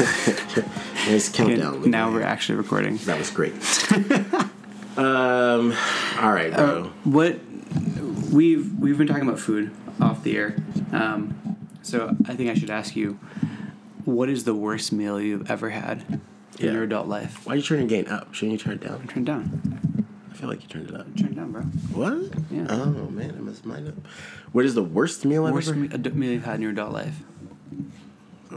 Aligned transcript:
Nice 1.06 1.28
countdown. 1.30 1.90
Now 1.90 2.12
we're 2.12 2.22
actually 2.22 2.56
recording. 2.56 2.96
That 2.98 3.18
was 3.18 3.30
great. 3.30 3.52
um, 4.96 5.72
all 6.20 6.32
right, 6.32 6.52
bro. 6.52 6.84
Uh, 6.84 6.88
what 7.04 7.38
we've 8.32 8.72
we've 8.78 8.98
been 8.98 9.06
talking 9.06 9.22
about 9.26 9.38
food 9.38 9.72
off 10.00 10.22
the 10.22 10.36
air, 10.36 10.56
um, 10.92 11.58
so 11.82 12.14
I 12.26 12.34
think 12.36 12.50
I 12.50 12.54
should 12.54 12.70
ask 12.70 12.94
you, 12.96 13.18
what 14.04 14.28
is 14.28 14.44
the 14.44 14.54
worst 14.54 14.92
meal 14.92 15.20
you've 15.20 15.50
ever 15.50 15.70
had 15.70 16.02
in 16.08 16.20
Yeah. 16.66 16.72
your 16.72 16.82
adult 16.84 17.08
life? 17.08 17.46
Why 17.46 17.54
are 17.54 17.56
you 17.56 17.62
turning 17.62 17.86
gain 17.86 18.06
up? 18.08 18.32
Shouldn't 18.34 18.52
you 18.52 18.58
turn 18.58 18.74
it 18.74 18.80
down? 18.86 19.06
Turn 19.08 19.24
down. 19.24 20.04
I 20.30 20.34
feel 20.34 20.48
like 20.48 20.62
you 20.62 20.68
turned 20.68 20.88
it 20.90 20.94
up. 20.96 21.06
Turn 21.16 21.28
it 21.28 21.36
down, 21.36 21.52
bro. 21.52 21.62
What? 21.62 22.34
Yeah. 22.50 22.66
Oh 22.68 22.86
man, 23.10 23.34
I 23.36 23.40
messed 23.40 23.64
mine 23.66 23.88
up. 23.88 23.94
What 24.52 24.64
is 24.64 24.74
the 24.74 24.82
worst 24.84 25.24
meal 25.24 25.46
I've 25.46 25.54
Worst 25.54 25.70
ever? 25.70 25.78
me- 25.78 25.88
ad- 25.92 26.14
meal 26.14 26.30
you've 26.32 26.44
had 26.44 26.56
in 26.56 26.62
your 26.62 26.72
adult 26.72 26.92
life? 26.92 27.22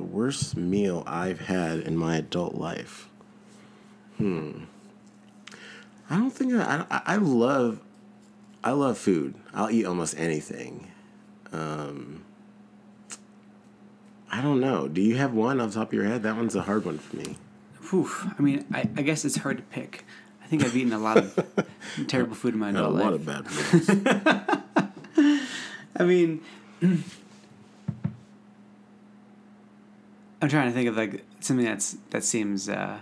The 0.04 0.10
worst 0.10 0.58
meal 0.58 1.02
I've 1.08 1.40
had 1.40 1.80
in 1.80 1.96
my 1.96 2.18
adult 2.18 2.56
life. 2.56 3.08
Hmm. 4.18 4.66
I 6.10 6.18
don't 6.18 6.30
think 6.30 6.54
I, 6.56 6.86
I. 6.92 7.02
I 7.06 7.16
love. 7.16 7.80
I 8.66 8.72
love 8.72 8.98
food. 8.98 9.36
I'll 9.54 9.72
eat 9.72 9.86
almost 9.86 10.20
anything. 10.20 10.92
Um. 11.54 12.26
I 14.30 14.42
don't 14.42 14.60
know. 14.60 14.90
Do 14.90 15.00
you 15.00 15.16
have 15.16 15.34
one 15.34 15.62
off 15.62 15.70
the 15.70 15.76
top 15.76 15.88
of 15.88 15.94
your 15.94 16.04
head? 16.04 16.24
That 16.24 16.36
one's 16.36 16.56
a 16.58 16.64
hard 16.64 16.84
one 16.84 16.98
for 16.98 17.16
me. 17.16 17.38
Whew. 17.90 18.10
I 18.38 18.42
mean, 18.42 18.66
I, 18.74 18.82
I 18.98 19.04
guess 19.04 19.24
it's 19.24 19.38
hard 19.38 19.56
to 19.56 19.64
pick. 19.64 20.04
I 20.44 20.48
think 20.48 20.66
I've 20.66 20.76
eaten 20.76 20.92
a 20.92 21.00
lot 21.00 21.16
of 21.16 21.40
terrible 22.08 22.36
food 22.36 22.56
in 22.56 22.60
my 22.60 22.72
adult 22.72 22.94
life. 22.94 23.04
a 23.04 23.06
lot 23.06 23.14
life. 23.26 23.48
of 23.48 24.36
bad 25.16 25.16
meals. 25.16 25.42
I 25.96 26.04
mean, 26.04 26.42
I'm 30.44 30.50
trying 30.50 30.68
to 30.68 30.74
think 30.74 30.90
of 30.90 30.98
like 30.98 31.24
something 31.40 31.66
that's 31.66 31.96
that 32.10 32.22
seems 32.26 32.68
uh, 32.68 33.00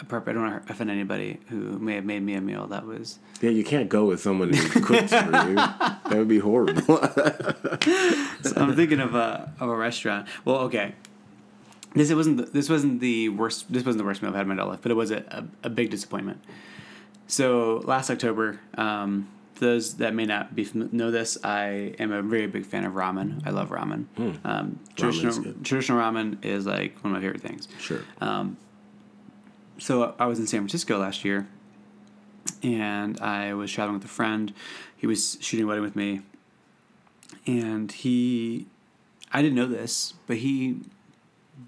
appropriate. 0.00 0.32
I 0.32 0.40
don't 0.40 0.50
want 0.50 0.66
to 0.66 0.72
offend 0.72 0.90
anybody 0.90 1.40
who 1.50 1.78
may 1.78 1.96
have 1.96 2.06
made 2.06 2.22
me 2.22 2.32
a 2.32 2.40
meal 2.40 2.66
that 2.68 2.86
was. 2.86 3.18
yeah, 3.42 3.50
you 3.50 3.64
can't 3.64 3.90
go 3.90 4.06
with 4.06 4.18
someone 4.22 4.50
who 4.54 4.80
cooks 4.80 5.12
for 5.12 5.48
you. 5.50 5.56
That 6.08 6.18
would 6.18 6.28
be 6.28 6.38
horrible. 6.38 6.80
So 6.86 8.52
I'm 8.56 8.74
thinking 8.74 9.00
of 9.00 9.14
a 9.14 9.52
of 9.60 9.68
a 9.68 9.76
restaurant. 9.76 10.26
Well, 10.46 10.56
okay. 10.60 10.94
This 11.94 12.08
it 12.08 12.14
wasn't 12.14 12.38
the, 12.38 12.44
this 12.44 12.70
wasn't 12.70 13.00
the 13.00 13.28
worst. 13.28 13.70
This 13.70 13.84
wasn't 13.84 13.98
the 13.98 14.04
worst 14.06 14.22
meal 14.22 14.30
I've 14.30 14.36
had 14.36 14.42
in 14.42 14.48
my 14.48 14.54
adult 14.54 14.70
life, 14.70 14.78
but 14.80 14.90
it 14.90 14.94
was 14.94 15.10
a, 15.10 15.18
a, 15.28 15.66
a 15.66 15.70
big 15.70 15.90
disappointment. 15.90 16.42
So 17.26 17.82
last 17.84 18.08
October, 18.08 18.58
um, 18.78 19.28
those 19.64 19.94
that 19.96 20.14
may 20.14 20.24
not 20.26 20.54
be 20.54 20.68
know 20.74 21.10
this, 21.10 21.36
I 21.42 21.94
am 21.98 22.12
a 22.12 22.22
very 22.22 22.46
big 22.46 22.64
fan 22.66 22.84
of 22.84 22.92
ramen. 22.92 23.42
I 23.46 23.50
love 23.50 23.70
ramen. 23.70 24.06
Um, 24.44 24.78
traditional 24.96 25.54
traditional 25.62 25.98
ramen 25.98 26.44
is 26.44 26.66
like 26.66 27.02
one 27.02 27.12
of 27.12 27.20
my 27.20 27.24
favorite 27.24 27.40
things. 27.42 27.68
sure. 27.78 28.02
So 29.78 30.14
I 30.20 30.26
was 30.26 30.38
in 30.38 30.46
San 30.46 30.60
Francisco 30.60 30.98
last 30.98 31.24
year, 31.24 31.48
and 32.62 33.20
I 33.20 33.54
was 33.54 33.72
traveling 33.72 33.98
with 33.98 34.04
a 34.04 34.14
friend. 34.20 34.52
He 34.96 35.06
was 35.06 35.36
shooting 35.40 35.64
a 35.64 35.68
wedding 35.68 35.82
with 35.82 35.96
me, 35.96 36.20
and 37.46 37.90
he, 37.90 38.66
I 39.32 39.42
didn't 39.42 39.56
know 39.56 39.66
this, 39.66 40.14
but 40.28 40.36
he 40.38 40.76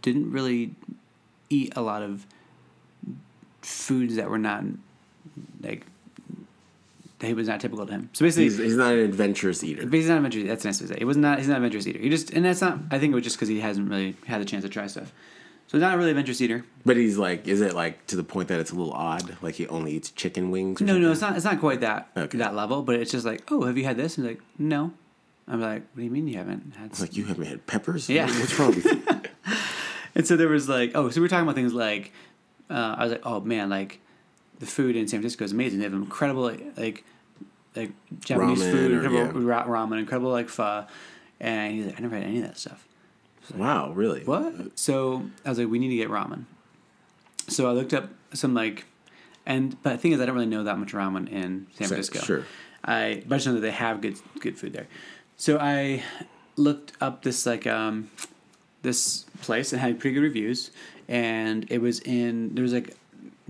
didn't 0.02 0.30
really 0.30 0.74
eat 1.50 1.72
a 1.76 1.82
lot 1.82 2.02
of 2.02 2.26
foods 3.60 4.14
that 4.16 4.30
were 4.30 4.38
not 4.38 4.64
like 5.60 5.86
he 7.20 7.32
was 7.34 7.48
not 7.48 7.60
typical 7.60 7.86
to 7.86 7.92
him. 7.92 8.10
So 8.12 8.24
basically, 8.24 8.44
He's, 8.44 8.58
he's 8.58 8.76
not 8.76 8.92
an 8.92 8.98
adventurous 9.00 9.64
eater. 9.64 9.88
he's 9.88 10.08
not 10.08 10.16
adventurous. 10.18 10.46
That's 10.48 10.64
nice 10.64 10.78
to 10.78 10.88
say. 10.88 10.96
He 10.98 11.04
was 11.04 11.16
not. 11.16 11.38
He's 11.38 11.48
not 11.48 11.58
an 11.58 11.64
adventurous 11.64 11.86
eater. 11.86 11.98
He 11.98 12.08
just, 12.10 12.30
and 12.30 12.44
that's 12.44 12.60
not. 12.60 12.78
I 12.90 12.98
think 12.98 13.12
it 13.12 13.14
was 13.14 13.24
just 13.24 13.36
because 13.36 13.48
he 13.48 13.60
hasn't 13.60 13.88
really 13.88 14.16
had 14.26 14.40
the 14.40 14.44
chance 14.44 14.64
to 14.64 14.68
try 14.68 14.86
stuff. 14.86 15.12
So 15.68 15.78
he's 15.78 15.80
not 15.82 15.94
a 15.94 15.98
really 15.98 16.10
adventurous 16.10 16.40
eater. 16.40 16.64
But 16.84 16.96
he's 16.96 17.18
like, 17.18 17.48
is 17.48 17.60
it 17.60 17.74
like 17.74 18.06
to 18.08 18.16
the 18.16 18.22
point 18.22 18.48
that 18.48 18.60
it's 18.60 18.70
a 18.70 18.74
little 18.74 18.92
odd? 18.92 19.36
Like 19.42 19.54
he 19.56 19.66
only 19.68 19.92
eats 19.92 20.10
chicken 20.10 20.50
wings? 20.50 20.80
Or 20.80 20.84
No, 20.84 20.92
something? 20.92 21.02
no, 21.02 21.12
it's 21.12 21.20
not. 21.20 21.36
It's 21.36 21.44
not 21.44 21.58
quite 21.60 21.80
that 21.80 22.08
Okay. 22.16 22.38
that 22.38 22.54
level. 22.54 22.82
But 22.82 22.96
it's 22.96 23.10
just 23.10 23.24
like, 23.26 23.42
oh, 23.50 23.64
have 23.64 23.76
you 23.78 23.84
had 23.84 23.96
this? 23.96 24.16
And 24.18 24.26
he's 24.26 24.36
like, 24.36 24.44
no. 24.58 24.92
I'm 25.48 25.60
like, 25.60 25.82
what 25.92 25.96
do 25.96 26.02
you 26.02 26.10
mean 26.10 26.28
you 26.28 26.36
haven't 26.38 26.74
had? 26.76 26.86
It's 26.90 27.00
like 27.00 27.16
you 27.16 27.24
haven't 27.24 27.46
had 27.46 27.66
peppers. 27.66 28.08
Yeah. 28.10 28.26
What's 28.26 28.58
wrong 28.58 28.74
with 28.74 28.84
you? 28.84 29.02
And 30.14 30.26
so 30.26 30.34
there 30.36 30.48
was 30.48 30.66
like, 30.66 30.92
oh, 30.94 31.10
so 31.10 31.20
we 31.20 31.24
were 31.26 31.28
talking 31.28 31.42
about 31.42 31.56
things 31.56 31.74
like, 31.74 32.10
uh, 32.70 32.94
I 32.98 33.02
was 33.02 33.12
like, 33.12 33.26
oh 33.26 33.40
man, 33.40 33.68
like 33.68 34.00
the 34.60 34.64
food 34.66 34.96
in 34.96 35.06
San 35.08 35.20
Francisco 35.20 35.44
is 35.44 35.52
amazing. 35.52 35.78
They 35.80 35.84
have 35.84 35.92
incredible 35.92 36.50
like 36.76 37.04
like, 37.76 37.90
like 38.10 38.20
Japanese 38.20 38.62
Ramen 38.62 38.70
food, 38.70 38.90
or- 38.92 38.94
incredible 39.04 39.42
yeah. 39.42 39.48
ra- 39.48 39.66
ramen, 39.66 39.98
incredible 39.98 40.30
like 40.30 40.48
pho. 40.48 40.86
And 41.40 41.74
he's 41.74 41.86
like, 41.86 41.98
I 41.98 42.02
never 42.02 42.16
had 42.16 42.24
any 42.24 42.38
of 42.38 42.44
that 42.44 42.56
stuff. 42.58 42.86
wow, 43.54 43.92
really? 43.92 44.24
What? 44.24 44.78
So 44.78 45.28
I 45.44 45.50
was 45.50 45.58
like, 45.58 45.68
we 45.68 45.78
need 45.78 45.90
to 45.90 45.96
get 45.96 46.08
ramen. 46.08 46.44
So 47.48 47.68
I 47.68 47.72
looked 47.72 47.92
up 47.94 48.08
some 48.32 48.54
like, 48.54 48.86
and 49.44 49.80
but 49.82 49.92
the 49.92 49.98
thing 49.98 50.12
is, 50.12 50.20
I 50.20 50.26
don't 50.26 50.34
really 50.34 50.46
know 50.46 50.64
that 50.64 50.78
much 50.78 50.92
ramen 50.92 51.28
in 51.30 51.66
San 51.74 51.88
Francisco. 51.88 52.20
sure. 52.20 52.44
I 52.84 53.22
but 53.26 53.34
I 53.34 53.38
just 53.38 53.46
know 53.46 53.54
that 53.54 53.60
they 53.60 53.70
have 53.70 54.00
good 54.00 54.16
good 54.40 54.58
food 54.58 54.72
there. 54.72 54.86
So 55.36 55.58
I 55.58 56.02
looked 56.56 56.92
up 57.00 57.22
this 57.22 57.44
like 57.46 57.66
um 57.66 58.10
this 58.82 59.24
place 59.42 59.72
and 59.72 59.80
had 59.80 59.98
pretty 60.00 60.14
good 60.14 60.22
reviews, 60.22 60.70
and 61.08 61.66
it 61.70 61.80
was 61.80 62.00
in 62.00 62.54
there 62.54 62.62
was 62.62 62.72
like 62.72 62.96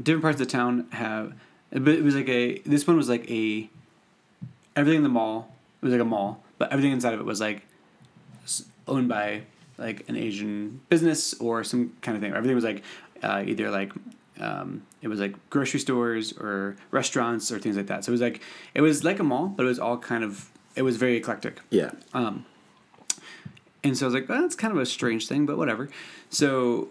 different 0.03 0.23
parts 0.23 0.41
of 0.41 0.47
the 0.47 0.53
town 0.53 0.87
have, 0.91 1.35
but 1.71 1.89
it 1.89 2.03
was 2.03 2.15
like 2.15 2.29
a 2.29 2.59
this 2.61 2.87
one 2.87 2.97
was 2.97 3.09
like 3.09 3.31
a 3.31 3.69
everything 4.77 4.99
in 4.99 5.03
the 5.03 5.09
mall. 5.09 5.53
It 5.83 5.87
was 5.87 5.93
like 5.93 6.01
a 6.01 6.05
mall, 6.05 6.45
but 6.59 6.73
everything 6.73 6.93
inside 6.93 7.15
of 7.15 7.21
it 7.21 7.27
was 7.27 7.41
like 7.41 7.63
owned 8.87 9.09
by 9.09 9.43
like 9.79 10.09
an 10.09 10.17
Asian 10.17 10.81
business 10.89 11.35
or 11.35 11.65
some 11.65 11.95
kind 12.03 12.17
of 12.17 12.23
thing. 12.23 12.33
Everything 12.33 12.55
was 12.55 12.65
like 12.65 12.83
uh, 13.23 13.43
either 13.45 13.71
like 13.71 13.93
um, 14.41 14.83
it 15.03 15.09
was 15.09 15.21
like 15.21 15.35
grocery 15.51 15.81
stores 15.81 16.33
or 16.33 16.77
restaurants 16.91 17.51
or 17.51 17.59
things 17.59 17.77
like 17.77 17.87
that. 17.87 18.05
So 18.05 18.11
it 18.11 18.15
was 18.15 18.21
like 18.21 18.41
it 18.75 18.81
was 18.81 19.05
like 19.05 19.19
a 19.19 19.25
mall, 19.25 19.49
but 19.49 19.65
it 19.65 19.69
was 19.69 19.79
all 19.79 19.99
kind 19.99 20.25
of 20.25 20.51
it 20.75 20.83
was 20.83 20.97
very 20.97 21.17
eclectic. 21.17 21.61
Yeah. 21.71 21.91
Um, 22.13 22.45
and 23.83 23.97
so 23.97 24.07
I 24.07 24.09
was 24.09 24.15
like, 24.15 24.29
well, 24.29 24.43
that's 24.43 24.57
kind 24.57 24.73
of 24.73 24.79
a 24.79 24.87
strange 24.87 25.29
thing, 25.29 25.47
but 25.47 25.57
whatever. 25.57 25.89
So, 26.29 26.89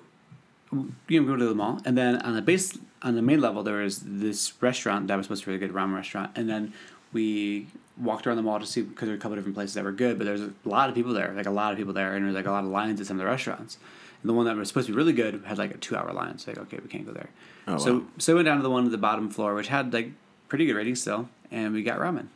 you 0.72 1.22
know, 1.22 1.28
go 1.28 1.36
to 1.36 1.46
the 1.46 1.54
mall, 1.54 1.82
and 1.86 1.98
then 1.98 2.22
on 2.22 2.36
the 2.36 2.42
base, 2.42 2.78
on 3.02 3.16
the 3.16 3.22
main 3.22 3.42
level, 3.42 3.64
there 3.64 3.82
was 3.82 4.02
this 4.06 4.54
restaurant 4.62 5.08
that 5.08 5.18
was 5.18 5.26
supposed 5.26 5.44
to 5.44 5.50
be 5.50 5.56
a 5.56 5.58
good 5.58 5.74
ramen 5.74 5.96
restaurant, 5.96 6.32
and 6.36 6.50
then 6.50 6.74
we 7.16 7.68
walked 7.98 8.28
around 8.28 8.36
the 8.38 8.44
mall 8.44 8.60
to 8.60 8.66
see 8.66 8.82
because 8.82 9.08
there 9.08 9.16
were 9.16 9.18
a 9.18 9.22
couple 9.22 9.36
different 9.36 9.56
places 9.56 9.74
that 9.76 9.84
were 9.84 9.92
good, 9.92 10.18
but 10.18 10.26
there's 10.26 10.42
a 10.42 10.52
lot 10.66 10.90
of 10.90 10.96
people 10.96 11.14
there, 11.14 11.34
like 11.36 11.46
a 11.46 11.52
lot 11.52 11.72
of 11.72 11.78
people 11.78 11.94
there, 11.94 12.14
and 12.14 12.24
there 12.24 12.28
was 12.28 12.36
like 12.36 12.46
a 12.46 12.52
lot 12.52 12.64
of 12.64 12.70
lines 12.70 13.00
at 13.02 13.08
some 13.08 13.18
of 13.18 13.20
the 13.26 13.26
restaurants. 13.26 13.78
And 14.22 14.30
the 14.30 14.34
one 14.34 14.46
that 14.46 14.56
was 14.56 14.68
supposed 14.68 14.88
to 14.88 14.94
be 14.94 14.98
really 14.98 15.14
good 15.14 15.42
had 15.46 15.58
like 15.58 15.74
a 15.74 15.78
two-hour 15.78 16.12
line. 16.14 16.38
So 16.38 16.52
like, 16.52 16.60
okay, 16.60 16.80
we 16.84 16.90
can't 16.90 17.06
go 17.06 17.14
there. 17.14 17.30
Oh, 17.68 17.78
so 17.78 17.94
wow. 17.96 18.06
so 18.18 18.34
we 18.34 18.36
went 18.38 18.46
down 18.48 18.58
to 18.58 18.64
the 18.64 18.70
one 18.70 18.86
at 18.86 18.92
the 18.92 18.98
bottom 18.98 19.30
floor, 19.30 19.56
which 19.56 19.70
had 19.70 19.94
like 19.94 20.12
pretty 20.50 20.66
good 20.66 20.76
ratings 20.76 21.02
still, 21.02 21.30
and 21.52 21.74
we 21.74 21.82
got 21.82 21.98
ramen 22.00 22.28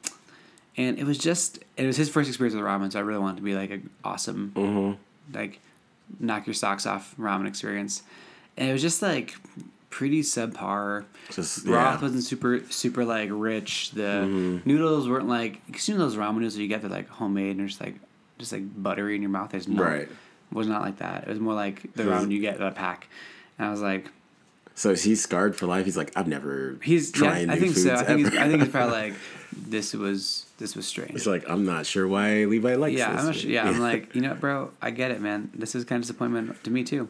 and 0.77 0.97
it 0.97 1.03
was 1.03 1.17
just 1.17 1.59
it 1.75 1.85
was 1.85 1.97
his 1.97 2.09
first 2.09 2.29
experience 2.29 2.55
with 2.55 2.63
ramen, 2.63 2.91
so 2.91 2.99
I 2.99 3.01
really 3.01 3.19
wanted 3.19 3.37
to 3.37 3.43
be 3.43 3.53
like 3.53 3.69
an 3.69 3.89
awesome, 4.03 4.53
Mm-hmm. 4.55 5.37
like 5.37 5.59
knock 6.19 6.47
your 6.47 6.53
socks 6.53 6.85
off 6.85 7.13
ramen 7.19 7.47
experience, 7.47 8.01
and 8.55 8.69
it 8.69 8.71
was 8.73 8.81
just 8.81 9.01
like 9.01 9.35
pretty 9.89 10.21
subpar. 10.21 11.05
Just 11.31 11.65
Broth 11.65 11.75
yeah. 11.75 11.93
Mm-hmm. 11.93 12.01
wasn't 12.05 12.23
super 12.23 12.61
super 12.69 13.05
like 13.05 13.29
rich. 13.31 13.91
The 13.91 14.61
noodles 14.65 15.09
weren't 15.09 15.27
like 15.27 15.87
you 15.87 15.93
know 15.95 15.99
those 15.99 16.15
ramen 16.15 16.35
noodles 16.35 16.55
that 16.55 16.61
you 16.61 16.67
get 16.67 16.81
they're 16.81 16.89
like 16.89 17.09
homemade 17.09 17.57
and 17.57 17.67
just 17.67 17.81
like 17.81 17.95
just 18.37 18.51
like 18.51 18.63
buttery 18.81 19.15
in 19.15 19.21
your 19.21 19.31
mouth. 19.31 19.51
There's 19.51 19.67
no, 19.67 19.83
Right. 19.83 20.01
It 20.03 20.55
was 20.55 20.67
not 20.67 20.81
like 20.81 20.97
that. 20.97 21.23
It 21.23 21.29
was 21.29 21.39
more 21.39 21.53
like 21.53 21.93
the 21.93 22.03
ramen 22.03 22.31
you 22.31 22.39
get 22.39 22.55
in 22.55 22.63
a 22.63 22.71
pack, 22.71 23.07
and 23.57 23.67
I 23.67 23.71
was 23.71 23.81
like, 23.81 24.09
So 24.75 24.89
is 24.89 25.03
he 25.03 25.15
scarred 25.15 25.55
for 25.55 25.67
life? 25.67 25.85
He's 25.85 25.97
like, 25.97 26.11
I've 26.15 26.27
never 26.27 26.77
he's 26.81 27.11
trying. 27.11 27.47
yeah, 27.47 27.53
I 27.53 27.59
think 27.59 27.75
so. 27.75 27.93
I 27.93 28.03
think 28.03 28.19
he's, 28.29 28.37
I 28.37 28.47
think 28.47 28.63
it's 28.63 28.71
probably 28.71 28.97
like 28.97 29.13
this 29.55 29.93
was 29.93 30.45
this 30.57 30.75
was 30.75 30.87
strange. 30.87 31.11
He's 31.11 31.27
like, 31.27 31.47
I'm 31.49 31.65
not 31.65 31.85
sure 31.85 32.07
why 32.07 32.45
Levi 32.45 32.75
likes 32.75 32.97
Yeah, 32.97 33.11
this. 33.11 33.19
I'm 33.19 33.25
not 33.27 33.35
sure, 33.35 33.49
yeah, 33.49 33.67
I'm 33.67 33.79
like, 33.79 34.15
you 34.15 34.21
know, 34.21 34.29
what, 34.29 34.39
bro, 34.41 34.71
I 34.81 34.91
get 34.91 35.11
it, 35.11 35.21
man. 35.21 35.51
This 35.53 35.75
is 35.75 35.85
kind 35.85 35.97
of 35.97 36.03
disappointment 36.03 36.63
to 36.63 36.71
me 36.71 36.83
too. 36.83 37.09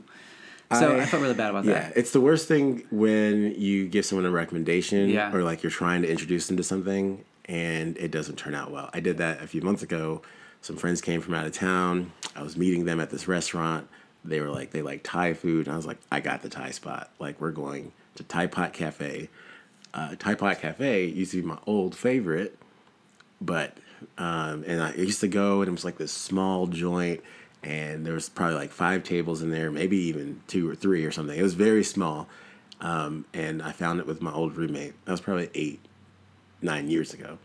So 0.71 0.95
I, 0.95 1.01
I- 1.01 1.05
felt 1.05 1.21
really 1.23 1.33
bad 1.33 1.49
about 1.49 1.65
Yeah, 1.65 1.73
that. 1.73 1.83
Yeah, 1.89 1.99
it's 1.99 2.11
the 2.11 2.21
worst 2.21 2.47
thing 2.47 2.83
when 2.91 3.55
you 3.59 3.87
give 3.87 4.05
someone 4.05 4.25
a 4.25 4.31
recommendation 4.31 5.09
Yeah. 5.09 5.33
or 5.33 5.43
like 5.43 5.63
you're 5.63 5.71
trying 5.71 6.01
to 6.03 6.09
introduce 6.09 6.47
them 6.47 6.57
to 6.57 6.63
something 6.63 7.23
and 7.45 7.97
it 7.97 8.11
doesn't 8.11 8.35
turn 8.37 8.53
out 8.53 8.69
well. 8.71 8.89
I 8.93 8.99
did 8.99 9.17
that 9.17 9.41
a 9.41 9.47
few 9.47 9.61
months 9.61 9.81
ago. 9.81 10.21
Some 10.61 10.75
friends 10.75 11.01
came 11.01 11.21
from 11.21 11.33
out 11.33 11.45
of 11.47 11.53
town. 11.53 12.11
I 12.35 12.43
was 12.43 12.55
meeting 12.57 12.85
them 12.85 12.99
at 12.99 13.09
this 13.09 13.27
restaurant. 13.27 13.87
They 14.23 14.41
were 14.41 14.49
like, 14.49 14.71
they 14.71 14.81
like 14.83 15.01
Thai 15.03 15.33
food. 15.33 15.65
And 15.65 15.73
I 15.73 15.77
was 15.77 15.85
like, 15.87 15.97
I 16.11 16.19
got 16.19 16.41
the 16.43 16.49
Thai 16.49 16.71
spot. 16.71 17.09
Like, 17.17 17.39
we're 17.41 17.51
going 17.51 17.93
to 18.15 18.23
Thai 18.23 18.47
Pot 18.47 18.73
Cafe. 18.73 19.29
Uh, 19.93 20.15
Thai 20.19 20.35
Pot 20.35 20.59
Cafe 20.59 21.05
used 21.05 21.31
to 21.31 21.41
be 21.41 21.47
my 21.47 21.57
old 21.65 21.95
favorite, 21.95 22.57
but 23.41 23.75
um, 24.19 24.63
and 24.67 24.83
I 24.83 24.93
used 24.93 25.21
to 25.21 25.27
go 25.27 25.61
and 25.61 25.67
it 25.69 25.71
was 25.71 25.83
like 25.85 25.97
this 25.97 26.11
small 26.11 26.67
joint, 26.67 27.21
and 27.63 28.05
there 28.05 28.13
was 28.13 28.29
probably 28.29 28.55
like 28.55 28.71
five 28.71 29.03
tables 29.03 29.41
in 29.41 29.51
there, 29.51 29.71
maybe 29.71 29.97
even 29.97 30.41
two 30.47 30.69
or 30.69 30.75
three 30.75 31.05
or 31.05 31.11
something. 31.11 31.37
It 31.37 31.43
was 31.43 31.55
very 31.55 31.83
small, 31.83 32.27
um, 32.79 33.25
and 33.33 33.61
I 33.61 33.71
found 33.71 33.99
it 33.99 34.07
with 34.07 34.21
my 34.21 34.31
old 34.31 34.55
roommate. 34.55 34.93
That 35.05 35.11
was 35.11 35.21
probably 35.21 35.49
eight, 35.53 35.79
nine 36.61 36.89
years 36.89 37.13
ago, 37.13 37.37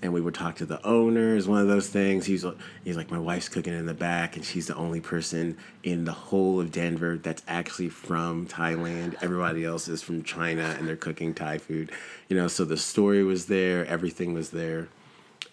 and 0.00 0.14
we 0.14 0.20
would 0.22 0.34
talk 0.34 0.56
to 0.56 0.66
the 0.66 0.84
owners. 0.86 1.46
One 1.46 1.60
of 1.60 1.68
those 1.68 1.88
things. 1.88 2.24
He's 2.24 2.44
he's 2.84 2.96
like, 2.96 3.10
my 3.10 3.18
wife's 3.18 3.50
cooking 3.50 3.74
in 3.74 3.84
the 3.84 3.94
back, 3.94 4.36
and 4.36 4.44
she's 4.44 4.66
the 4.66 4.76
only 4.76 5.00
person 5.00 5.58
in 5.82 6.04
the 6.04 6.12
whole 6.12 6.58
of 6.58 6.72
Denver 6.72 7.18
that's 7.18 7.42
actually 7.46 7.90
from 7.90 8.46
Thailand. 8.46 9.16
Everybody 9.20 9.64
else 9.64 9.88
is 9.88 10.02
from 10.02 10.22
China, 10.22 10.74
and 10.78 10.88
they're 10.88 10.96
cooking 10.96 11.34
Thai 11.34 11.58
food. 11.58 11.92
You 12.28 12.36
know, 12.36 12.48
so 12.48 12.64
the 12.64 12.78
story 12.78 13.22
was 13.24 13.46
there, 13.46 13.84
everything 13.84 14.32
was 14.32 14.50
there, 14.50 14.88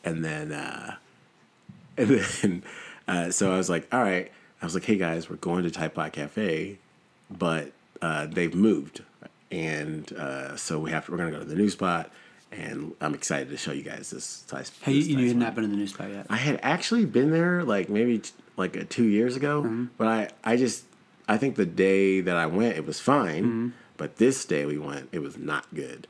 and 0.06 0.24
then 0.24 0.54
uh, 0.54 0.96
and 1.98 2.10
then 2.10 2.64
uh, 3.08 3.32
so 3.32 3.54
I 3.54 3.58
was 3.58 3.70
like, 3.70 3.88
all 3.94 4.02
right. 4.04 4.32
I 4.62 4.66
was 4.66 4.74
like, 4.74 4.86
hey 4.86 4.98
guys, 4.98 5.30
we're 5.30 5.36
going 5.38 5.64
to 5.64 5.72
Thai 5.72 5.88
Pot 5.90 6.14
Cafe, 6.14 6.78
but 7.30 7.72
uh, 8.02 8.26
they've 8.28 8.54
moved, 8.56 9.04
and 9.52 10.12
uh, 10.14 10.56
so 10.58 10.80
we 10.80 10.92
have 10.92 11.06
to, 11.06 11.12
we're 11.12 11.18
gonna 11.18 11.32
go 11.32 11.40
to 11.40 11.46
the 11.46 11.56
new 11.56 11.70
spot 11.70 12.12
and 12.52 12.94
I'm 13.02 13.14
excited 13.14 13.50
to 13.50 13.58
show 13.58 13.74
you 13.74 13.84
guys 13.84 14.10
this 14.10 14.24
size. 14.48 14.72
Hey, 14.82 14.94
you, 14.94 15.00
you 15.02 15.16
Thai 15.18 15.28
had 15.28 15.38
not 15.38 15.56
been 15.56 15.64
in 15.66 15.72
the 15.72 15.76
new 15.76 15.88
spot 15.88 16.10
yet. 16.10 16.28
I 16.30 16.38
had 16.38 16.60
actually 16.64 17.06
been 17.06 17.30
there 17.32 17.64
like 17.64 17.90
maybe 17.90 18.20
t- 18.20 18.32
like 18.56 18.78
uh, 18.78 18.84
two 18.90 19.04
years 19.06 19.36
ago, 19.36 19.64
Mm-hmm. 19.64 19.86
but 19.98 20.08
I 20.08 20.30
I 20.44 20.56
just 20.56 20.86
I 21.28 21.38
think 21.38 21.56
the 21.58 21.66
day 21.66 22.22
that 22.22 22.38
I 22.38 22.46
went 22.46 22.78
it 22.78 22.86
was 22.86 23.00
fine, 23.02 23.44
Mm-hmm. 23.44 23.68
but 23.98 24.16
this 24.16 24.46
day 24.46 24.66
we 24.66 24.78
went 24.78 25.10
it 25.12 25.20
was 25.20 25.38
not 25.38 25.66
good, 25.76 26.08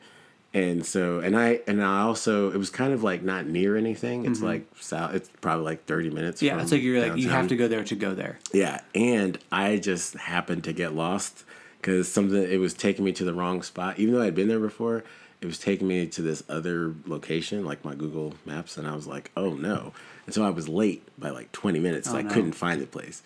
and 0.54 0.86
so 0.86 1.20
and 1.20 1.38
I 1.38 1.60
and 1.68 1.84
I 1.84 2.02
also 2.02 2.52
it 2.52 2.58
was 2.58 2.70
kind 2.70 2.94
of 2.94 3.04
like 3.04 3.22
not 3.22 3.46
near 3.46 3.76
anything. 3.78 4.26
It's 4.26 4.42
like 4.42 4.66
south. 4.80 5.14
It's 5.14 5.30
probably 5.42 5.66
like 5.66 5.86
thirty 5.86 6.10
minutes. 6.10 6.42
Mm-hmm. 6.42 6.58
yeah, 6.58 6.62
it's 6.62 6.72
like 6.72 6.82
you're 6.82 7.02
like 7.08 7.18
you 7.22 7.30
have 7.30 7.48
to 7.50 7.56
go 7.56 7.68
there 7.68 7.84
to 7.84 7.96
go 7.96 8.14
there. 8.14 8.40
Yeah, 8.54 8.82
and 8.96 9.38
I 9.52 9.78
just 9.78 10.16
happened 10.16 10.64
to 10.66 10.74
get 10.74 10.94
lost 10.94 11.44
because 11.82 12.12
something 12.12 12.42
it 12.42 12.60
was 12.60 12.74
taking 12.74 13.06
me 13.06 13.12
to 13.14 13.24
the 13.24 13.34
wrong 13.34 13.62
spot. 13.62 14.00
Even 14.00 14.14
though 14.16 14.22
I'd 14.22 14.36
been 14.36 14.48
there 14.48 14.60
before, 14.60 15.04
it 15.42 15.46
was 15.46 15.60
taking 15.60 15.88
me 15.88 16.08
to 16.08 16.22
this 16.22 16.44
other 16.50 16.96
location, 17.06 17.64
like 17.66 17.84
my 17.86 17.94
Google 17.94 18.34
Maps, 18.46 18.78
and 18.78 18.88
I 18.88 18.96
was 18.96 19.06
like, 19.06 19.32
"Oh 19.38 19.54
no!" 19.54 19.94
And 20.26 20.34
so 20.34 20.44
I 20.44 20.50
was 20.50 20.68
late 20.68 21.04
by 21.20 21.30
like 21.30 21.52
twenty 21.52 21.80
minutes. 21.80 22.08
so 22.10 22.16
Oh, 22.16 22.20
I 22.20 22.22
no. 22.24 22.30
couldn't 22.34 22.54
find 22.54 22.82
the 22.82 22.88
place, 22.88 23.22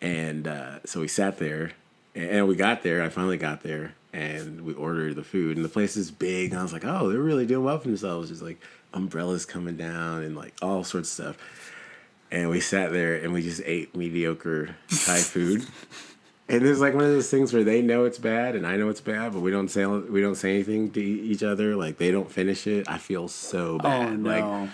and 0.00 0.46
uh, 0.46 0.80
so 0.84 1.00
we 1.00 1.08
sat 1.08 1.38
there, 1.38 1.72
and, 2.14 2.30
and 2.30 2.48
we 2.48 2.56
got 2.56 2.82
there. 2.82 3.02
I 3.02 3.08
finally 3.08 3.38
got 3.38 3.62
there, 3.62 3.94
and 4.12 4.62
we 4.62 4.74
ordered 4.74 5.16
the 5.16 5.24
food, 5.24 5.56
and 5.56 5.64
the 5.64 5.70
place 5.70 5.96
is 5.96 6.10
big. 6.10 6.50
And 6.50 6.60
I 6.60 6.62
was 6.62 6.72
like, 6.72 6.84
"Oh, 6.84 7.08
they're 7.08 7.20
really 7.20 7.46
doing 7.46 7.64
well 7.64 7.78
for 7.78 7.88
themselves." 7.88 8.28
Just 8.28 8.42
like 8.42 8.60
umbrellas 8.94 9.44
coming 9.44 9.76
down 9.76 10.22
and 10.22 10.34
like 10.36 10.54
all 10.62 10.82
sorts 10.82 11.10
of 11.18 11.34
stuff 11.34 11.74
and 12.30 12.50
we 12.50 12.60
sat 12.60 12.92
there 12.92 13.16
and 13.16 13.32
we 13.32 13.42
just 13.42 13.62
ate 13.64 13.94
mediocre 13.96 14.76
Thai 14.88 15.18
food. 15.18 15.66
And 16.50 16.64
it's 16.66 16.80
like 16.80 16.94
one 16.94 17.04
of 17.04 17.10
those 17.10 17.28
things 17.28 17.52
where 17.52 17.62
they 17.62 17.82
know 17.82 18.06
it's 18.06 18.16
bad 18.16 18.56
and 18.56 18.66
I 18.66 18.78
know 18.78 18.88
it's 18.88 19.02
bad, 19.02 19.34
but 19.34 19.40
we 19.40 19.50
don't 19.50 19.68
say 19.68 19.84
we 19.84 20.22
don't 20.22 20.34
say 20.34 20.54
anything 20.54 20.90
to 20.92 20.98
each 21.02 21.42
other. 21.42 21.76
Like 21.76 21.98
they 21.98 22.10
don't 22.10 22.32
finish 22.32 22.66
it. 22.66 22.88
I 22.88 22.96
feel 22.96 23.28
so 23.28 23.74
oh, 23.74 23.78
bad. 23.80 24.08
Oh 24.08 24.16
no! 24.16 24.30
Like, 24.30 24.70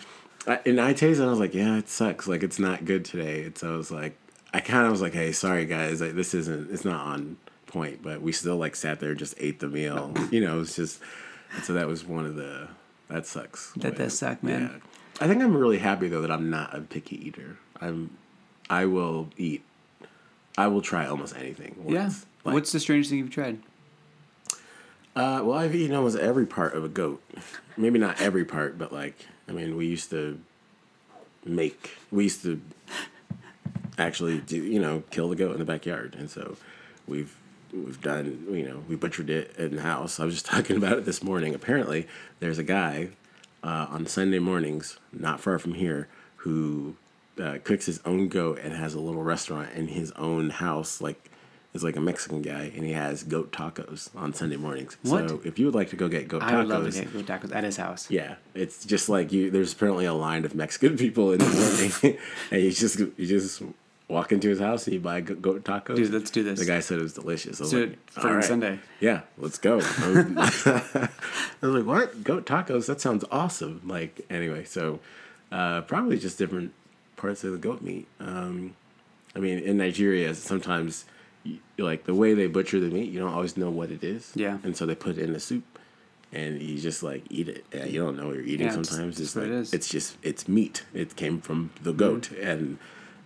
I, 0.47 0.71
and 0.71 0.81
I 0.81 0.93
tasted, 0.93 1.15
it 1.15 1.19
and 1.23 1.27
I 1.27 1.31
was 1.31 1.41
like, 1.41 1.53
yeah, 1.53 1.77
it 1.77 1.89
sucks. 1.89 2.29
Like 2.29 2.45
it's 2.45 2.61
not 2.61 2.85
good 2.85 3.05
today. 3.05 3.47
And 3.47 3.59
so 3.59 3.75
I 3.75 3.77
was 3.77 3.91
like, 3.91 4.17
I 4.53 4.61
kind 4.61 4.87
of 4.87 4.93
was 4.93 5.03
like, 5.03 5.15
hey, 5.15 5.33
sorry 5.33 5.67
guys, 5.67 6.01
like, 6.01 6.15
this 6.15 6.33
isn't. 6.33 6.71
It's 6.71 6.85
not 6.85 7.07
on 7.07 7.39
point. 7.75 8.03
But 8.03 8.23
we 8.23 8.33
still 8.33 8.57
like 8.57 8.75
sat 8.77 9.01
there, 9.01 9.11
and 9.11 9.19
just 9.19 9.35
ate 9.39 9.61
the 9.61 9.69
meal. 9.69 10.15
You 10.31 10.41
know, 10.41 10.61
it's 10.61 10.77
just. 10.77 11.01
So 11.65 11.75
that 11.75 11.87
was 11.87 12.05
one 12.05 12.25
of 12.25 12.37
the. 12.37 12.69
That 13.09 13.27
sucks. 13.27 13.73
That 13.73 13.83
But, 13.83 13.97
does 13.99 14.19
suck, 14.19 14.43
man. 14.43 14.63
yeah. 14.63 14.91
I 15.21 15.29
think 15.29 15.43
I'm 15.43 15.55
really 15.57 15.79
happy 15.79 16.09
though 16.09 16.23
that 16.23 16.31
I'm 16.31 16.49
not 16.51 16.75
a 16.75 16.81
picky 16.81 17.17
eater. 17.29 17.59
I'm. 17.81 18.17
I 18.71 18.87
will 18.87 19.29
eat. 19.37 19.63
I 20.57 20.69
will 20.69 20.81
try 20.83 21.07
almost 21.07 21.37
anything. 21.37 21.75
Once. 21.79 21.93
yeah. 21.93 22.11
Like, 22.45 22.55
What's 22.55 22.73
the 22.73 22.81
strangest 22.81 23.11
thing 23.11 23.19
you've 23.19 23.31
tried? 23.31 23.59
uh, 25.17 25.41
well, 25.45 25.53
I've 25.55 25.75
eaten 25.75 25.95
almost 25.95 26.17
every 26.19 26.47
part 26.47 26.75
of 26.75 26.85
a 26.85 26.89
goat. 26.89 27.23
Maybe 27.77 27.99
not 27.99 28.21
every 28.21 28.45
part, 28.45 28.79
but 28.79 28.93
like, 28.93 29.17
I 29.49 29.53
mean, 29.53 29.77
we 29.77 29.87
used 29.87 30.11
to 30.11 30.41
make, 31.45 31.91
we 32.11 32.25
used 32.25 32.43
to 32.43 32.61
actually 33.99 34.39
do, 34.41 34.57
you 34.57 34.81
know, 34.81 35.03
kill 35.11 35.29
the 35.29 35.37
goat 35.37 35.53
in 35.53 35.59
the 35.59 35.65
backyard, 35.65 36.17
and 36.19 36.29
so 36.31 36.57
we've 37.07 37.35
we've 37.75 38.01
done, 38.01 38.47
you 38.51 38.67
know, 38.69 38.85
we 38.89 38.97
butchered 38.97 39.31
it 39.31 39.55
in 39.57 39.77
the 39.77 39.83
house. 39.83 40.21
I 40.21 40.25
was 40.25 40.35
just 40.35 40.47
talking 40.55 40.77
about 40.77 40.99
it 40.99 41.05
this 41.05 41.23
morning. 41.23 41.55
Apparently, 41.55 42.07
there's 42.41 42.59
a 42.59 42.65
guy 42.65 43.09
uh, 43.63 43.87
on 43.91 44.07
Sunday 44.07 44.39
mornings, 44.39 44.99
not 45.13 45.41
far 45.41 45.59
from 45.59 45.75
here, 45.75 46.09
who 46.37 46.97
uh, 47.41 47.59
cooks 47.65 47.87
his 47.87 48.01
own 48.05 48.29
goat 48.29 48.59
and 48.63 48.75
has 48.75 48.95
a 48.95 49.01
little 49.01 49.23
restaurant 49.23 49.73
in 49.75 49.89
his 49.89 50.13
own 50.13 50.51
house, 50.51 51.01
like. 51.01 51.31
Is 51.73 51.83
like 51.83 51.97
a 51.97 52.01
Mexican 52.01 52.41
guy, 52.41 52.71
and 52.77 52.85
he 52.85 52.93
has 52.93 53.25
goat 53.25 53.51
tacos 53.51 54.09
on 54.15 54.33
Sunday 54.33 54.55
mornings. 54.55 54.97
What? 55.03 55.29
So 55.29 55.41
if 55.45 55.59
you 55.59 55.67
would 55.67 55.75
like 55.75 55.91
to 55.91 55.97
go 55.97 56.07
get 56.07 56.29
goat 56.29 56.45
I 56.45 56.57
would 56.59 56.69
love 56.69 56.85
to 56.85 56.91
tacos, 56.91 56.95
get 56.95 57.13
good 57.13 57.27
tacos 57.27 57.53
at 57.53 57.65
his 57.65 57.77
house. 57.77 58.09
yeah, 58.09 58.37
it's 58.55 58.85
just 58.85 59.09
like 59.09 59.33
you. 59.33 59.51
There's 59.51 59.73
apparently 59.73 60.05
a 60.05 60.15
line 60.15 60.45
of 60.45 60.55
Mexican 60.55 60.97
people 61.05 61.33
in 61.33 61.41
the 61.41 61.49
morning, 62.03 62.19
and 62.53 62.63
you 62.63 62.71
just 62.71 63.01
you 63.01 63.27
just 63.27 63.61
walk 64.09 64.33
into 64.33 64.49
his 64.49 64.61
house 64.61 64.87
and 64.87 64.95
you 64.95 65.01
buy 65.01 65.21
goat 65.21 65.65
tacos. 65.65 65.97
Dude, 65.97 66.13
let's 66.13 66.31
do 66.31 66.43
this. 66.43 66.59
The 66.61 66.67
guy 66.67 66.81
said 66.81 66.99
it 66.99 67.03
was 67.03 67.15
delicious. 67.15 67.61
I 67.61 67.65
was 67.65 67.71
Do 67.71 67.87
like, 67.87 68.11
for 68.11 68.35
right." 68.35 68.45
Sunday. 68.45 68.79
Yeah, 69.01 69.23
let's 69.39 69.59
go. 69.59 69.75
I 69.99 70.09
was, 70.09 70.67
I 70.67 71.09
was 71.63 71.75
like, 71.75 71.87
what? 71.87 72.23
Goat 72.25 72.47
tacos? 72.47 72.87
That 72.87 73.01
sounds 73.01 73.25
awesome. 73.31 73.81
Like 73.87 74.21
anyway, 74.31 74.65
so 74.65 75.01
uh, 75.51 75.81
probably 75.83 76.19
just 76.19 76.39
different 76.39 76.73
parts 77.17 77.45
of 77.45 77.53
the 77.53 77.59
goat 77.59 77.81
meat. 77.83 78.07
Um, 78.21 78.75
I 79.35 79.39
mean, 79.41 79.59
in 79.59 79.79
Nigeria, 79.79 80.35
sometimes 80.35 81.07
you, 81.43 81.59
like 81.79 82.05
the 82.05 82.15
way 82.15 82.35
they 82.35 82.47
butcher 82.47 82.79
the 82.81 82.89
meat, 82.91 83.11
you 83.11 83.19
don't 83.21 83.33
always 83.33 83.57
know 83.57 83.71
what 83.71 83.91
it 83.91 84.05
is. 84.05 84.33
Yeah. 84.35 84.59
and 84.63 84.77
so 84.77 84.87
they 84.87 84.95
put 84.95 85.19
it 85.19 85.23
in 85.25 85.33
the 85.33 85.41
soup. 85.41 85.65
And 86.33 86.61
you 86.61 86.79
just 86.81 87.05
like 87.05 87.23
eat 87.31 87.49
it. 87.49 87.65
Yeah, 87.73 87.85
you 87.85 88.01
don't 88.03 88.17
know 88.17 88.27
what 88.27 88.35
you're 88.35 88.45
eating 88.45 88.67
Yeah, 88.67 88.73
sometimes. 88.73 89.21
it's 89.21 89.29
It's, 89.29 89.37
like 89.37 89.45
it 89.47 89.53
is. 89.53 89.73
it's 89.73 89.89
just 89.89 90.17
it's 90.21 90.49
meat. 90.49 90.85
It 90.93 91.15
came 91.15 91.41
from 91.41 91.71
the 91.81 91.93
goat, 91.93 92.33
and 92.33 92.79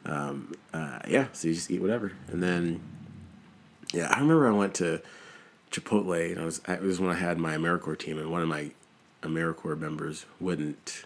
um, 0.09 0.55
uh, 0.73 1.01
yeah, 1.07 1.29
so 1.33 1.49
you 1.49 1.55
just 1.55 1.71
eat 1.71 1.81
whatever. 1.81 2.13
And 2.29 2.43
then 2.43 2.81
yeah, 3.93 4.09
I 4.11 4.21
remember 4.21 4.49
I 4.49 4.53
went 4.53 4.75
to 4.77 5.01
Chipotle, 5.71 6.33
and 6.33 6.41
I 6.41 6.45
was 6.45 6.61
it 6.67 6.83
was 6.83 7.01
when 7.01 7.11
I 7.11 7.19
had 7.19 7.39
my 7.39 7.57
AmeriCorps 7.57 7.99
team, 7.99 8.19
and 8.19 8.31
one 8.31 8.43
of 8.43 8.49
my 8.49 8.71
AmeriCorps 9.23 9.79
members 9.79 10.27
wouldn't 10.41 11.05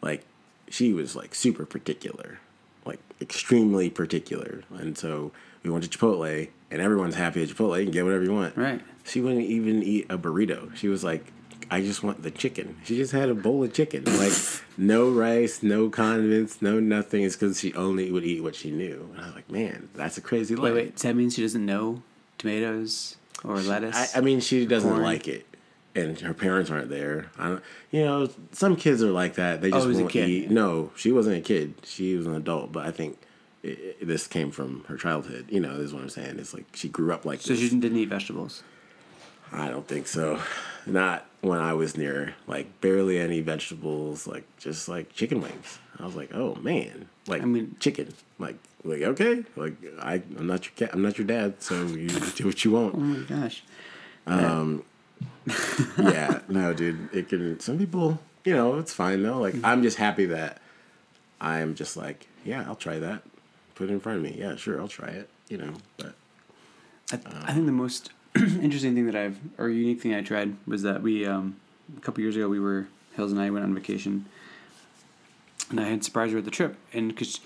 like 0.00 0.24
she 0.68 0.92
was 0.92 1.14
like 1.16 1.34
super 1.34 1.66
particular, 1.66 2.38
like 2.84 3.00
extremely 3.20 3.90
particular, 3.90 4.62
and 4.70 4.96
so 4.96 5.32
we 5.62 5.70
went 5.70 5.84
to 5.84 5.98
Chipotle, 5.98 6.48
and 6.70 6.80
everyone's 6.80 7.14
happy 7.14 7.42
at 7.42 7.48
Chipotle. 7.48 7.78
You 7.78 7.84
can 7.84 7.92
get 7.92 8.04
whatever 8.04 8.24
you 8.24 8.32
want. 8.32 8.56
Right. 8.56 8.80
She 9.04 9.20
wouldn't 9.20 9.46
even 9.46 9.82
eat 9.82 10.06
a 10.08 10.16
burrito. 10.16 10.74
She 10.76 10.88
was 10.88 11.02
like, 11.02 11.32
I 11.70 11.80
just 11.80 12.02
want 12.02 12.22
the 12.22 12.30
chicken. 12.30 12.76
She 12.84 12.96
just 12.96 13.12
had 13.12 13.28
a 13.28 13.34
bowl 13.34 13.62
of 13.64 13.72
chicken. 13.72 14.04
Like, 14.04 14.32
no 14.76 15.10
rice, 15.10 15.62
no 15.62 15.88
condiments, 15.90 16.60
no 16.62 16.80
nothing. 16.80 17.22
It's 17.22 17.36
because 17.36 17.60
she 17.60 17.72
only 17.74 18.10
would 18.10 18.24
eat 18.24 18.42
what 18.42 18.54
she 18.54 18.70
knew. 18.70 19.10
And 19.12 19.20
I 19.22 19.26
was 19.26 19.34
like, 19.34 19.50
man, 19.50 19.88
that's 19.94 20.18
a 20.18 20.20
crazy 20.20 20.54
life. 20.54 20.64
Wait, 20.64 20.74
wait. 20.74 20.92
Does 20.94 21.02
that 21.02 21.16
mean 21.16 21.30
she 21.30 21.42
doesn't 21.42 21.64
know 21.64 22.02
tomatoes 22.38 23.16
or 23.44 23.56
lettuce? 23.60 24.14
I, 24.14 24.18
I 24.18 24.20
mean, 24.22 24.40
she 24.40 24.66
doesn't 24.66 24.88
Corn. 24.90 25.02
like 25.02 25.28
it. 25.28 25.46
And 25.94 26.18
her 26.20 26.32
parents 26.32 26.70
aren't 26.70 26.88
there. 26.88 27.26
I 27.38 27.48
don't, 27.48 27.62
you 27.90 28.02
know, 28.04 28.28
some 28.52 28.76
kids 28.76 29.02
are 29.02 29.10
like 29.10 29.34
that. 29.34 29.60
They 29.60 29.68
oh, 29.68 29.72
just 29.72 29.84
Oh, 29.84 29.88
was 29.88 29.98
a 29.98 30.02
won't 30.04 30.16
eat. 30.16 30.50
No, 30.50 30.90
she 30.96 31.12
wasn't 31.12 31.36
a 31.36 31.40
kid. 31.42 31.74
She 31.84 32.16
was 32.16 32.26
an 32.26 32.34
adult. 32.34 32.72
But 32.72 32.86
I 32.86 32.90
think 32.92 33.18
it, 33.62 33.96
it- 34.00 34.06
this 34.06 34.26
came 34.26 34.50
from 34.50 34.84
her 34.88 34.96
childhood. 34.96 35.46
You 35.50 35.60
know, 35.60 35.76
this 35.76 35.86
is 35.86 35.94
what 35.94 36.02
I'm 36.02 36.08
saying. 36.08 36.38
It's 36.38 36.54
like 36.54 36.64
she 36.74 36.88
grew 36.88 37.12
up 37.12 37.26
like 37.26 37.42
so 37.42 37.52
this. 37.52 37.60
she 37.60 37.68
didn't 37.78 37.98
eat 37.98 38.08
vegetables. 38.08 38.62
I 39.52 39.68
don't 39.68 39.86
think 39.86 40.06
so. 40.06 40.40
Not 40.86 41.26
when 41.40 41.58
I 41.58 41.72
was 41.74 41.96
near. 41.96 42.34
Like 42.46 42.80
barely 42.80 43.18
any 43.18 43.40
vegetables. 43.40 44.26
Like 44.26 44.44
just 44.58 44.88
like 44.88 45.12
chicken 45.12 45.40
wings. 45.40 45.78
I 45.98 46.06
was 46.06 46.16
like, 46.16 46.34
oh 46.34 46.54
man, 46.56 47.08
like 47.26 47.42
I 47.42 47.44
mean- 47.44 47.76
chicken. 47.80 48.14
Like 48.38 48.56
like 48.84 49.02
okay, 49.02 49.44
like 49.56 49.74
I 50.00 50.14
I'm 50.38 50.46
not 50.46 50.64
your 50.64 50.72
cat. 50.74 50.90
I'm 50.92 51.02
not 51.02 51.18
your 51.18 51.26
dad. 51.26 51.62
So 51.62 51.82
you 51.86 52.08
do 52.36 52.46
what 52.46 52.64
you 52.64 52.72
want. 52.72 52.94
Oh 52.94 52.98
my 52.98 53.24
gosh. 53.26 53.62
Um, 54.26 54.84
yeah, 55.98 56.40
no, 56.48 56.72
dude. 56.72 57.12
It 57.14 57.28
can. 57.28 57.60
Some 57.60 57.78
people, 57.78 58.18
you 58.44 58.54
know, 58.54 58.78
it's 58.78 58.92
fine 58.92 59.22
though. 59.22 59.38
Like 59.38 59.54
I'm 59.62 59.82
just 59.82 59.98
happy 59.98 60.26
that 60.26 60.60
I'm 61.40 61.74
just 61.74 61.96
like, 61.96 62.26
yeah, 62.44 62.64
I'll 62.66 62.76
try 62.76 62.98
that. 62.98 63.22
Put 63.74 63.88
it 63.90 63.92
in 63.92 64.00
front 64.00 64.18
of 64.18 64.24
me. 64.24 64.36
Yeah, 64.38 64.56
sure, 64.56 64.80
I'll 64.80 64.88
try 64.88 65.08
it. 65.08 65.28
You 65.48 65.58
know, 65.58 65.74
but 65.96 66.14
I, 67.12 67.18
I 67.44 67.52
think 67.52 67.66
the 67.66 67.72
most 67.72 68.10
interesting 68.36 68.94
thing 68.94 69.06
that 69.06 69.16
I've 69.16 69.38
or 69.58 69.68
unique 69.68 70.00
thing 70.00 70.14
I 70.14 70.22
tried 70.22 70.56
was 70.66 70.82
that 70.82 71.02
we 71.02 71.26
um, 71.26 71.56
a 71.96 72.00
couple 72.00 72.22
years 72.22 72.36
ago 72.36 72.48
we 72.48 72.60
were 72.60 72.88
Hills 73.14 73.30
and 73.30 73.40
I 73.40 73.50
went 73.50 73.64
on 73.64 73.74
vacation, 73.74 74.24
and 75.68 75.78
I 75.78 75.84
had 75.84 76.02
surprised 76.02 76.32
her 76.32 76.36
with 76.36 76.46
the 76.46 76.50
trip, 76.50 76.76
and 76.92 77.08
because 77.08 77.40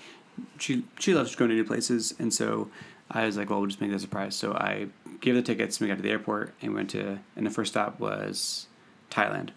she 0.57 0.85
she 0.97 1.13
loves 1.13 1.35
going 1.35 1.49
to 1.49 1.55
new 1.55 1.65
places, 1.65 2.13
and 2.19 2.33
so 2.33 2.69
I 3.11 3.25
was 3.25 3.35
like, 3.35 3.49
well, 3.49 3.59
we'll 3.59 3.67
just 3.67 3.81
make 3.81 3.89
that 3.89 3.97
a 3.97 3.99
surprise. 3.99 4.35
So 4.35 4.53
I 4.53 4.87
gave 5.19 5.35
the 5.35 5.41
tickets, 5.41 5.77
and 5.77 5.85
we 5.85 5.87
got 5.89 5.97
to 5.97 6.03
the 6.03 6.11
airport, 6.11 6.53
and 6.61 6.73
went 6.73 6.89
to, 6.91 7.19
and 7.35 7.45
the 7.45 7.51
first 7.51 7.73
stop 7.73 7.99
was 7.99 8.67
Thailand. 9.11 9.49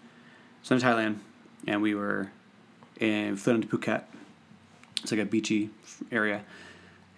So 0.63 0.75
in 0.75 0.81
Thailand, 0.81 1.19
and 1.65 1.81
we 1.81 1.95
were 1.95 2.31
in 2.99 3.37
flew 3.37 3.55
into 3.55 3.67
Phuket. 3.67 4.03
It's 5.01 5.11
like 5.11 5.21
a 5.21 5.25
beachy 5.25 5.69
area. 6.11 6.43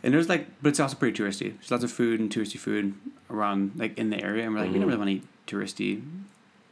And 0.03 0.13
there's 0.13 0.29
like, 0.29 0.47
but 0.61 0.69
it's 0.69 0.79
also 0.79 0.95
pretty 0.95 1.21
touristy. 1.21 1.53
There's 1.53 1.71
lots 1.71 1.83
of 1.83 1.91
food 1.91 2.19
and 2.19 2.29
touristy 2.29 2.59
food 2.59 2.93
around, 3.33 3.71
like 3.75 3.97
in 3.97 4.09
the 4.09 4.21
area. 4.23 4.45
And 4.45 4.53
we're 4.53 4.61
like, 4.61 4.71
we 4.71 4.77
don't 4.79 4.87
really 4.87 4.97
want 4.97 5.09
to 5.09 5.15
eat 5.15 5.23
touristy 5.47 6.01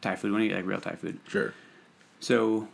Thai 0.02 0.16
food. 0.16 0.28
We 0.28 0.32
want 0.34 0.44
to 0.44 0.50
eat 0.52 0.56
like 0.56 0.66
real 0.66 0.80
Thai 0.82 0.96
food. 0.96 1.20
sure. 1.28 1.54
So 2.20 2.68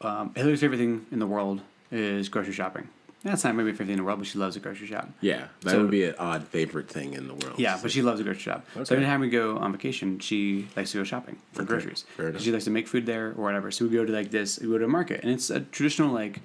um, 0.00 0.32
Hillary's 0.34 0.60
favorite 0.60 0.78
thing 0.78 1.06
in 1.10 1.18
the 1.18 1.26
world 1.26 1.60
is 1.90 2.28
grocery 2.28 2.52
shopping. 2.52 2.88
That's 3.24 3.42
not 3.42 3.54
maybe 3.54 3.70
favorite 3.70 3.86
thing 3.86 3.92
in 3.94 3.98
the 4.00 4.04
world, 4.04 4.18
but 4.18 4.28
she 4.28 4.38
loves 4.38 4.54
a 4.54 4.60
grocery 4.60 4.86
shop. 4.86 5.08
Yeah, 5.22 5.46
that 5.62 5.70
So- 5.70 5.80
would 5.82 5.90
be 5.90 6.04
an 6.04 6.14
odd 6.18 6.46
favorite 6.46 6.88
thing 6.90 7.14
in 7.14 7.26
the 7.26 7.32
world. 7.34 7.58
Yeah, 7.58 7.78
but 7.80 7.90
she 7.90 8.02
loves 8.02 8.20
a 8.20 8.22
grocery 8.22 8.42
shop. 8.42 8.66
So 8.74 8.94
every 8.94 9.06
time 9.06 9.20
we 9.20 9.30
go 9.30 9.56
on 9.56 9.72
vacation, 9.72 10.18
she 10.18 10.68
likes 10.76 10.92
to 10.92 10.98
go 10.98 11.04
shopping 11.04 11.38
for 11.52 11.62
Okay, 11.62 11.68
groceries. 11.70 12.04
She 12.42 12.52
likes 12.52 12.64
to 12.64 12.70
make 12.70 12.86
food 12.86 13.06
there 13.06 13.28
or 13.28 13.42
whatever. 13.42 13.70
So 13.70 13.86
we 13.86 13.92
go 13.96 14.04
to 14.04 14.12
like 14.12 14.30
this, 14.30 14.58
we 14.60 14.66
go 14.68 14.76
to 14.78 14.84
a 14.84 14.88
market, 14.88 15.20
and 15.22 15.32
it's 15.32 15.48
a 15.48 15.60
traditional 15.60 16.12
like, 16.12 16.40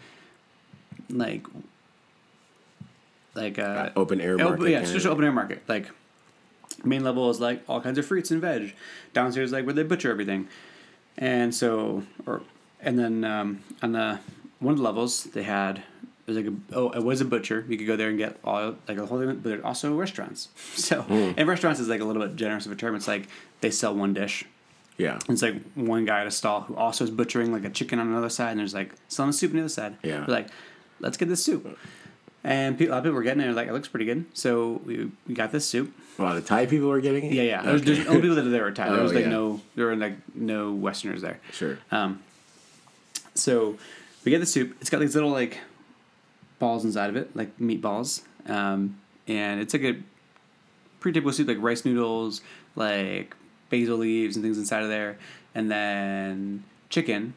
like, 1.09 1.45
like 3.35 3.59
uh, 3.59 3.89
open 3.95 4.21
air 4.21 4.39
open- 4.41 4.69
yeah, 4.71 4.79
it's 4.79 4.91
just 4.91 5.05
an 5.05 5.11
open 5.11 5.25
air 5.25 5.31
market. 5.31 5.63
Like, 5.67 5.89
main 6.85 7.03
level 7.03 7.29
is 7.29 7.39
like 7.39 7.63
all 7.67 7.81
kinds 7.81 7.97
of 7.97 8.05
fruits 8.05 8.31
and 8.31 8.41
veg. 8.41 8.73
Downstairs, 9.13 9.51
like 9.51 9.65
where 9.65 9.73
they 9.73 9.83
butcher 9.83 10.11
everything, 10.11 10.47
and 11.17 11.53
so 11.53 12.03
or 12.25 12.41
and 12.81 12.97
then 12.97 13.23
um, 13.23 13.59
on 13.81 13.91
the 13.93 14.19
one 14.59 14.73
of 14.73 14.77
the 14.77 14.83
levels 14.83 15.23
they 15.25 15.43
had 15.43 15.77
it 15.79 15.83
was 16.27 16.37
like 16.37 16.45
a 16.47 16.53
oh 16.75 16.89
it 16.91 17.03
was 17.03 17.21
a 17.21 17.25
butcher. 17.25 17.65
You 17.67 17.77
could 17.77 17.87
go 17.87 17.95
there 17.95 18.09
and 18.09 18.17
get 18.17 18.37
all 18.43 18.75
like 18.87 18.97
a 18.97 19.05
whole 19.05 19.19
thing, 19.19 19.35
but 19.37 19.61
also 19.63 19.95
restaurants. 19.95 20.49
So 20.75 21.01
Hmm. 21.01 21.31
and 21.37 21.47
restaurants 21.47 21.79
is 21.79 21.87
like 21.87 22.01
a 22.01 22.05
little 22.05 22.21
bit 22.25 22.35
generous 22.35 22.65
of 22.65 22.71
a 22.71 22.75
term. 22.75 22.95
It's 22.95 23.07
like 23.07 23.27
they 23.61 23.71
sell 23.71 23.93
one 23.95 24.13
dish. 24.13 24.45
Yeah, 24.97 25.17
It's 25.29 25.41
like 25.41 25.55
one 25.75 26.03
guy 26.03 26.19
at 26.19 26.27
a 26.27 26.31
stall 26.31 26.59
who 26.61 26.75
also 26.75 27.05
is 27.05 27.09
butchering 27.09 27.53
like 27.53 27.63
a 27.63 27.69
chicken 27.69 27.99
on 27.99 28.07
another 28.09 28.27
side, 28.27 28.51
and 28.51 28.59
there's 28.59 28.73
like 28.73 28.91
selling 29.07 29.29
a 29.29 29.33
soup 29.33 29.51
on 29.51 29.55
the 29.55 29.61
other 29.63 29.69
side. 29.69 29.95
Yeah. 30.03 30.25
We're 30.27 30.33
like, 30.33 30.47
let's 30.99 31.15
get 31.15 31.29
this 31.29 31.41
soup. 31.41 31.77
And 32.43 32.77
people, 32.77 32.93
a 32.93 32.95
lot 32.95 32.97
of 32.99 33.03
people 33.05 33.15
were 33.15 33.23
getting 33.23 33.43
it. 33.43 33.53
Like, 33.53 33.67
it 33.67 33.73
looks 33.73 33.87
pretty 33.89 34.05
good. 34.05 34.25
So 34.33 34.81
we, 34.85 35.11
we 35.27 35.33
got 35.33 35.51
this 35.51 35.65
soup. 35.65 35.93
a 36.17 36.21
lot 36.21 36.37
of 36.37 36.45
Thai 36.45 36.65
people 36.67 36.87
were 36.87 37.01
getting 37.01 37.25
it. 37.25 37.33
Yeah, 37.33 37.43
yeah. 37.43 37.61
Okay. 37.69 37.77
there's 37.83 38.07
only 38.07 38.21
people 38.21 38.35
that 38.35 38.45
are 38.45 38.49
there 38.49 38.63
were 38.63 38.71
Thai. 38.71 38.89
There 38.89 38.99
Oh, 38.99 39.03
was 39.03 39.13
like 39.13 39.25
yeah. 39.25 39.29
no, 39.29 39.61
there 39.75 39.87
were 39.87 39.95
like 39.95 40.15
no 40.35 40.71
Westerners 40.73 41.21
there. 41.21 41.39
Sure. 41.51 41.77
Um, 41.91 42.21
so 43.35 43.77
we 44.23 44.31
get 44.31 44.39
the 44.39 44.45
soup. 44.45 44.75
It's 44.81 44.89
got 44.89 44.99
these 44.99 45.15
little 45.15 45.31
like 45.31 45.59
balls 46.59 46.85
inside 46.85 47.09
of 47.09 47.15
it, 47.17 47.35
like 47.35 47.57
meatballs. 47.59 48.21
Um, 48.47 48.97
and 49.27 49.59
it's 49.61 49.73
like 49.73 49.83
a 49.83 49.97
pretty 50.99 51.19
typical 51.19 51.33
soup, 51.33 51.47
like 51.47 51.57
rice 51.59 51.83
noodles, 51.85 52.41
like 52.75 53.35
basil 53.69 53.97
leaves 53.97 54.35
and 54.35 54.43
things 54.43 54.57
inside 54.57 54.83
of 54.83 54.89
there, 54.89 55.17
and 55.53 55.69
then 55.69 56.63
chicken. 56.89 57.33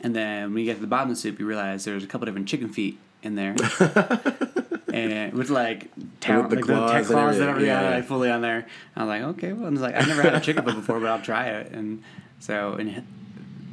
And 0.00 0.16
then 0.16 0.52
when 0.52 0.64
you 0.64 0.66
get 0.66 0.74
to 0.76 0.80
the 0.80 0.86
bottom 0.88 1.10
of 1.10 1.16
the 1.16 1.20
soup, 1.20 1.38
you 1.38 1.46
realize 1.46 1.84
there's 1.84 2.02
a 2.02 2.06
couple 2.08 2.24
different 2.26 2.48
chicken 2.48 2.68
feet 2.68 2.98
in 3.22 3.34
there, 3.34 3.50
and 4.92 5.32
with 5.32 5.50
like 5.50 5.88
With 5.96 6.20
the 6.20 6.56
like 6.56 6.60
claws 6.64 6.92
and 6.94 7.06
claws 7.06 7.38
and 7.38 7.48
everything, 7.48 7.48
everything 7.48 7.64
it, 7.64 7.66
yeah. 7.66 7.90
like 7.96 8.04
fully 8.04 8.30
on 8.30 8.42
there. 8.42 8.66
I 8.96 9.04
was 9.04 9.08
like, 9.08 9.22
okay, 9.36 9.52
well, 9.52 9.66
I 9.66 9.70
was 9.70 9.80
like, 9.80 9.94
I've 9.94 10.08
never 10.08 10.22
had 10.22 10.34
a 10.34 10.40
chicken 10.40 10.64
foot 10.64 10.74
before, 10.74 11.00
but 11.00 11.08
I'll 11.08 11.22
try 11.22 11.48
it. 11.48 11.72
And 11.72 12.02
so, 12.40 12.74
and 12.74 13.04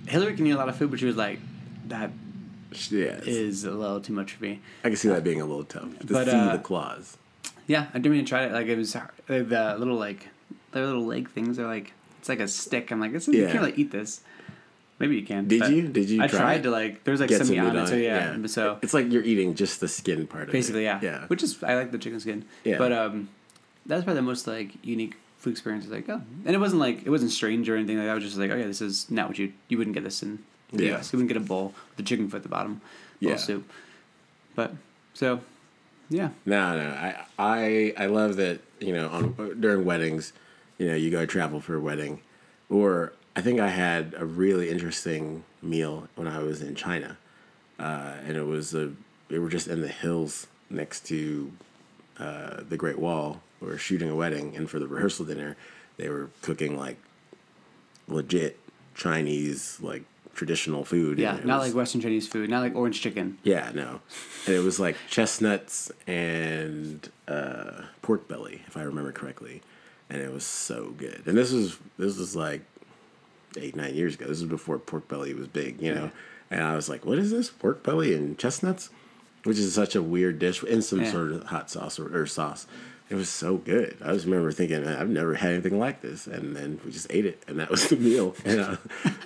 Hillary 0.08 0.36
can 0.36 0.46
eat 0.48 0.52
a 0.52 0.58
lot 0.58 0.70
of 0.70 0.76
food, 0.76 0.92
but 0.92 1.00
she 1.00 1.06
was 1.06 1.16
like, 1.18 1.40
that 1.88 2.12
Yeah, 2.90 3.00
it's- 3.18 3.28
is 3.28 3.64
a 3.66 3.72
little 3.72 4.00
too 4.02 4.14
much 4.14 4.34
for 4.34 4.44
me. 4.44 4.60
I 4.84 4.88
can 4.90 4.96
see 4.98 5.10
that 5.10 5.24
being 5.24 5.42
a 5.42 5.46
little 5.46 5.64
tough 5.66 5.98
to 6.00 6.08
But, 6.08 6.26
see 6.28 6.32
uh, 6.32 6.54
the 6.54 6.60
claws. 6.60 7.18
Yeah, 7.68 7.88
I 7.94 8.00
didn't 8.00 8.14
even 8.14 8.26
try 8.26 8.46
it. 8.46 8.52
Like 8.52 8.68
it 8.68 8.78
was 8.78 8.94
hard. 8.94 9.12
the 9.28 9.44
the 9.44 9.76
little 9.78 9.98
like 9.98 10.28
their 10.72 10.86
little 10.86 11.06
leg 11.06 11.30
things 11.30 11.60
are 11.60 11.68
like 11.68 11.94
it's 12.20 12.28
like 12.30 12.40
a 12.40 12.48
stick. 12.48 12.92
I'm 12.92 13.00
like, 13.00 13.12
this 13.14 13.28
is, 13.28 13.36
you 13.36 13.46
can't 13.46 13.60
really 13.60 13.74
eat 13.76 13.92
this. 13.92 14.22
Maybe 15.00 15.16
you 15.16 15.26
can. 15.26 15.48
Did 15.48 15.68
you? 15.70 15.88
Did 15.88 16.10
you? 16.10 16.22
I 16.22 16.28
try 16.28 16.40
tried 16.40 16.64
to 16.64 16.72
like. 16.72 17.04
There's 17.06 17.20
like 17.22 17.30
Get 17.30 17.40
some 17.46 17.50
meat 17.50 17.60
on 17.60 17.76
it, 17.76 17.88
so 17.88 17.96
yeah. 17.96 18.36
yeah. 18.38 18.48
So 18.48 18.78
It's 18.82 18.94
like 18.94 19.10
you're 19.12 19.24
eating 19.24 19.56
just 19.56 19.80
the 19.80 19.88
skin 19.88 20.28
part 20.28 20.44
of 20.44 20.50
it. 20.50 20.52
basically, 20.52 20.84
yeah. 20.84 21.00
Yeah. 21.02 21.26
Which 21.28 21.42
is 21.42 21.64
I 21.64 21.76
like 21.76 21.92
the 21.92 21.98
chicken 21.98 22.20
skin. 22.20 22.46
Yeah. 22.66 22.78
But 22.78 22.92
um, 22.92 23.30
that's 23.86 24.04
probably 24.04 24.16
the 24.20 24.28
most 24.28 24.46
like 24.46 24.74
unique 24.84 25.16
food 25.38 25.52
experience. 25.52 25.86
Is 25.86 25.92
like 25.92 26.10
oh, 26.10 26.22
and 26.46 26.54
it 26.56 26.60
wasn't 26.60 26.82
like 26.82 27.06
it 27.06 27.10
wasn't 27.10 27.32
strange 27.32 27.70
or 27.70 27.78
anything. 27.78 27.98
Like 27.98 28.10
I 28.10 28.14
was 28.14 28.24
just 28.26 28.38
like, 28.38 28.52
oh 28.52 28.56
yeah, 28.58 28.68
this 28.68 28.82
is 28.82 29.10
not 29.10 29.30
what 29.30 29.40
you 29.40 29.54
you 29.70 29.78
wouldn't 29.78 29.94
get 29.94 30.04
this 30.04 30.22
in 30.22 30.40
the 30.74 30.84
Yeah. 30.84 30.90
U.S. 30.92 31.14
You 31.14 31.18
wouldn't 31.18 31.30
get 31.34 31.38
a 31.42 31.46
bowl 31.46 31.74
with 31.90 31.96
the 31.98 32.04
chicken 32.04 32.28
foot 32.30 32.38
at 32.38 32.44
the 32.44 32.50
bottom, 32.50 32.76
bowl 33.22 33.32
Yeah. 33.32 33.36
soup. 33.38 33.70
But 34.56 34.74
so, 35.14 35.40
yeah. 36.10 36.30
No, 36.46 36.76
no. 36.78 36.90
I, 36.90 37.16
I, 37.40 37.94
I 37.98 38.06
love 38.08 38.36
that. 38.36 38.60
You 38.82 38.94
know, 38.94 39.08
on 39.10 39.60
during 39.62 39.86
weddings, 39.86 40.34
you 40.78 40.88
know, 40.88 40.96
you 40.96 41.10
go 41.10 41.26
travel 41.26 41.60
for 41.62 41.76
a 41.76 41.80
wedding, 41.80 42.22
or 42.70 43.14
I 43.40 43.42
think 43.42 43.62
I 43.62 43.70
had 43.70 44.16
a 44.18 44.26
really 44.26 44.70
interesting 44.70 45.46
meal 45.62 46.10
when 46.16 46.28
I 46.28 46.40
was 46.40 46.62
in 46.62 46.76
China, 46.76 47.18
uh, 47.80 48.16
and 48.28 48.36
it 48.36 48.44
was 48.44 48.76
a. 48.76 48.92
We 49.30 49.40
were 49.40 49.48
just 49.48 49.70
in 49.70 49.80
the 49.80 49.88
hills 49.88 50.48
next 50.70 51.06
to 51.06 51.50
uh, 52.20 52.64
the 52.68 52.76
Great 52.76 53.00
Wall. 53.00 53.42
We 53.62 53.68
were 53.68 53.78
shooting 53.78 54.10
a 54.10 54.16
wedding, 54.16 54.58
and 54.58 54.70
for 54.70 54.78
the 54.78 54.90
rehearsal 54.90 55.24
dinner, 55.24 55.56
they 55.96 56.10
were 56.10 56.30
cooking 56.42 56.78
like 56.78 56.98
legit 58.10 58.60
Chinese, 58.94 59.80
like 59.82 60.04
traditional 60.36 60.84
food. 60.84 61.18
Yeah, 61.18 61.40
not 61.46 61.60
was- 61.60 61.70
like 61.70 61.78
Western 61.78 62.02
Chinese 62.02 62.28
food, 62.28 62.50
not 62.50 62.60
like 62.60 62.76
orange 62.76 63.00
chicken. 63.00 63.38
yeah, 63.44 63.72
no. 63.74 64.02
And 64.48 64.56
it 64.56 64.64
was 64.66 64.82
like 64.82 64.98
chestnuts 65.10 65.94
and 66.08 67.10
uh, 67.26 67.84
pork 68.02 68.28
belly, 68.28 68.64
if 68.68 68.76
I 68.76 68.82
remember 68.82 69.14
correctly. 69.14 69.62
And 70.10 70.22
it 70.22 70.34
was 70.34 70.44
so 70.44 70.94
good. 70.98 71.22
And 71.26 71.38
this 71.38 71.54
was 71.54 71.78
this 71.98 72.18
was 72.18 72.36
like 72.36 72.64
eight, 73.58 73.76
nine 73.76 73.96
years 73.96 74.16
ago. 74.16 74.26
This 74.28 74.40
is 74.42 74.46
before 74.46 74.78
pork 74.80 75.08
belly 75.08 75.34
was 75.34 75.48
big, 75.48 75.82
you 75.82 75.94
know. 75.94 76.12
And 76.52 76.64
I 76.64 76.76
was 76.76 76.90
like, 76.90 77.06
what 77.06 77.20
is 77.20 77.32
this? 77.32 77.50
Pork 77.50 77.84
belly 77.84 78.14
and 78.16 78.38
chestnuts? 78.38 78.90
Which 79.44 79.58
is 79.58 79.74
such 79.74 79.96
a 79.96 80.02
weird 80.02 80.40
dish 80.40 80.64
in 80.64 80.82
some 80.82 81.02
Yeah. 81.02 81.12
sort 81.12 81.32
of 81.32 81.44
hot 81.46 81.70
sauce 81.70 82.00
or, 82.00 82.14
or 82.16 82.26
sauce. 82.26 82.68
It 83.10 83.16
was 83.16 83.30
so 83.30 83.58
good. 83.58 83.98
I 84.04 84.14
just 84.14 84.26
remember 84.26 84.52
thinking, 84.52 84.86
I've 84.86 85.10
never 85.10 85.34
had 85.36 85.52
anything 85.54 85.80
like 85.80 86.02
this. 86.02 86.28
And 86.28 86.56
then 86.56 86.80
we 86.86 86.92
just 86.92 87.08
ate 87.10 87.26
it, 87.26 87.42
and 87.48 87.58
that 87.60 87.70
was 87.72 87.88
the 87.90 87.96
meal. 87.96 88.36
And, 88.46 88.60
uh, 88.62 88.78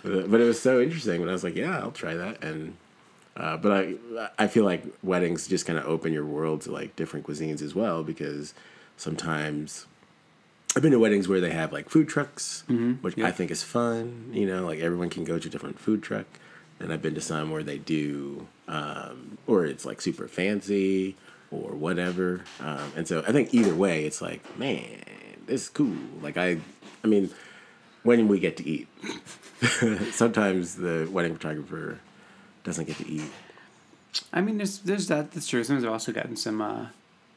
but 0.04 0.40
it 0.40 0.46
was 0.46 0.62
so 0.62 0.80
interesting. 0.82 1.20
But 1.22 1.30
I 1.30 1.34
was 1.34 1.44
like, 1.44 1.56
yeah, 1.56 1.80
I'll 1.80 1.92
try 1.92 2.14
that. 2.16 2.42
And 2.44 2.76
uh, 3.36 3.58
but 3.58 3.72
I 3.72 3.96
I 4.38 4.48
feel 4.48 4.64
like 4.64 4.86
weddings 5.02 5.48
just 5.48 5.66
kind 5.66 5.78
of 5.80 5.86
open 5.86 6.14
your 6.14 6.26
world 6.26 6.62
to 6.62 6.72
like 6.72 6.96
different 6.96 7.26
cuisines 7.26 7.62
as 7.62 7.74
well 7.76 8.04
because 8.04 8.54
sometimes 8.96 9.86
I've 10.76 10.82
been 10.82 10.92
to 10.92 11.00
weddings 11.00 11.28
where 11.28 11.40
they 11.40 11.52
have 11.52 11.72
like 11.72 11.90
food 11.90 12.08
trucks, 12.08 12.64
which 13.02 13.18
yeah. 13.18 13.28
I 13.28 13.32
think 13.32 13.52
is 13.52 13.62
fun. 13.64 14.30
You 14.34 14.48
know, 14.48 14.66
like 14.66 14.80
everyone 14.80 15.10
can 15.10 15.24
go 15.24 15.38
to 15.38 15.48
a 15.48 15.52
different 15.52 15.80
food 15.80 16.02
truck. 16.02 16.26
And 16.80 16.92
I've 16.92 17.02
been 17.02 17.16
to 17.16 17.22
some 17.22 17.52
where 17.52 17.64
they 17.64 17.78
do, 17.78 18.48
um, 18.68 19.38
or 19.48 19.66
it's 19.66 19.86
like 19.86 20.02
super 20.02 20.28
fancy 20.28 21.16
or 21.52 21.72
whatever. 21.72 22.44
Um, 22.60 22.92
and 22.96 23.08
so 23.08 23.24
I 23.26 23.32
think 23.32 23.54
either 23.54 23.76
way, 23.76 24.06
it's 24.06 24.22
like, 24.22 24.58
man, 24.58 25.04
this 25.46 25.64
is 25.64 25.70
cool. 25.70 25.96
Like 26.22 26.36
I, 26.36 26.58
I 27.04 27.08
mean, 27.08 27.30
when 28.02 28.28
we 28.28 28.40
get 28.40 28.58
to 28.58 28.68
eat, 28.68 28.88
sometimes 30.12 30.76
the 30.76 31.08
wedding 31.12 31.36
photographer 31.36 32.00
doesn't 32.64 32.86
get 32.86 32.98
to 32.98 33.08
eat. 33.08 33.32
I 34.32 34.42
mean, 34.42 34.58
there's 34.58 34.80
there's 34.80 35.08
that. 35.08 35.32
That's 35.32 35.48
true. 35.48 35.64
Sometimes 35.64 35.86
I've 35.86 35.92
also 35.92 36.12
gotten 36.12 36.36
some 36.36 36.62
uh, 36.62 36.88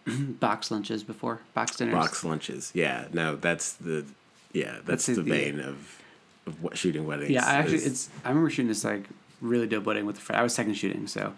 box 0.40 0.70
lunches 0.70 1.02
before, 1.04 1.40
box 1.54 1.76
dinners. 1.76 1.94
box 1.94 2.24
lunches. 2.24 2.70
Yeah, 2.74 3.06
no, 3.12 3.36
that's 3.36 3.72
the 3.74 4.04
yeah, 4.52 4.72
that's, 4.84 4.86
That's 4.86 5.06
the- 5.06 5.14
the 5.16 5.22
vein 5.22 5.60
of, 5.60 6.02
of 6.46 6.62
what 6.62 6.78
shooting 6.78 7.06
weddings. 7.06 7.30
Yeah, 7.30 7.44
I 7.46 7.54
actually, 7.54 7.76
is- 7.76 7.86
it's. 7.86 8.10
I 8.24 8.28
remember 8.30 8.48
shooting 8.50 8.68
this 8.68 8.84
like 8.84 9.04
really 9.40 9.66
dope 9.66 9.84
wedding 9.84 10.06
with 10.06 10.18
a 10.18 10.20
friend. 10.20 10.40
I 10.40 10.42
was 10.42 10.54
second 10.54 10.74
shooting, 10.74 11.06
so 11.06 11.32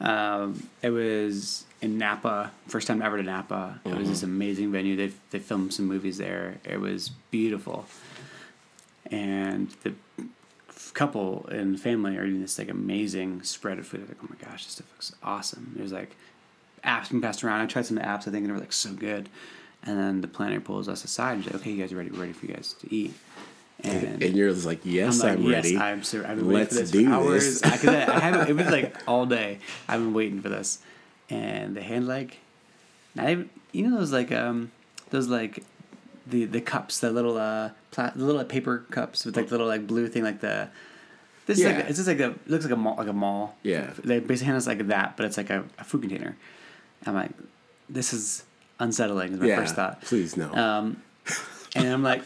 um, 0.00 0.68
it 0.82 0.90
was 0.90 1.64
in 1.82 1.98
Napa. 1.98 2.52
First 2.68 2.86
time 2.86 3.02
ever 3.02 3.16
to 3.16 3.22
Napa. 3.22 3.80
It 3.84 3.96
was 3.96 4.08
this 4.08 4.22
amazing 4.22 4.70
venue. 4.70 4.96
They 4.96 5.12
they 5.30 5.38
filmed 5.38 5.72
some 5.74 5.86
movies 5.86 6.18
there. 6.18 6.58
It 6.64 6.80
was 6.80 7.08
beautiful, 7.30 7.86
and 9.10 9.70
the 9.82 9.94
couple 10.92 11.46
and 11.50 11.80
family 11.80 12.16
are 12.16 12.24
eating 12.24 12.40
this 12.40 12.58
like 12.58 12.68
amazing 12.68 13.42
spread 13.42 13.78
of 13.78 13.86
food. 13.86 14.08
Like, 14.08 14.18
oh 14.22 14.26
my 14.28 14.36
gosh, 14.50 14.64
this 14.64 14.74
stuff 14.74 14.90
looks 14.92 15.12
awesome. 15.22 15.74
It 15.78 15.82
was 15.82 15.92
like 15.92 16.14
apps 16.84 17.10
being 17.10 17.20
passed 17.22 17.42
around. 17.44 17.60
I 17.60 17.66
tried 17.66 17.86
some 17.86 17.98
apps, 17.98 18.20
I 18.20 18.30
think, 18.30 18.36
and 18.36 18.46
they 18.48 18.52
were 18.52 18.58
like 18.58 18.72
so 18.72 18.92
good. 18.92 19.28
And 19.82 19.98
then 19.98 20.20
the 20.20 20.28
planner 20.28 20.60
pulls 20.60 20.88
us 20.88 21.04
aside 21.04 21.34
and 21.36 21.44
says, 21.44 21.54
"Okay, 21.56 21.70
you 21.72 21.80
guys 21.82 21.92
are 21.92 21.96
ready. 21.96 22.10
We're 22.10 22.20
ready 22.20 22.32
for 22.32 22.46
you 22.46 22.54
guys 22.54 22.74
to 22.80 22.94
eat." 22.94 23.14
And, 23.82 24.22
and 24.22 24.36
you're 24.36 24.50
just 24.52 24.66
like, 24.66 24.80
yes, 24.84 25.22
I'm 25.22 25.30
I'm, 25.38 25.44
like, 25.46 25.54
ready. 25.54 25.76
I'm. 25.78 26.00
I've 26.00 26.12
been 26.36 26.52
Let's 26.52 26.74
for 26.74 26.80
this 26.82 26.90
do 26.90 27.06
for 27.06 27.12
hours. 27.14 27.60
this. 27.62 27.84
I, 27.86 27.90
I, 27.90 28.16
I 28.16 28.20
haven't. 28.20 28.50
It 28.50 28.56
was 28.56 28.66
like 28.70 28.94
all 29.08 29.24
day. 29.24 29.58
I've 29.88 30.00
been 30.00 30.12
waiting 30.12 30.42
for 30.42 30.50
this, 30.50 30.80
and 31.30 31.74
they 31.76 31.80
hand 31.82 32.06
like, 32.06 32.38
not 33.14 33.30
even 33.30 33.48
you 33.72 33.88
know 33.88 33.96
those 33.98 34.12
like 34.12 34.32
um 34.32 34.70
those 35.08 35.28
like 35.28 35.64
the 36.26 36.44
the 36.44 36.60
cups 36.60 37.00
the 37.00 37.10
little 37.10 37.38
uh 37.38 37.70
pla- 37.90 38.12
the 38.14 38.24
little 38.24 38.44
paper 38.44 38.84
cups 38.90 39.24
with 39.24 39.34
like 39.36 39.46
the 39.46 39.52
little 39.52 39.66
like 39.66 39.86
blue 39.86 40.08
thing 40.08 40.24
like 40.24 40.40
the. 40.40 40.68
This 41.46 41.56
is 41.58 41.64
Yeah. 41.64 41.76
like 41.76 41.86
it's 41.88 41.96
just 41.96 42.06
like 42.08 42.20
a 42.20 42.32
it 42.32 42.50
looks 42.50 42.64
like 42.66 42.74
a 42.74 42.76
mall 42.76 42.96
like 42.98 43.08
a 43.08 43.14
mall. 43.14 43.56
Yeah. 43.62 43.92
They 44.04 44.20
basically 44.20 44.46
hand 44.48 44.58
us 44.58 44.66
like 44.66 44.86
that, 44.88 45.16
but 45.16 45.24
it's 45.24 45.38
like 45.38 45.48
a, 45.48 45.64
a 45.78 45.84
food 45.84 46.02
container. 46.02 46.36
I'm 47.06 47.14
like, 47.14 47.30
this 47.88 48.12
is 48.12 48.44
unsettling. 48.78 49.32
Is 49.34 49.40
my 49.40 49.46
yeah, 49.46 49.56
first 49.56 49.74
thought. 49.76 50.00
please 50.02 50.36
no. 50.36 50.52
Um, 50.54 51.02
and 51.74 51.86
I'm 51.88 52.02
like, 52.02 52.22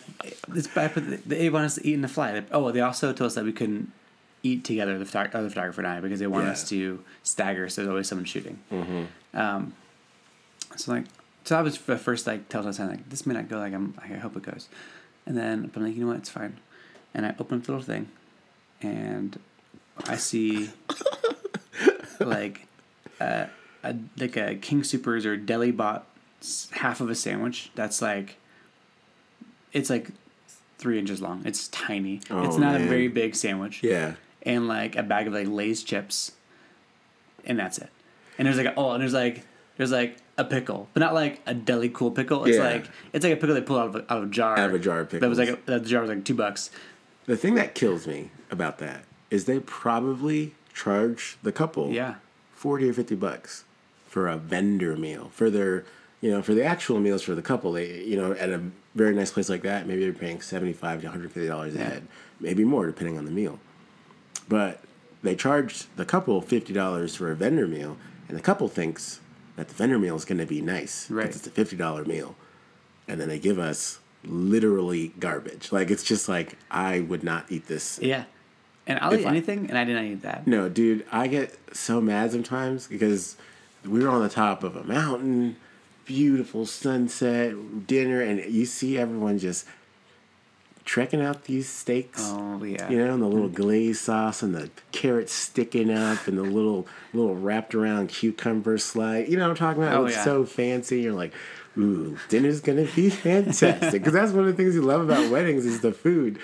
this 0.48 0.66
bad, 0.66 0.94
they 0.94 1.50
want 1.50 1.66
us 1.66 1.74
to 1.76 1.86
eat 1.86 1.94
in 1.94 2.00
the 2.02 2.08
flight. 2.08 2.44
Oh, 2.50 2.70
they 2.70 2.80
also 2.80 3.12
told 3.12 3.26
us 3.28 3.34
that 3.34 3.44
we 3.44 3.52
couldn't 3.52 3.92
eat 4.42 4.64
together, 4.64 4.98
the, 4.98 5.04
photog- 5.04 5.34
other 5.34 5.48
photographer 5.48 5.80
and 5.80 5.88
I, 5.88 6.00
because 6.00 6.20
they 6.20 6.26
want 6.26 6.46
Yeah. 6.46 6.52
us 6.52 6.68
to 6.70 7.02
stagger, 7.22 7.68
so 7.68 7.82
there's 7.82 7.90
always 7.90 8.08
someone 8.08 8.24
shooting. 8.24 8.58
Mm-hmm. 8.72 9.38
Um, 9.38 9.74
so 10.76 10.92
like, 10.92 11.04
so 11.44 11.58
I 11.58 11.62
was 11.62 11.78
the 11.78 11.96
first 11.98 12.26
like 12.26 12.48
telltale 12.48 12.72
sign 12.72 12.88
like 12.88 13.08
this 13.10 13.26
may 13.26 13.34
not 13.34 13.48
go 13.48 13.58
like 13.58 13.72
I'm 13.74 13.94
I 14.02 14.06
hope 14.16 14.34
it 14.36 14.42
goes, 14.42 14.68
and 15.26 15.36
then 15.36 15.66
but 15.66 15.76
I'm 15.80 15.86
like 15.86 15.94
you 15.94 16.00
know 16.02 16.08
what 16.08 16.16
it's 16.16 16.30
fine, 16.30 16.58
and 17.12 17.26
I 17.26 17.34
open 17.38 17.58
up 17.58 17.64
the 17.64 17.72
little 17.72 17.84
thing, 17.86 18.08
and 18.82 19.38
I 20.06 20.16
see 20.16 20.70
like 22.20 22.66
a, 23.20 23.48
a 23.84 23.96
like 24.18 24.36
a 24.36 24.54
King 24.56 24.82
Supers 24.84 25.24
or 25.26 25.36
deli 25.36 25.70
bought 25.70 26.06
half 26.72 27.00
of 27.00 27.08
a 27.10 27.14
sandwich 27.14 27.70
that's 27.74 28.02
like 28.02 28.36
it's 29.72 29.90
like 29.90 30.08
three 30.78 30.98
inches 30.98 31.20
long. 31.22 31.42
It's 31.44 31.68
tiny. 31.68 32.16
it's 32.16 32.30
Oh, 32.30 32.56
not 32.58 32.80
a 32.80 32.84
very 32.84 33.08
big 33.08 33.34
sandwich. 33.34 33.82
Yeah. 33.82 34.14
And 34.42 34.68
like 34.68 34.96
a 34.96 35.02
bag 35.02 35.26
of 35.26 35.32
like 35.32 35.48
Lay's 35.48 35.82
chips, 35.82 36.32
and 37.44 37.58
that's 37.58 37.78
it. 37.78 37.88
And 38.38 38.46
there's 38.46 38.56
like 38.58 38.66
a, 38.66 38.74
oh, 38.76 38.92
and 38.92 39.00
there's 39.02 39.14
like 39.14 39.44
there's 39.76 39.90
like 39.92 40.18
a 40.36 40.44
pickle, 40.44 40.88
but 40.92 41.00
not 41.00 41.14
like 41.14 41.40
a 41.46 41.54
deli 41.54 41.88
cool 41.88 42.10
pickle. 42.10 42.44
It's 42.44 42.56
Yeah. 42.58 42.64
like 42.64 42.90
it's 43.12 43.24
like 43.24 43.32
a 43.32 43.36
pickle 43.36 43.54
they 43.54 43.62
pull 43.62 43.78
out 43.78 43.86
of 43.88 43.96
a, 43.96 44.12
out 44.12 44.18
of 44.22 44.24
a 44.24 44.30
jar. 44.32 44.58
Out 44.58 44.68
of 44.70 44.74
a 44.74 44.78
jar 44.78 45.00
of 45.00 45.10
That 45.10 45.28
was 45.28 45.38
like 45.38 45.48
a, 45.48 45.58
that 45.66 45.84
jar 45.84 46.02
was 46.02 46.10
like 46.10 46.24
two 46.24 46.34
bucks. 46.34 46.70
The 47.26 47.36
thing 47.36 47.54
that 47.54 47.74
kills 47.74 48.06
me 48.06 48.30
about 48.50 48.78
that 48.78 49.04
is 49.30 49.46
they 49.46 49.58
probably 49.60 50.54
charge 50.74 51.38
the 51.42 51.52
couple 51.52 51.90
Yeah. 51.90 52.16
40 52.54 52.90
or 52.90 52.92
50 52.92 53.14
bucks 53.14 53.64
for 54.14 54.28
a 54.28 54.36
vendor 54.36 54.96
meal 54.96 55.28
for 55.32 55.50
their 55.50 55.84
you 56.20 56.30
know 56.30 56.40
for 56.40 56.54
the 56.54 56.62
actual 56.64 57.00
meals 57.00 57.20
for 57.20 57.34
the 57.34 57.42
couple 57.42 57.72
they 57.72 58.00
you 58.04 58.16
know 58.16 58.30
at 58.34 58.48
a 58.48 58.60
very 58.94 59.12
nice 59.12 59.32
place 59.32 59.48
like 59.48 59.62
that 59.62 59.88
maybe 59.88 60.02
they're 60.04 60.12
paying 60.12 60.40
75 60.40 61.00
to 61.00 61.06
150 61.08 61.48
dollars 61.48 61.74
a 61.74 61.78
head 61.78 62.06
maybe 62.38 62.62
more 62.62 62.86
depending 62.86 63.18
on 63.18 63.24
the 63.24 63.32
meal 63.32 63.58
but 64.48 64.80
they 65.24 65.34
charged 65.34 65.86
the 65.96 66.04
couple 66.04 66.40
$50 66.40 67.16
for 67.16 67.32
a 67.32 67.34
vendor 67.34 67.66
meal 67.66 67.96
and 68.28 68.38
the 68.38 68.42
couple 68.42 68.68
thinks 68.68 69.18
that 69.56 69.66
the 69.66 69.74
vendor 69.74 69.98
meal 69.98 70.14
is 70.14 70.24
going 70.24 70.38
to 70.38 70.46
be 70.46 70.60
nice 70.60 71.10
Right. 71.10 71.26
it's 71.26 71.44
a 71.44 71.50
$50 71.50 72.06
meal 72.06 72.36
and 73.08 73.20
then 73.20 73.26
they 73.28 73.40
give 73.40 73.58
us 73.58 73.98
literally 74.24 75.08
garbage 75.18 75.72
like 75.72 75.90
it's 75.90 76.04
just 76.04 76.28
like 76.28 76.56
i 76.70 77.00
would 77.00 77.24
not 77.24 77.50
eat 77.50 77.66
this 77.66 77.98
Yeah. 78.00 78.24
And 78.86 78.98
I'll 79.00 79.12
If 79.14 79.20
eat 79.22 79.26
I- 79.26 79.30
anything, 79.30 79.60
and 79.70 79.78
I 79.78 79.84
did 79.84 79.94
not 79.96 80.04
eat 80.04 80.20
that. 80.22 80.46
no, 80.46 80.68
dude, 80.68 81.06
I 81.10 81.26
get 81.26 81.58
so 81.74 82.02
mad 82.02 82.32
sometimes 82.32 82.86
because 82.86 83.34
we 83.84 84.02
were 84.02 84.08
on 84.08 84.22
the 84.22 84.28
top 84.28 84.62
of 84.64 84.76
a 84.76 84.84
mountain, 84.84 85.56
beautiful 86.04 86.66
sunset, 86.66 87.86
dinner, 87.86 88.20
and 88.20 88.52
you 88.52 88.66
see 88.66 88.98
everyone 88.98 89.38
just 89.38 89.66
trekking 90.84 91.22
out 91.22 91.44
these 91.44 91.68
steaks. 91.68 92.20
Oh 92.22 92.62
yeah. 92.62 92.88
You 92.88 92.98
know, 92.98 93.14
and 93.14 93.22
the 93.22 93.26
little 93.26 93.48
glaze 93.48 94.00
sauce 94.00 94.42
and 94.42 94.54
the 94.54 94.70
carrots 94.92 95.32
sticking 95.32 95.90
up 95.90 96.26
and 96.26 96.36
the 96.38 96.42
little 96.42 96.86
little 97.12 97.34
wrapped 97.34 97.74
around 97.74 98.08
cucumber 98.08 98.78
slice. 98.78 99.28
You 99.28 99.36
know 99.36 99.44
what 99.44 99.50
I'm 99.50 99.56
talking 99.56 99.82
about? 99.82 99.96
Oh, 99.96 100.06
it's 100.06 100.16
yeah. 100.16 100.24
so 100.24 100.44
fancy. 100.44 101.00
You're 101.00 101.14
like, 101.14 101.32
ooh, 101.78 102.18
dinner's 102.28 102.60
gonna 102.60 102.88
be 102.94 103.10
fantastic. 103.10 103.92
Because 103.92 104.12
that's 104.12 104.32
one 104.32 104.46
of 104.46 104.56
the 104.56 104.62
things 104.62 104.74
you 104.74 104.82
love 104.82 105.00
about 105.02 105.30
weddings 105.30 105.64
is 105.64 105.80
the 105.80 105.92
food. 105.92 106.38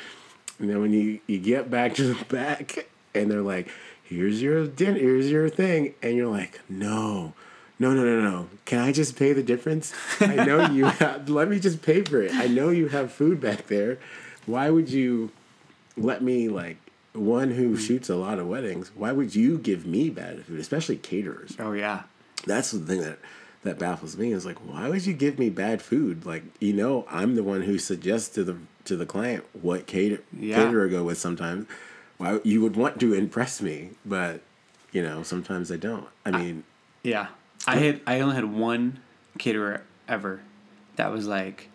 And 0.59 0.68
then 0.68 0.80
when 0.80 0.92
you, 0.92 1.20
you 1.26 1.38
get 1.38 1.70
back 1.70 1.94
to 1.94 2.14
the 2.14 2.25
back 2.26 2.87
and 3.14 3.30
they're 3.30 3.40
like, 3.40 3.68
here's 4.10 4.42
your 4.42 4.66
dinner, 4.66 4.98
here's 4.98 5.30
your 5.30 5.48
thing. 5.48 5.94
And 6.02 6.16
you're 6.16 6.26
like, 6.30 6.60
no, 6.68 7.32
no, 7.78 7.94
no, 7.94 8.04
no, 8.04 8.20
no. 8.20 8.48
Can 8.66 8.80
I 8.80 8.92
just 8.92 9.16
pay 9.16 9.32
the 9.32 9.42
difference? 9.42 9.94
I 10.20 10.34
know 10.44 10.70
you 10.70 10.84
have, 10.86 11.28
let 11.30 11.48
me 11.48 11.58
just 11.58 11.80
pay 11.80 12.02
for 12.02 12.20
it. 12.20 12.34
I 12.34 12.46
know 12.46 12.68
you 12.70 12.88
have 12.88 13.12
food 13.12 13.40
back 13.40 13.68
there. 13.68 13.98
Why 14.46 14.68
would 14.70 14.90
you 14.90 15.30
let 15.96 16.22
me, 16.22 16.48
like, 16.48 16.76
one 17.12 17.50
who 17.52 17.76
shoots 17.76 18.08
a 18.08 18.14
lot 18.16 18.38
of 18.38 18.46
weddings, 18.46 18.92
why 18.94 19.10
would 19.12 19.34
you 19.34 19.58
give 19.58 19.84
me 19.86 20.10
bad 20.10 20.44
food, 20.44 20.60
especially 20.60 20.96
caterers? 20.96 21.56
Oh 21.58 21.72
yeah. 21.72 22.02
that's 22.46 22.70
the 22.72 22.78
thing 22.80 23.00
that 23.00 23.18
that 23.62 23.78
baffles 23.78 24.16
me 24.16 24.32
is 24.32 24.46
like 24.46 24.56
why 24.58 24.88
would 24.88 25.04
you 25.04 25.12
give 25.12 25.38
me 25.38 25.50
bad 25.50 25.82
food 25.82 26.24
like 26.24 26.42
you 26.60 26.72
know 26.72 27.04
i'm 27.10 27.34
the 27.34 27.42
one 27.42 27.60
who 27.60 27.78
suggests 27.78 28.30
to 28.30 28.42
the 28.42 28.56
to 28.86 28.96
the 28.96 29.04
client 29.04 29.44
what 29.60 29.86
cater 29.86 30.22
Yeah. 30.32 30.54
caterer 30.56 30.88
go 30.88 31.04
with 31.04 31.18
sometimes 31.18 31.66
why 32.20 32.38
you 32.44 32.60
would 32.60 32.76
want 32.76 33.00
to 33.00 33.14
impress 33.14 33.60
me 33.62 33.90
but 34.04 34.42
you 34.92 35.02
know 35.02 35.22
sometimes 35.22 35.72
i 35.72 35.76
don't 35.76 36.06
i 36.26 36.30
mean 36.30 36.62
Yeah. 37.02 37.28
I 37.66 37.76
had 37.76 38.00
I 38.06 38.21
only 38.21 38.34
had 38.34 38.45
one 38.45 39.00
caterer 39.38 39.82
ever 40.08 40.40
that 40.97 41.10
was 41.12 41.26
like 41.26 41.68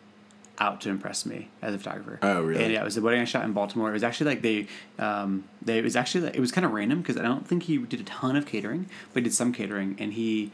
out 0.58 0.82
to 0.82 0.90
impress 0.90 1.26
me 1.26 1.50
as 1.62 1.74
a 1.76 1.78
photographer. 1.78 2.18
Oh, 2.22 2.42
really? 2.42 2.64
And 2.64 2.74
yeah, 2.74 2.82
it 2.82 2.84
was 2.84 2.96
the 2.96 3.02
wedding 3.02 3.22
I 3.22 3.26
shot 3.26 3.44
in 3.46 3.54
Baltimore. 3.54 3.90
It 3.90 3.94
was 3.94 4.04
actually 4.04 4.32
like 4.32 4.42
they, 4.42 4.68
um, 4.98 5.44
they 5.62 5.78
it 5.80 5.84
was 5.84 5.96
actually 5.96 6.22
like, 6.26 6.36
it 6.36 6.40
was 6.40 6.52
kind 6.52 6.66
of 6.66 6.72
random 6.72 7.02
because 7.02 7.18
I 7.18 7.24
don't 7.24 7.46
think 7.48 7.64
he 7.64 7.78
did 7.78 8.00
a 8.00 8.04
ton 8.04 8.36
of 8.36 8.46
catering, 8.46 8.88
but 9.14 9.22
he 9.22 9.30
did 9.30 9.34
some 9.34 9.52
catering, 9.52 9.96
and 10.00 10.14
he, 10.14 10.52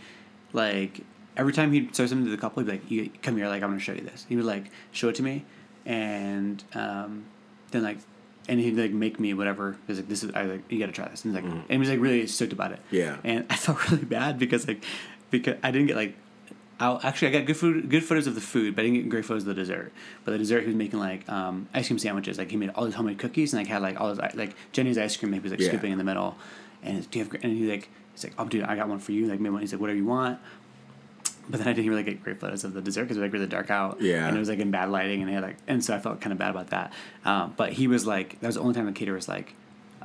like 0.54 1.02
every 1.38 1.54
time 1.54 1.72
he'd 1.72 1.96
show 1.96 2.06
something 2.08 2.26
to 2.26 2.32
the 2.32 2.38
couple, 2.38 2.64
he'd 2.64 2.66
be 2.66 2.72
like, 2.78 2.92
"You 2.92 3.10
come 3.22 3.38
here, 3.38 3.48
like 3.48 3.62
I'm 3.64 3.70
gonna 3.70 3.80
show 3.80 3.94
you 3.94 4.02
this." 4.02 4.26
He 4.28 4.36
would 4.36 4.46
like 4.46 4.66
show 4.92 5.10
it 5.10 5.16
to 5.16 5.24
me, 5.24 5.46
and 5.86 6.64
um, 6.74 7.26
then 7.72 7.84
like. 7.84 8.00
And 8.52 8.60
he'd 8.60 8.76
like 8.76 8.92
make 8.92 9.18
me 9.18 9.34
whatever. 9.34 9.78
He's 9.88 9.98
like, 9.98 10.10
"This 10.10 10.24
is 10.24 10.32
I 10.36 10.44
like 10.44 10.70
you 10.70 10.78
got 10.78 10.88
to 10.88 10.92
try 10.92 11.08
this." 11.08 11.24
And 11.24 11.34
he's 11.34 11.42
like, 11.42 11.52
and 11.54 11.70
he 11.70 11.78
was 11.78 11.90
like 11.90 12.00
really 12.02 12.28
stoked 12.28 12.52
about 12.52 12.74
it. 12.74 12.80
Mm. 12.92 12.98
Yeah. 13.02 13.18
And 13.24 13.46
I 13.50 13.56
felt 13.64 13.90
really 13.90 14.04
bad 14.04 14.38
because 14.38 14.68
like 14.68 14.84
because 15.30 15.56
I 15.64 15.72
didn't 15.72 15.88
get 15.88 15.96
like 15.96 16.16
I 16.80 17.00
actually 17.04 17.30
I 17.30 17.32
got 17.32 17.46
good 17.46 17.56
food 17.56 17.90
good 17.90 18.04
photos 18.04 18.28
of 18.28 18.36
the 18.36 18.42
food, 18.42 18.76
but 18.76 18.82
I 18.82 18.86
didn't 18.88 18.98
get 19.04 19.10
great 19.10 19.24
photos 19.24 19.44
of 19.44 19.48
the 19.48 19.54
dessert. 19.54 19.94
But 20.26 20.32
the 20.32 20.38
dessert 20.40 20.62
he 20.62 20.68
was 20.68 20.76
making 20.76 21.00
like 21.00 21.30
um, 21.30 21.70
ice 21.74 21.88
cream 21.88 21.98
sandwiches. 21.98 22.38
Like 22.38 22.52
he 22.52 22.58
made 22.58 22.72
all 22.72 22.84
his 22.86 22.96
homemade 22.96 23.20
cookies 23.20 23.54
and 23.54 23.62
like 23.62 23.68
had 23.68 23.82
like 23.82 24.02
all 24.02 24.10
his 24.10 24.20
like 24.36 24.54
Jeni's 24.74 24.98
ice 24.98 25.16
cream. 25.16 25.32
He 25.32 25.40
was 25.40 25.52
like 25.52 25.62
Yeah. 25.62 25.70
scooping 25.70 25.94
in 25.94 25.98
the 25.98 26.04
middle, 26.04 26.36
and 26.84 27.10
do 27.10 27.20
you 27.20 27.24
have? 27.24 27.32
gr-" 27.32 27.38
And 27.44 27.56
he's 27.58 27.70
like 27.70 27.90
he's 28.14 28.24
like 28.26 28.34
oh 28.38 28.46
dude 28.50 28.64
I 28.64 28.76
got 28.76 28.90
one 28.90 29.00
for 29.00 29.14
you. 29.14 29.28
Like 29.28 29.40
made 29.40 29.52
one. 29.52 29.62
He's 29.62 29.72
like 29.72 29.80
whatever 29.80 29.98
you 29.98 30.06
want. 30.06 30.40
But 31.52 31.60
then 31.60 31.68
I 31.68 31.74
didn't 31.74 31.90
really 31.90 32.04
get 32.04 32.24
great 32.24 32.40
photos 32.40 32.64
of 32.64 32.74
the 32.74 32.82
dessert 32.82 33.04
because 33.04 33.18
it 33.18 33.20
was 33.20 33.28
like 33.28 33.34
really 33.34 33.48
dark 33.48 33.70
out. 33.70 34.00
Yeah. 34.02 34.28
And 34.28 34.36
it 34.36 34.40
was 34.40 34.50
like 34.50 34.60
in 34.60 34.72
bad 34.72 34.90
lighting, 34.90 35.20
and 35.22 35.30
he 35.30 35.36
had 35.36 35.44
like, 35.44 35.58
and 35.68 35.84
so 35.84 35.94
I 35.94 36.00
felt 36.00 36.22
kind 36.22 36.32
of 36.32 36.40
bad 36.40 36.52
about 36.52 36.70
that. 36.70 36.94
Um, 37.26 37.54
but 37.58 37.74
he 37.74 37.88
was 37.88 38.08
like, 38.08 38.40
that 38.40 38.48
was 38.48 38.56
the 38.56 38.62
only 38.62 38.74
time 38.74 38.86
the 38.86 38.94
caterer 38.94 39.16
was 39.16 39.28
like, 39.28 39.54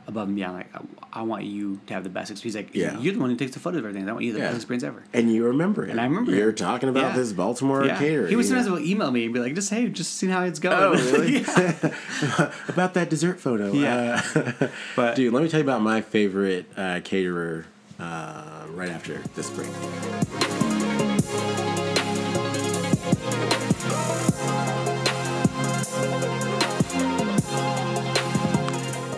above 0.09 0.29
and 0.29 0.37
beyond, 0.37 0.55
like, 0.59 0.69
I, 0.73 1.21
I 1.21 1.23
want 1.23 1.45
you 1.45 1.81
to 1.89 1.95
have 1.95 2.05
the 2.05 2.09
best 2.11 2.31
experience. 2.31 2.55
He's 2.57 2.65
like, 2.65 2.75
Yeah. 2.95 3.01
you're 3.01 3.15
the 3.15 3.19
one 3.19 3.29
who 3.29 3.35
takes 3.35 3.53
the 3.55 3.59
photos 3.59 3.79
of 3.81 3.87
everything. 3.87 4.09
I 4.09 4.13
want 4.13 4.25
you 4.25 4.33
the 4.33 4.39
Yeah. 4.39 4.47
best 4.47 4.57
experience 4.59 4.85
ever. 4.85 5.03
and 5.13 5.33
you 5.33 5.45
remember 5.47 5.85
it 5.85 5.91
And 5.91 6.01
I 6.01 6.05
remember 6.05 6.31
it. 6.33 6.39
you're 6.39 6.53
talking 6.53 6.89
about 6.89 7.11
Yeah. 7.11 7.17
this 7.17 7.33
baltimore 7.33 7.85
Yeah. 7.85 7.99
caterer 7.99 8.29
He 8.29 8.37
would 8.37 8.45
sometimes 8.47 8.71
will 8.71 8.79
email 8.79 9.11
me 9.11 9.25
and 9.25 9.35
be 9.35 9.41
like, 9.41 9.55
just 9.57 9.69
hey, 9.71 9.89
just 9.89 10.15
seeing 10.15 10.31
how 10.31 10.45
it's 10.45 10.61
going. 10.61 10.77
Oh, 10.79 10.93
really? 11.13 11.39
about 12.69 12.95
that 12.95 13.09
dessert 13.11 13.41
photo 13.41 13.73
Yeah. 13.73 14.23
Uh, 14.35 14.69
But 14.97 15.17
dude 15.17 15.33
let 15.33 15.43
me 15.43 15.49
tell 15.49 15.59
you 15.59 15.65
about 15.65 15.83
my 15.83 16.01
favorite 16.03 16.67
uh, 16.77 17.01
caterer 17.03 17.67
uh, 17.99 18.63
right 18.75 18.91
after 18.91 19.19
this 19.35 19.51
break 19.51 19.67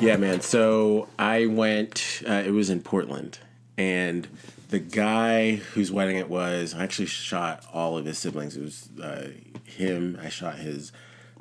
Yeah, 0.00 0.16
man. 0.16 0.40
So 0.40 1.08
I 1.18 1.46
went. 1.46 2.22
Uh, 2.26 2.42
it 2.46 2.52
was 2.52 2.70
in 2.70 2.80
Portland, 2.80 3.40
and 3.76 4.28
the 4.68 4.78
guy 4.78 5.56
whose 5.56 5.90
wedding 5.90 6.16
it 6.16 6.28
was, 6.28 6.74
I 6.74 6.84
actually 6.84 7.06
shot 7.06 7.66
all 7.72 7.98
of 7.98 8.04
his 8.04 8.16
siblings. 8.16 8.56
It 8.56 8.62
was 8.62 8.88
uh, 9.02 9.28
him. 9.64 10.18
I 10.22 10.28
shot 10.28 10.56
his 10.56 10.92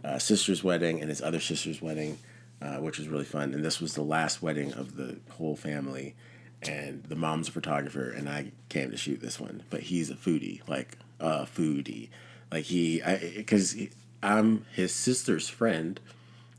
uh, 0.03 0.17
sister's 0.17 0.63
wedding 0.63 1.01
and 1.01 1.09
his 1.09 1.21
other 1.21 1.39
sister's 1.39 1.81
wedding, 1.81 2.17
uh, 2.61 2.77
which 2.77 2.97
was 2.97 3.07
really 3.07 3.25
fun. 3.25 3.53
And 3.53 3.63
this 3.63 3.79
was 3.79 3.93
the 3.93 4.01
last 4.01 4.41
wedding 4.41 4.73
of 4.73 4.95
the 4.95 5.17
whole 5.29 5.55
family. 5.55 6.15
And 6.63 7.03
the 7.03 7.15
mom's 7.15 7.49
a 7.49 7.51
photographer, 7.51 8.09
and 8.09 8.27
I 8.27 8.51
came 8.69 8.91
to 8.91 8.97
shoot 8.97 9.21
this 9.21 9.39
one. 9.39 9.63
But 9.69 9.81
he's 9.81 10.09
a 10.09 10.15
foodie, 10.15 10.67
like 10.67 10.97
a 11.19 11.45
foodie, 11.45 12.09
like 12.51 12.65
he, 12.65 13.01
because 13.35 13.75
I'm 14.23 14.65
his 14.73 14.93
sister's 14.93 15.49
friend. 15.49 15.99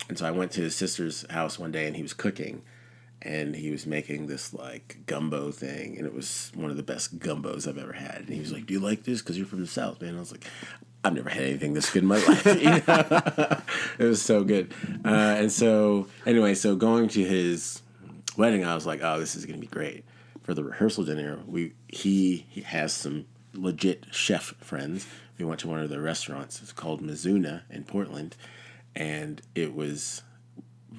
And 0.08 0.16
so 0.16 0.26
I 0.26 0.30
went 0.30 0.52
to 0.52 0.60
his 0.60 0.74
sister's 0.74 1.28
house 1.30 1.58
one 1.58 1.72
day 1.72 1.86
and 1.86 1.96
he 1.96 2.02
was 2.02 2.14
cooking 2.14 2.62
and 3.20 3.54
he 3.54 3.70
was 3.70 3.84
making 3.84 4.26
this 4.26 4.54
like 4.54 4.98
gumbo 5.06 5.50
thing 5.50 5.98
and 5.98 6.06
it 6.06 6.14
was 6.14 6.50
one 6.54 6.70
of 6.70 6.76
the 6.76 6.82
best 6.82 7.18
gumbos 7.18 7.66
I've 7.68 7.78
ever 7.78 7.92
had. 7.92 8.20
And 8.20 8.28
he 8.28 8.40
was 8.40 8.52
like, 8.52 8.66
Do 8.66 8.74
you 8.74 8.80
like 8.80 9.04
this? 9.04 9.20
Because 9.20 9.36
you're 9.36 9.46
from 9.46 9.60
the 9.60 9.66
South, 9.66 10.00
man. 10.00 10.16
I 10.16 10.20
was 10.20 10.30
like, 10.30 10.46
I've 11.04 11.14
never 11.14 11.30
had 11.30 11.42
anything 11.42 11.74
this 11.74 11.90
good 11.90 12.02
in 12.02 12.08
my 12.08 12.16
life. 12.26 12.46
It 13.98 14.04
was 14.04 14.22
so 14.22 14.44
good. 14.44 14.72
Uh, 15.04 15.36
and 15.38 15.50
so, 15.52 16.06
anyway, 16.24 16.54
so 16.54 16.76
going 16.76 17.08
to 17.08 17.24
his 17.24 17.82
wedding, 18.38 18.64
I 18.64 18.74
was 18.74 18.86
like, 18.86 19.00
Oh, 19.02 19.18
this 19.18 19.34
is 19.36 19.44
going 19.44 19.60
to 19.60 19.66
be 19.66 19.70
great. 19.70 20.04
For 20.42 20.54
the 20.54 20.64
rehearsal 20.64 21.04
dinner, 21.04 21.40
we 21.46 21.74
he, 21.88 22.46
he 22.48 22.62
has 22.62 22.92
some 22.94 23.26
legit 23.52 24.06
chef 24.12 24.54
friends. 24.60 25.06
We 25.38 25.44
went 25.44 25.60
to 25.60 25.68
one 25.68 25.80
of 25.80 25.90
the 25.90 26.00
restaurants. 26.00 26.62
It's 26.62 26.72
called 26.72 27.02
Mizuna 27.02 27.62
in 27.70 27.84
Portland 27.84 28.36
and 28.96 29.42
it 29.54 29.74
was 29.74 30.22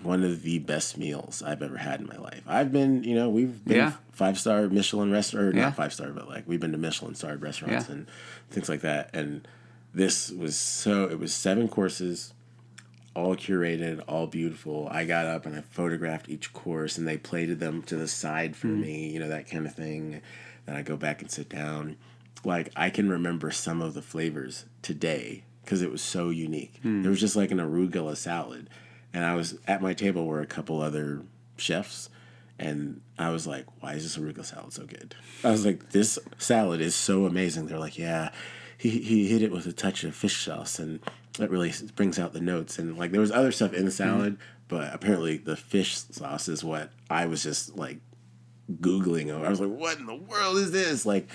one 0.04 0.23
of 0.23 0.43
the 0.43 0.60
best 0.60 0.97
meals 0.97 1.43
I've 1.45 1.62
ever 1.62 1.78
had 1.78 1.99
in 1.99 2.08
my 2.08 2.15
life. 2.17 2.41
I've 2.47 2.71
been, 2.71 3.04
you 3.04 3.15
know, 3.15 3.28
we've 3.30 3.65
been 3.65 3.78
Yeah. 3.78 3.93
five 4.12 4.39
star 4.39 4.69
Michelin 4.69 5.12
restaurant, 5.12 5.56
Yeah. 5.56 5.63
not 5.63 5.75
five 5.75 5.91
star, 5.93 6.10
but 6.12 6.28
like 6.30 6.47
we've 6.47 6.60
been 6.60 6.71
to 6.71 6.78
Michelin 6.78 7.15
starred 7.15 7.41
restaurants 7.41 7.88
Yeah. 7.89 7.95
and 7.95 8.08
things 8.49 8.69
like 8.69 8.82
that. 8.82 9.10
And 9.13 9.45
this 9.93 10.30
was 10.32 10.56
so, 10.56 11.06
it 11.10 11.19
was 11.19 11.34
seven 11.34 11.67
courses, 11.67 12.34
all 13.15 13.36
curated, 13.36 14.02
all 14.08 14.28
beautiful. 14.28 14.88
I 14.91 15.06
got 15.06 15.26
up 15.26 15.45
and 15.45 15.56
I 15.56 15.62
photographed 15.62 16.30
each 16.30 16.54
course 16.54 16.98
and 16.98 17.08
they 17.08 17.17
plated 17.17 17.60
them 17.60 17.82
to 17.84 17.95
the 17.95 18.08
side 18.08 18.56
for 18.56 18.67
Mm-hmm. 18.67 18.82
me, 18.82 19.10
you 19.10 19.19
know, 19.19 19.28
that 19.30 19.50
kind 19.50 19.65
of 19.65 19.74
thing. 19.76 20.22
Then 20.65 20.76
I 20.76 20.82
go 20.84 20.95
back 20.98 21.22
and 21.22 21.30
sit 21.32 21.50
down. 21.50 21.98
Like 22.43 22.72
I 22.76 22.89
can 22.89 23.10
remember 23.10 23.52
some 23.52 23.82
of 23.82 23.93
the 23.93 24.02
flavors 24.02 24.65
today 24.82 25.43
because 25.63 25.82
it 25.82 25.91
was 25.91 26.02
so 26.02 26.30
unique. 26.30 26.80
Hmm. 26.82 27.02
There 27.02 27.12
was 27.12 27.19
just 27.19 27.36
like 27.36 27.52
an 27.52 27.58
arugula 27.60 28.15
salad, 28.15 28.69
and 29.13 29.26
I 29.26 29.36
was 29.36 29.58
at 29.67 29.82
my 29.82 29.93
table 29.93 30.26
were 30.26 30.39
a 30.41 30.45
couple 30.45 30.82
other 30.82 31.24
chefs, 31.58 32.10
and 32.58 33.02
I 33.17 33.30
was 33.32 33.45
like, 33.45 33.65
"Why 33.82 33.93
is 33.93 34.04
this 34.04 34.17
arugula 34.17 34.45
salad 34.45 34.72
so 34.74 34.86
good?" 34.86 35.15
I 35.43 35.52
was 35.52 35.65
like, 35.65 35.89
"This 35.89 36.17
salad 36.38 36.80
is 36.80 36.95
so 36.95 37.26
amazing." 37.26 37.65
They're 37.67 37.78
like, 37.78 37.98
"Yeah, 38.00 38.32
he 38.78 38.89
he 39.02 39.28
hit 39.28 39.41
it 39.41 39.52
with 39.52 39.65
a 39.67 39.74
touch 39.74 40.04
of 40.06 40.15
fish 40.15 40.38
sauce, 40.45 40.80
and 40.80 41.02
it 41.41 41.49
really 41.52 41.73
brings 41.95 42.17
out 42.19 42.34
the 42.34 42.41
notes." 42.41 42.78
And 42.80 42.97
like, 42.97 43.12
there 43.12 43.21
was 43.21 43.32
other 43.32 43.52
stuff 43.52 43.73
in 43.73 43.86
the 43.86 43.91
salad, 43.91 44.38
but 44.67 44.93
apparently 44.93 45.38
the 45.38 45.56
fish 45.56 45.97
sauce 45.97 46.47
is 46.47 46.63
what 46.63 46.91
I 47.10 47.25
was 47.25 47.43
just 47.43 47.75
like 47.78 47.99
googling. 48.82 49.30
over 49.32 49.45
I 49.45 49.49
was 49.49 49.60
like, 49.62 49.69
"What 49.71 49.97
in 49.99 50.06
the 50.06 50.15
world 50.15 50.58
is 50.58 50.71
this?" 50.71 51.06
Like, 51.06 51.28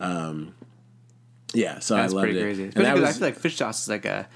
um, 0.00 0.54
yeah. 1.54 1.78
So 1.78 1.94
That's 1.96 2.12
I 2.12 2.16
loved 2.16 2.24
pretty 2.26 2.38
it. 2.38 2.42
crazy. 2.42 2.64
Especially 2.68 2.84
that 2.84 2.94
'cause 2.96 3.08
I 3.16 3.18
feel 3.18 3.28
like 3.28 3.38
fish 3.38 3.56
sauce 3.56 3.82
is 3.82 3.88
like 3.88 4.04
a 4.04 4.28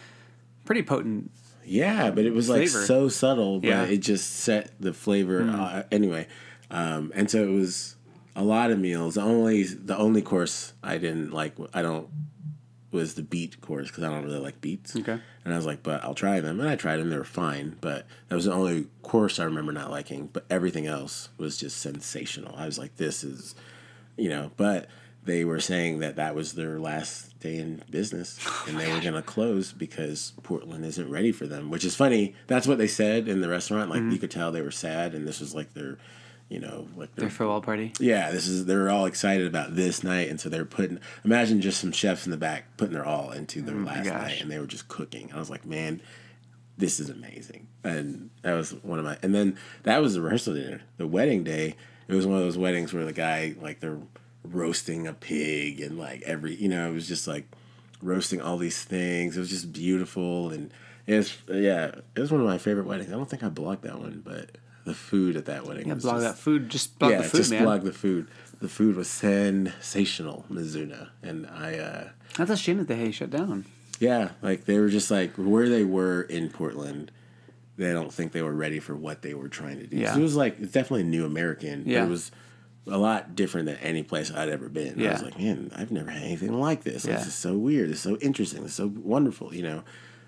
pretty 0.64 0.82
potent. 0.82 1.30
yeah, 1.64 2.10
but 2.10 2.24
it 2.24 2.32
was 2.32 2.48
like 2.48 2.68
so 2.68 3.08
subtle, 3.08 3.60
but 3.60 3.68
Yeah. 3.68 3.84
It 3.84 3.98
just 3.98 4.30
set 4.36 4.70
the 4.80 4.92
flavor. 4.92 5.42
Uh, 5.42 5.82
anyway, 5.90 6.26
um, 6.70 7.12
and 7.14 7.30
so 7.30 7.42
it 7.44 7.50
was 7.52 7.96
a 8.34 8.42
lot 8.44 8.70
of 8.70 8.78
meals. 8.78 9.14
The 9.14 9.22
only 9.22 9.62
the 9.64 9.96
only 9.96 10.22
course 10.22 10.72
I 10.82 10.98
didn't 10.98 11.32
like, 11.32 11.54
I 11.74 11.82
don't, 11.82 12.08
was 12.90 13.14
the 13.14 13.22
beet 13.22 13.60
course 13.60 13.88
because 13.88 14.04
I 14.04 14.10
don't 14.10 14.24
really 14.24 14.38
like 14.38 14.60
beets. 14.60 14.96
Okay. 14.96 15.18
And 15.44 15.54
I 15.54 15.56
was 15.56 15.66
like, 15.66 15.82
but 15.82 16.02
I'll 16.04 16.14
try 16.14 16.40
them, 16.40 16.60
and 16.60 16.68
I 16.68 16.76
tried 16.76 16.96
them. 16.96 17.10
They 17.10 17.18
were 17.18 17.24
fine, 17.24 17.76
but 17.80 18.06
that 18.28 18.34
was 18.34 18.44
the 18.44 18.52
only 18.52 18.86
course 19.02 19.38
I 19.38 19.44
remember 19.44 19.72
not 19.72 19.90
liking. 19.90 20.28
But 20.32 20.46
everything 20.50 20.86
else 20.86 21.28
was 21.36 21.56
just 21.56 21.78
sensational. 21.78 22.54
I 22.56 22.66
was 22.66 22.78
like, 22.78 22.96
this 22.96 23.24
is, 23.24 23.54
you 24.16 24.28
know, 24.28 24.50
but. 24.56 24.88
They 25.24 25.44
were 25.44 25.58
saying 25.58 25.98
that 25.98 26.14
that 26.14 26.36
was 26.36 26.52
their 26.52 26.78
last 26.78 27.40
day 27.40 27.56
in 27.56 27.82
business, 27.90 28.38
oh 28.46 28.66
and 28.68 28.78
they 28.78 28.92
were 28.92 29.00
going 29.00 29.14
to 29.14 29.22
close 29.22 29.72
because 29.72 30.34
Portland 30.44 30.84
isn't 30.84 31.10
ready 31.10 31.32
for 31.32 31.48
them. 31.48 31.68
Which 31.68 31.84
is 31.84 31.96
funny. 31.96 32.36
That's 32.46 32.68
what 32.68 32.78
they 32.78 32.86
said 32.86 33.26
in 33.26 33.40
the 33.40 33.48
restaurant. 33.48 33.90
Like 33.90 34.02
mm-hmm. 34.02 34.12
you 34.12 34.18
could 34.18 34.30
tell 34.30 34.52
they 34.52 34.62
were 34.62 34.70
sad, 34.70 35.16
and 35.16 35.26
this 35.26 35.40
was 35.40 35.52
like 35.52 35.74
their, 35.74 35.98
you 36.48 36.60
know, 36.60 36.86
like 36.96 37.14
their 37.16 37.28
farewell 37.28 37.60
party. 37.60 37.92
yeah, 37.98 38.30
this 38.30 38.46
is 38.46 38.66
they're 38.66 38.88
all 38.88 39.06
excited 39.06 39.46
about 39.46 39.74
this 39.74 40.04
night, 40.04 40.28
and 40.28 40.40
so 40.40 40.48
they're 40.48 40.64
putting. 40.64 41.00
Imagine 41.24 41.60
just 41.60 41.80
some 41.80 41.90
chefs 41.90 42.24
in 42.24 42.30
the 42.30 42.36
back 42.36 42.76
putting 42.76 42.94
their 42.94 43.04
all 43.04 43.32
into 43.32 43.62
their 43.62 43.74
oh 43.74 43.80
last 43.80 44.04
gosh. 44.04 44.22
night, 44.22 44.40
and 44.40 44.50
they 44.50 44.58
were 44.58 44.66
just 44.66 44.86
cooking. 44.86 45.32
I 45.34 45.38
was 45.38 45.50
like, 45.50 45.66
man, 45.66 46.00
this 46.78 47.00
is 47.00 47.10
amazing, 47.10 47.66
and 47.82 48.30
that 48.42 48.54
was 48.54 48.72
one 48.84 49.00
of 49.00 49.04
my. 49.04 49.18
And 49.22 49.34
then 49.34 49.58
that 49.82 50.00
was 50.00 50.14
the 50.14 50.20
rehearsal 50.20 50.54
dinner. 50.54 50.82
The 50.98 51.06
wedding 51.06 51.42
day, 51.42 51.74
it 52.06 52.14
was 52.14 52.26
one 52.26 52.36
of 52.36 52.44
those 52.44 52.58
weddings 52.58 52.94
where 52.94 53.04
the 53.04 53.12
guy 53.12 53.54
like 53.60 53.80
they're 53.80 53.98
roasting 54.44 55.08
a 55.08 55.12
pig 55.12 55.80
and 55.80 55.98
like 55.98 56.22
every 56.22 56.54
you 56.54 56.68
know 56.68 56.88
it 56.88 56.92
was 56.94 57.08
just 57.08 57.26
like 57.26 57.48
roasting 58.00 58.40
all 58.40 58.56
these 58.56 58.84
things. 58.84 59.36
It 59.36 59.40
was 59.40 59.50
just 59.50 59.72
beautiful, 59.72 60.50
and 60.50 60.72
it's 61.08 61.36
yeah, 61.48 61.86
it 62.14 62.20
was 62.20 62.30
one 62.30 62.40
of 62.40 62.46
my 62.46 62.58
favorite 62.58 62.86
weddings. 62.86 63.10
I 63.10 63.16
don't 63.16 63.28
think 63.28 63.42
I 63.42 63.48
blocked 63.48 63.82
that 63.82 63.98
one, 63.98 64.22
but. 64.24 64.58
The 64.86 64.94
food 64.94 65.36
at 65.36 65.44
that 65.46 65.66
wedding 65.66 65.88
Yeah, 65.88 65.94
blog 65.94 66.14
just, 66.22 66.24
that 66.24 66.38
food. 66.38 66.68
Just 66.70 66.98
blog 66.98 67.10
yeah, 67.12 67.18
the 67.18 67.24
food, 67.24 67.36
just 67.36 67.50
man. 67.50 67.64
blog 67.64 67.82
the 67.82 67.92
food. 67.92 68.28
The 68.60 68.68
food 68.68 68.96
was 68.96 69.08
sensational, 69.08 70.44
Mizuna, 70.50 71.08
and 71.22 71.46
I, 71.46 71.76
uh, 71.78 72.08
That's 72.38 72.50
a 72.50 72.56
shame 72.56 72.78
that 72.78 72.88
they 72.88 73.10
shut 73.10 73.30
down. 73.30 73.66
yeah, 74.00 74.30
like 74.42 74.64
they 74.64 74.78
were 74.78 74.88
just 74.88 75.10
like 75.10 75.34
where 75.34 75.68
they 75.68 75.84
were 75.84 76.22
in 76.22 76.48
Portland. 76.50 77.10
They 77.76 77.92
don't 77.92 78.12
think 78.12 78.32
they 78.32 78.40
were 78.42 78.54
ready 78.54 78.78
for 78.78 78.94
what 78.96 79.20
they 79.20 79.34
were 79.34 79.48
trying 79.48 79.78
to 79.80 79.86
do. 79.86 79.96
Yeah. 79.98 80.14
So 80.14 80.20
it 80.20 80.22
was 80.22 80.36
like 80.36 80.58
it's 80.60 80.72
definitely 80.72 81.02
new 81.04 81.26
American. 81.26 81.84
Yeah. 81.84 82.04
it 82.04 82.08
was 82.08 82.30
a 82.86 82.96
lot 82.96 83.34
different 83.34 83.66
than 83.66 83.76
any 83.78 84.02
place 84.02 84.30
I'd 84.32 84.48
ever 84.48 84.68
been. 84.70 84.98
Yeah. 84.98 85.10
I 85.10 85.12
was 85.12 85.22
like, 85.22 85.38
man, 85.38 85.70
I've 85.76 85.90
never 85.90 86.08
had 86.10 86.22
anything 86.22 86.58
like 86.58 86.84
this. 86.84 87.04
Yeah. 87.04 87.16
This 87.16 87.26
is 87.26 87.34
so 87.34 87.54
weird. 87.58 87.90
It's 87.90 88.00
so 88.00 88.16
interesting. 88.18 88.64
It's 88.64 88.74
so 88.74 88.86
wonderful, 88.86 89.52
you 89.54 89.62
know. 89.62 89.82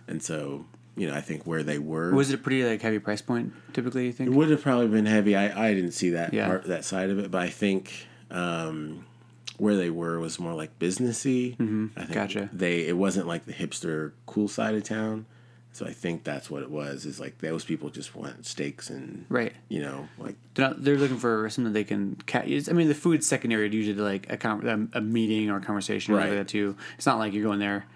And 0.08 0.22
so, 0.22 0.66
you 0.98 1.06
know, 1.06 1.14
I 1.14 1.20
think 1.20 1.46
where 1.46 1.62
they 1.62 1.78
were 1.78 2.12
Was 2.12 2.30
it 2.30 2.34
a 2.34 2.38
pretty 2.38 2.64
like 2.64 2.82
heavy 2.82 2.98
price 2.98 3.22
point? 3.22 3.52
Typically, 3.72 4.06
you 4.06 4.12
think? 4.12 4.28
it 4.30 4.32
would 4.34 4.50
have 4.50 4.62
probably 4.62 4.88
been 4.88 5.06
heavy. 5.06 5.36
I, 5.36 5.68
I 5.68 5.74
didn't 5.74 5.92
see 5.92 6.10
that 6.10 6.32
Yeah. 6.34 6.46
part 6.48 6.64
that 6.64 6.84
side 6.84 7.10
of 7.10 7.18
it, 7.18 7.30
but 7.30 7.40
I 7.42 7.48
think 7.48 8.06
um, 8.30 9.04
where 9.56 9.76
they 9.76 9.90
were 9.90 10.18
was 10.18 10.38
more 10.38 10.54
like 10.54 10.78
businessy. 10.78 11.56
Mm-hmm. 11.56 11.86
I 11.96 12.00
think 12.02 12.12
Gotcha. 12.14 12.50
They 12.52 12.86
it 12.86 12.96
wasn't 12.96 13.26
like 13.26 13.46
the 13.46 13.52
hipster 13.52 14.12
cool 14.26 14.48
side 14.48 14.74
of 14.74 14.82
town. 14.84 15.26
So 15.70 15.86
I 15.86 15.92
think 15.92 16.24
that's 16.24 16.50
what 16.50 16.62
it 16.62 16.70
was. 16.70 17.04
Is 17.04 17.20
like 17.20 17.38
those 17.38 17.64
people 17.64 17.88
just 17.90 18.16
want 18.16 18.46
steaks 18.46 18.90
and 18.90 19.26
Right. 19.28 19.52
you 19.68 19.80
know 19.80 20.08
like 20.18 20.34
They're, 20.54 20.68
not, 20.68 20.82
they're 20.82 20.96
looking 20.96 21.18
for 21.18 21.48
something 21.50 21.72
they 21.72 21.84
can. 21.84 22.16
Ca- 22.26 22.40
I 22.68 22.72
mean, 22.72 22.88
the 22.88 22.94
food's 22.94 23.26
secondary 23.26 23.68
to 23.70 23.76
usually 23.76 23.94
to, 23.96 24.02
like 24.02 24.32
a, 24.32 24.36
con- 24.36 24.90
a, 24.92 25.00
meeting 25.00 25.50
or 25.50 25.58
a 25.58 25.60
conversation 25.60 26.14
or 26.14 26.16
Right. 26.16 26.28
like 26.30 26.38
that 26.38 26.48
too. 26.48 26.76
It's 26.96 27.06
not 27.06 27.18
like 27.18 27.32
you're 27.32 27.44
going 27.44 27.60
there, 27.60 27.86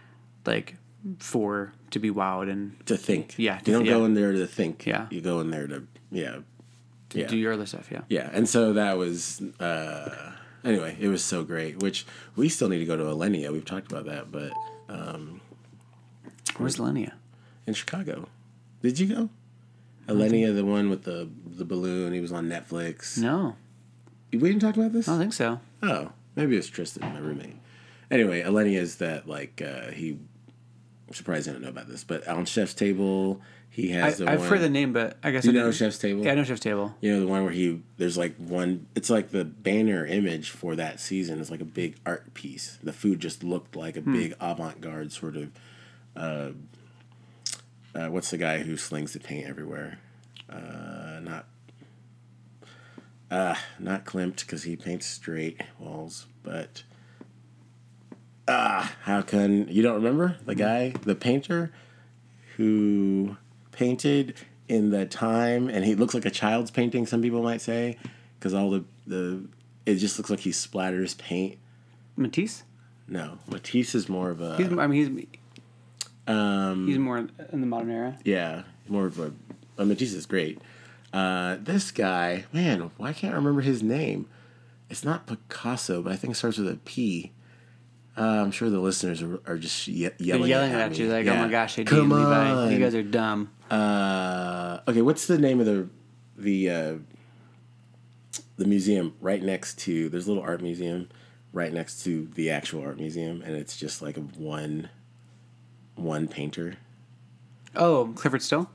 like 0.47 0.77
for 1.19 1.73
to 1.91 1.99
be 1.99 2.11
wowed 2.11 2.51
and 2.51 2.85
to 2.87 2.97
think. 2.97 3.35
Yeah, 3.39 3.61
you 3.65 3.73
don't 3.73 3.85
go 3.85 4.01
yeah. 4.01 4.07
in 4.07 4.15
there 4.15 4.33
to 4.33 4.47
think. 4.47 4.87
Yeah. 4.87 5.07
you 5.11 5.21
go 5.21 5.41
in 5.41 5.51
there 5.51 5.67
to 5.67 5.87
yeah, 6.11 6.39
yeah. 7.13 7.27
do 7.27 7.37
your 7.37 7.53
other 7.53 7.67
stuff. 7.67 7.89
Yeah. 7.91 8.03
Yeah, 8.09 8.31
and 8.33 8.49
so 8.49 8.73
that 8.75 8.99
was 8.99 9.41
uh, 9.61 10.33
anyway. 10.65 10.97
It 11.01 11.09
was 11.09 11.25
so 11.25 11.45
great. 11.45 11.83
Which 11.83 12.07
we 12.37 12.49
still 12.49 12.69
need 12.69 12.79
to 12.79 12.87
go 12.87 12.97
to 12.97 13.05
Alinea. 13.05 13.53
We've 13.53 13.65
talked 13.65 13.91
about 13.91 14.07
that, 14.07 14.31
but 14.31 14.53
um, 14.89 15.41
Where's 16.57 16.79
Lenia? 16.79 17.15
in 17.67 17.75
Chicago. 17.75 18.29
Did 18.83 18.99
you 18.99 19.07
go? 19.07 19.29
Alinea, 20.09 20.55
the 20.55 20.65
one 20.65 20.91
with 20.91 21.05
the 21.05 21.29
the 21.47 21.65
balloon. 21.65 22.13
He 22.13 22.21
was 22.21 22.33
on 22.33 22.49
Netflix. 22.49 23.19
No, 23.19 23.57
We 24.33 24.39
didn't 24.39 24.61
talk 24.61 24.77
about 24.77 24.93
this. 24.93 25.09
I 25.09 25.13
don't 25.13 25.21
think 25.21 25.33
so. 25.33 25.61
Oh, 25.83 26.11
maybe 26.35 26.57
it's 26.57 26.67
Tristan, 26.69 27.13
my 27.13 27.21
roommate. 27.21 27.57
Anyway, 28.11 28.43
Alinea 28.43 28.79
is 28.79 28.97
that 28.97 29.29
like 29.29 29.63
uh, 29.63 29.91
he. 29.91 30.19
I'm 31.13 31.17
surprised 31.17 31.47
I 31.47 31.53
don't 31.53 31.61
know 31.61 31.69
about 31.69 31.89
this, 31.89 32.05
but 32.05 32.27
on 32.27 32.47
Chef's 32.47 32.73
Table, 32.73 33.43
he 33.69 33.93
I, 33.95 33.97
has 34.07 34.17
the 34.17 34.31
I've 34.31 34.39
one. 34.41 34.49
heard 34.49 34.61
the 34.63 34.71
name, 34.71 34.95
but 34.95 35.19
I 35.23 35.31
guess 35.31 35.43
Do 35.45 35.51
I 35.51 35.53
you 35.53 35.59
know 35.61 35.71
Chef's 35.71 35.99
Table? 35.99 36.25
Yeah, 36.25 36.33
I 36.33 36.35
know 36.37 36.45
Chef's 36.45 36.61
Table. 36.63 36.95
You 37.03 37.13
know 37.13 37.21
the 37.21 37.27
one 37.27 37.43
where 37.45 37.53
he 37.53 37.83
there's 37.99 38.17
like 38.17 38.35
one. 38.37 38.87
It's 38.95 39.11
like 39.11 39.31
the 39.31 39.45
banner 39.45 40.07
image 40.07 40.49
for 40.49 40.75
that 40.77 41.01
season. 41.01 41.39
It's 41.39 41.51
like 41.51 41.61
a 41.61 41.67
big 41.67 41.97
art 42.07 42.33
piece. 42.33 42.79
The 42.83 42.95
food 42.95 43.21
just 43.21 43.45
looked 43.45 43.77
like 43.77 43.99
a 43.99 44.01
Hmm. 44.01 44.15
big 44.15 44.35
avant-garde 44.41 45.13
sort 45.13 45.37
of. 45.37 45.51
Uh, 46.17 46.53
uh, 47.95 48.09
what's 48.09 48.31
the 48.31 48.39
guy 48.39 48.61
who 48.61 48.79
slings 48.79 49.13
the 49.13 49.21
paint 49.21 49.47
everywhere? 49.47 49.99
Uh, 50.49 51.21
not. 51.23 51.45
Uh, 53.31 53.57
not 53.79 54.07
Klimt 54.07 54.41
because 54.41 54.63
he 54.63 54.77
paints 54.77 55.05
straight 55.05 55.61
walls, 55.79 56.25
but. 56.43 56.85
Ah, 58.49 58.95
how 59.03 59.23
can 59.23 59.69
you 59.69 59.83
don't 59.83 59.95
remember 59.95 60.37
the 60.45 60.55
guy, 60.55 60.91
the 61.03 61.15
painter, 61.15 61.73
who 62.57 63.37
painted 63.71 64.35
in 64.69 64.91
the 64.91 65.07
time, 65.07 65.69
and 65.69 65.85
he 65.85 65.95
looks 65.95 66.15
like 66.15 66.25
a 66.25 66.31
child's 66.31 66.71
painting. 66.71 67.07
Some 67.07 67.23
people 67.23 67.43
might 67.43 67.61
say, 67.61 67.99
because 68.39 68.53
all 68.55 68.71
the 68.71 68.85
the 69.07 69.45
it 69.87 69.97
just 69.97 70.19
looks 70.19 70.31
like 70.31 70.41
he 70.41 70.51
splatters 70.51 71.17
paint. 71.17 71.59
Matisse. 72.17 72.65
No, 73.09 73.39
Matisse 73.49 73.95
is 73.95 74.09
more 74.09 74.31
of 74.31 74.41
a 74.41 74.57
He's, 74.57 74.67
I 74.73 74.87
mean, 74.87 75.15
he's 75.15 75.27
um, 76.27 76.87
he's 76.87 76.99
more 76.99 77.19
in 77.19 77.61
the 77.61 77.67
modern 77.67 77.91
era. 77.91 78.19
yeah, 78.25 78.63
more 78.89 79.07
of 79.07 79.19
a. 79.19 79.33
Uh, 79.79 79.85
Matisse 79.85 80.15
is 80.15 80.27
great. 80.27 80.61
Uh, 81.13 81.57
this 81.61 81.91
guy, 81.91 82.45
man, 82.53 82.91
why 82.97 83.13
can't 83.13 83.35
I 83.35 83.37
remember 83.37 83.61
his 83.61 83.83
name? 83.83 84.29
It's 84.89 85.05
not 85.05 85.27
Picasso, 85.27 86.03
but 86.03 86.13
I 86.13 86.17
think 86.17 86.33
it 86.33 86.37
starts 86.37 86.59
with 86.59 86.69
a 86.69 86.77
P. 86.77 87.33
Uh, 88.17 88.21
I'm 88.21 88.51
sure 88.51 88.69
the 88.69 88.79
listeners 88.81 89.23
are, 89.23 89.41
are 89.47 89.57
just 89.57 89.89
ye- 89.89 90.03
They're 90.09 90.13
yelling, 90.19 90.49
yelling 90.51 90.73
at, 90.73 90.93
at 90.93 90.99
you 90.99 91.09
like, 91.11 91.27
"Oh 91.27 91.35
my 91.37 91.49
gosh, 91.49 91.77
Come 91.87 92.13
and 92.13 92.21
Levi, 92.21 92.51
on. 92.51 92.71
you 92.73 92.79
guys 92.79 92.95
are 92.95 93.03
dumb." 93.03 93.51
Uh, 93.71 94.81
okay, 94.87 95.01
what's 95.01 95.27
the 95.27 95.39
name 95.39 95.61
of 95.61 95.67
the 95.67 95.89
the 96.37 96.71
uh, 96.71 96.95
the 98.57 98.67
museum 98.67 99.15
right 99.21 99.43
next 99.43 99.79
to? 99.81 100.09
There's 100.09 100.27
a 100.27 100.29
little 100.31 100.43
art 100.43 100.61
museum 100.63 101.09
right 101.55 101.73
next 101.73 102.03
to 102.05 102.29
the 102.35 102.51
actual 102.51 102.83
art 102.83 102.99
museum, 102.99 103.43
and 103.43 103.57
it's 103.57 103.77
just 103.77 104.03
like 104.03 104.17
a 104.17 104.21
one 104.21 104.91
one 105.95 106.29
painter. 106.29 106.75
Oh, 107.75 108.13
Clyfford 108.15 108.43
Still. 108.43 108.71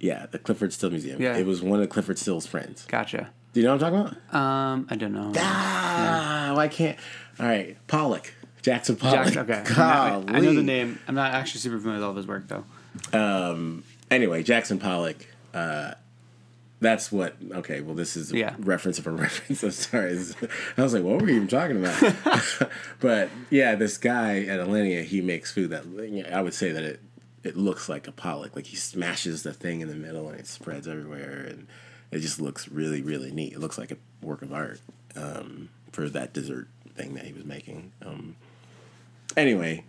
Yeah, 0.00 0.26
the 0.30 0.38
Clyfford 0.38 0.72
Still 0.72 0.90
Museum. 0.90 1.20
Yeah. 1.22 1.36
it 1.36 1.46
was 1.46 1.62
one 1.62 1.80
of 1.82 1.88
Clyfford 1.90 2.18
Still's 2.18 2.46
friends. 2.46 2.86
Gotcha. 2.86 3.30
Do 3.52 3.60
you 3.60 3.66
know 3.66 3.74
what 3.76 3.82
I'm 3.84 3.92
talking 3.92 4.16
about? 4.32 4.34
Um, 4.40 4.86
I 4.90 4.96
don't 4.96 5.12
know. 5.12 5.32
Ah, 5.36 6.52
why 6.54 6.68
can't? 6.68 6.98
All 7.38 7.46
right, 7.46 7.76
Pollock, 7.86 8.32
Jackson 8.62 8.96
Pollock. 8.96 9.32
Jack, 9.32 9.48
okay. 9.50 9.74
I, 9.80 10.22
I 10.28 10.40
know 10.40 10.54
the 10.54 10.62
name. 10.62 10.98
I'm 11.08 11.14
not 11.14 11.32
actually 11.32 11.60
super 11.60 11.78
familiar 11.78 11.98
with 11.98 12.04
all 12.04 12.10
of 12.10 12.16
his 12.16 12.26
work 12.26 12.44
though. 12.48 12.64
Um. 13.18 13.84
anyway, 14.10 14.42
Jackson 14.42 14.78
Pollock. 14.78 15.16
Uh, 15.54 15.94
that's 16.80 17.12
what. 17.12 17.36
Okay, 17.52 17.80
well, 17.82 17.94
this 17.94 18.16
is 18.16 18.32
a 18.32 18.36
Yeah. 18.38 18.54
reference 18.58 18.98
of 18.98 19.06
a 19.06 19.10
reference. 19.24 19.62
I'm 19.62 19.70
sorry. 19.70 20.18
I 20.76 20.82
was 20.82 20.94
like, 20.94 21.02
what 21.02 21.20
were 21.20 21.26
we 21.26 21.36
even 21.36 21.48
talking 21.48 21.76
about? 21.84 22.70
but 23.00 23.28
yeah, 23.50 23.74
this 23.74 23.98
guy 23.98 24.40
at 24.44 24.60
Alinea, 24.60 25.04
he 25.04 25.20
makes 25.20 25.52
food 25.52 25.70
that 25.70 25.84
I 26.32 26.40
would 26.42 26.54
say 26.54 26.72
that 26.72 26.82
it 26.82 27.00
it 27.42 27.56
looks 27.56 27.88
like 27.88 28.06
a 28.08 28.12
Pollock. 28.12 28.56
Like 28.56 28.66
he 28.66 28.76
smashes 28.76 29.42
the 29.42 29.52
thing 29.52 29.80
in 29.80 29.88
the 29.88 29.94
middle 29.94 30.28
and 30.28 30.38
it 30.40 30.46
spreads 30.46 30.86
everywhere, 30.88 31.46
and 31.48 31.66
it 32.10 32.20
just 32.20 32.40
looks 32.40 32.68
really 32.68 33.02
really 33.02 33.30
neat. 33.30 33.52
It 33.52 33.60
looks 33.60 33.76
like 33.78 33.90
a 33.90 33.96
work 34.22 34.42
of 34.42 34.52
art 34.52 34.80
um, 35.16 35.68
for 35.92 36.08
that 36.08 36.32
dessert 36.32 36.68
thing 36.94 37.14
that 37.14 37.24
he 37.24 37.32
was 37.32 37.44
making. 37.44 37.92
Um, 38.04 38.36
anyway, 39.36 39.84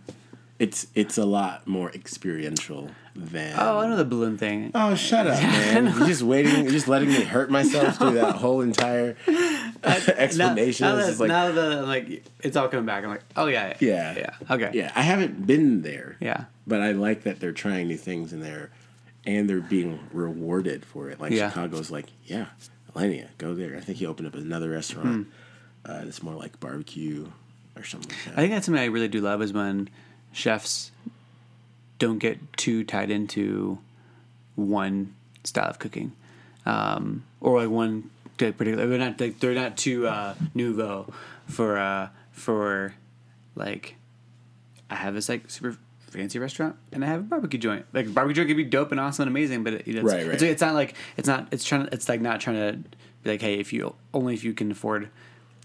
It's 0.58 0.86
it's 0.94 1.18
a 1.18 1.24
lot 1.24 1.66
more 1.66 1.90
experiential 1.90 2.90
than. 3.16 3.54
Oh, 3.58 3.78
I 3.78 3.88
know 3.88 3.96
the 3.96 4.04
balloon 4.04 4.38
thing. 4.38 4.70
Oh, 4.74 4.94
shut 4.94 5.26
up, 5.26 5.42
man! 5.42 5.86
You're 5.96 6.06
just 6.06 6.22
waiting. 6.22 6.62
You're 6.62 6.72
just 6.72 6.88
letting 6.88 7.08
me 7.08 7.22
hurt 7.24 7.50
myself 7.50 7.96
through 7.98 8.12
that 8.14 8.36
whole 8.42 8.60
entire 8.60 9.16
explanation. 9.84 10.86
Now, 10.86 10.94
now, 10.96 11.00
It's 11.06 11.18
that, 11.18 11.20
like, 11.20 11.28
now 11.28 11.50
that 11.52 11.72
I'm 11.78 11.86
like 11.86 12.24
it's 12.40 12.56
all 12.56 12.68
coming 12.68 12.86
back. 12.86 13.04
I'm 13.04 13.10
like, 13.10 13.24
oh 13.36 13.46
yeah, 13.46 13.76
Yeah. 13.80 14.14
yeah, 14.16 14.30
okay, 14.50 14.70
yeah, 14.72 14.92
I 14.94 15.02
haven't 15.02 15.46
been 15.46 15.82
there. 15.82 16.16
yeah. 16.20 16.44
but 16.66 16.80
I 16.80 16.92
like 16.92 17.24
that 17.24 17.40
they're 17.40 17.52
trying 17.52 17.88
new 17.88 17.96
things 17.96 18.32
in 18.32 18.40
there, 18.40 18.70
and 19.26 19.48
they're 19.48 19.60
being 19.60 19.98
rewarded 20.12 20.84
for 20.84 21.10
it. 21.10 21.20
Like 21.20 21.32
Yeah. 21.32 21.48
Chicago's 21.48 21.90
like, 21.90 22.06
yeah, 22.24 22.46
Alinea, 22.94 23.28
go 23.38 23.54
there. 23.54 23.76
I 23.76 23.80
think 23.80 23.98
he 23.98 24.06
opened 24.06 24.28
up 24.28 24.34
another 24.34 24.70
restaurant. 24.70 25.26
Hmm. 25.26 25.90
Uh, 25.90 26.04
it's 26.06 26.22
more 26.22 26.34
like 26.34 26.60
barbecue 26.60 27.26
or 27.82 27.86
something 27.86 28.10
like 28.10 28.24
that. 28.24 28.32
I 28.32 28.42
think 28.42 28.52
that's 28.52 28.66
something 28.66 28.82
I 28.82 28.86
really 28.86 29.08
do 29.08 29.20
love 29.20 29.42
is 29.42 29.52
when 29.52 29.88
chefs 30.32 30.90
don't 31.98 32.18
get 32.18 32.38
too 32.56 32.84
tied 32.84 33.10
into 33.10 33.78
one 34.56 35.14
style 35.44 35.70
of 35.70 35.78
cooking, 35.78 36.12
um, 36.66 37.24
or 37.40 37.60
like 37.60 37.70
one 37.70 38.10
like, 38.40 38.56
particular. 38.56 38.86
They're 38.86 38.98
not 38.98 39.20
like 39.20 39.38
they're 39.40 39.54
not 39.54 39.76
too 39.76 40.06
uh, 40.06 40.34
nouveau 40.54 41.12
for 41.46 41.78
uh, 41.78 42.08
for 42.32 42.94
like. 43.54 43.96
I 44.90 44.96
have 44.96 45.14
this 45.14 45.28
like 45.28 45.50
super 45.50 45.78
fancy 46.12 46.38
restaurant 46.38 46.76
and 46.92 47.02
I 47.02 47.08
have 47.08 47.20
a 47.20 47.22
barbecue 47.22 47.58
joint. 47.58 47.86
Like 47.92 48.12
barbecue 48.12 48.34
joint 48.34 48.48
could 48.48 48.56
be 48.56 48.64
dope 48.64 48.90
and 48.90 49.00
awesome 49.00 49.22
and 49.22 49.30
amazing, 49.30 49.64
but 49.64 49.72
it, 49.72 49.88
it's, 49.88 50.02
Right, 50.02 50.26
right. 50.26 50.34
It's, 50.34 50.42
it's 50.42 50.60
not 50.60 50.74
like 50.74 50.94
it's 51.16 51.26
not 51.26 51.48
it's 51.50 51.64
trying 51.64 51.88
it's 51.90 52.08
like 52.08 52.20
not 52.20 52.40
trying 52.40 52.56
to 52.56 52.88
be 53.22 53.30
like 53.30 53.40
hey 53.40 53.58
if 53.58 53.72
you 53.72 53.94
only 54.12 54.34
if 54.34 54.44
you 54.44 54.52
can 54.52 54.70
afford 54.70 55.08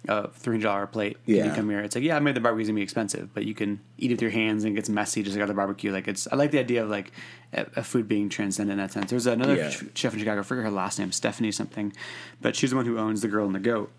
a 0.08 0.30
three 0.30 0.56
hundred 0.56 0.64
dollar 0.64 0.88
plate 0.88 1.18
you 1.26 1.38
Yeah. 1.38 1.48
can 1.48 1.56
come 1.56 1.70
here. 1.70 1.80
It's 1.80 1.96
like 1.96 2.04
yeah 2.04 2.16
I 2.16 2.20
made 2.20 2.36
the 2.36 2.40
barbecue 2.40 2.48
barbecue's 2.64 2.68
gonna 2.70 2.76
be 2.76 2.82
expensive, 2.84 3.34
but 3.34 3.46
you 3.46 3.54
can 3.54 3.80
eat 3.98 4.12
it 4.12 4.16
with 4.16 4.22
your 4.22 4.32
hands 4.32 4.64
and 4.64 4.74
it 4.74 4.76
gets 4.76 4.90
messy 4.90 5.24
just 5.24 5.36
like 5.36 5.44
other 5.44 5.54
barbecue. 5.54 5.92
Like 5.92 6.08
it's 6.08 6.28
I 6.32 6.36
like 6.36 6.52
the 6.52 6.60
idea 6.60 6.84
of 6.84 6.90
like 6.90 7.12
a, 7.54 7.66
a 7.78 7.84
food 7.84 8.08
being 8.08 8.30
transcendent 8.30 8.80
in 8.80 8.86
that 8.86 8.92
sense. 8.94 9.10
There's 9.10 9.28
another 9.28 9.56
Yeah. 9.56 9.70
ch- 9.70 9.84
chef 9.96 10.14
in 10.14 10.20
Chicago. 10.20 10.42
I 10.42 10.44
forget 10.44 10.64
her 10.66 10.72
last 10.72 10.98
name, 11.00 11.12
Stephanie 11.12 11.52
something, 11.52 11.94
but 12.42 12.56
she's 12.56 12.70
the 12.72 12.76
one 12.76 12.86
who 12.86 12.98
owns 12.98 13.22
the 13.22 13.28
Girl 13.28 13.46
and 13.46 13.56
the 13.56 13.60
Goat, 13.60 13.92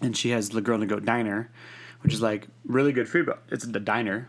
and 0.00 0.16
she 0.16 0.30
has 0.30 0.50
the 0.50 0.60
Girl 0.60 0.74
and 0.74 0.82
the 0.82 0.86
Goat 0.94 1.04
Diner, 1.04 1.50
which 2.02 2.12
is 2.12 2.20
like 2.22 2.48
really 2.64 2.92
good 2.92 3.08
food. 3.08 3.26
But 3.26 3.42
it's 3.50 3.64
the 3.66 3.80
diner. 3.80 4.28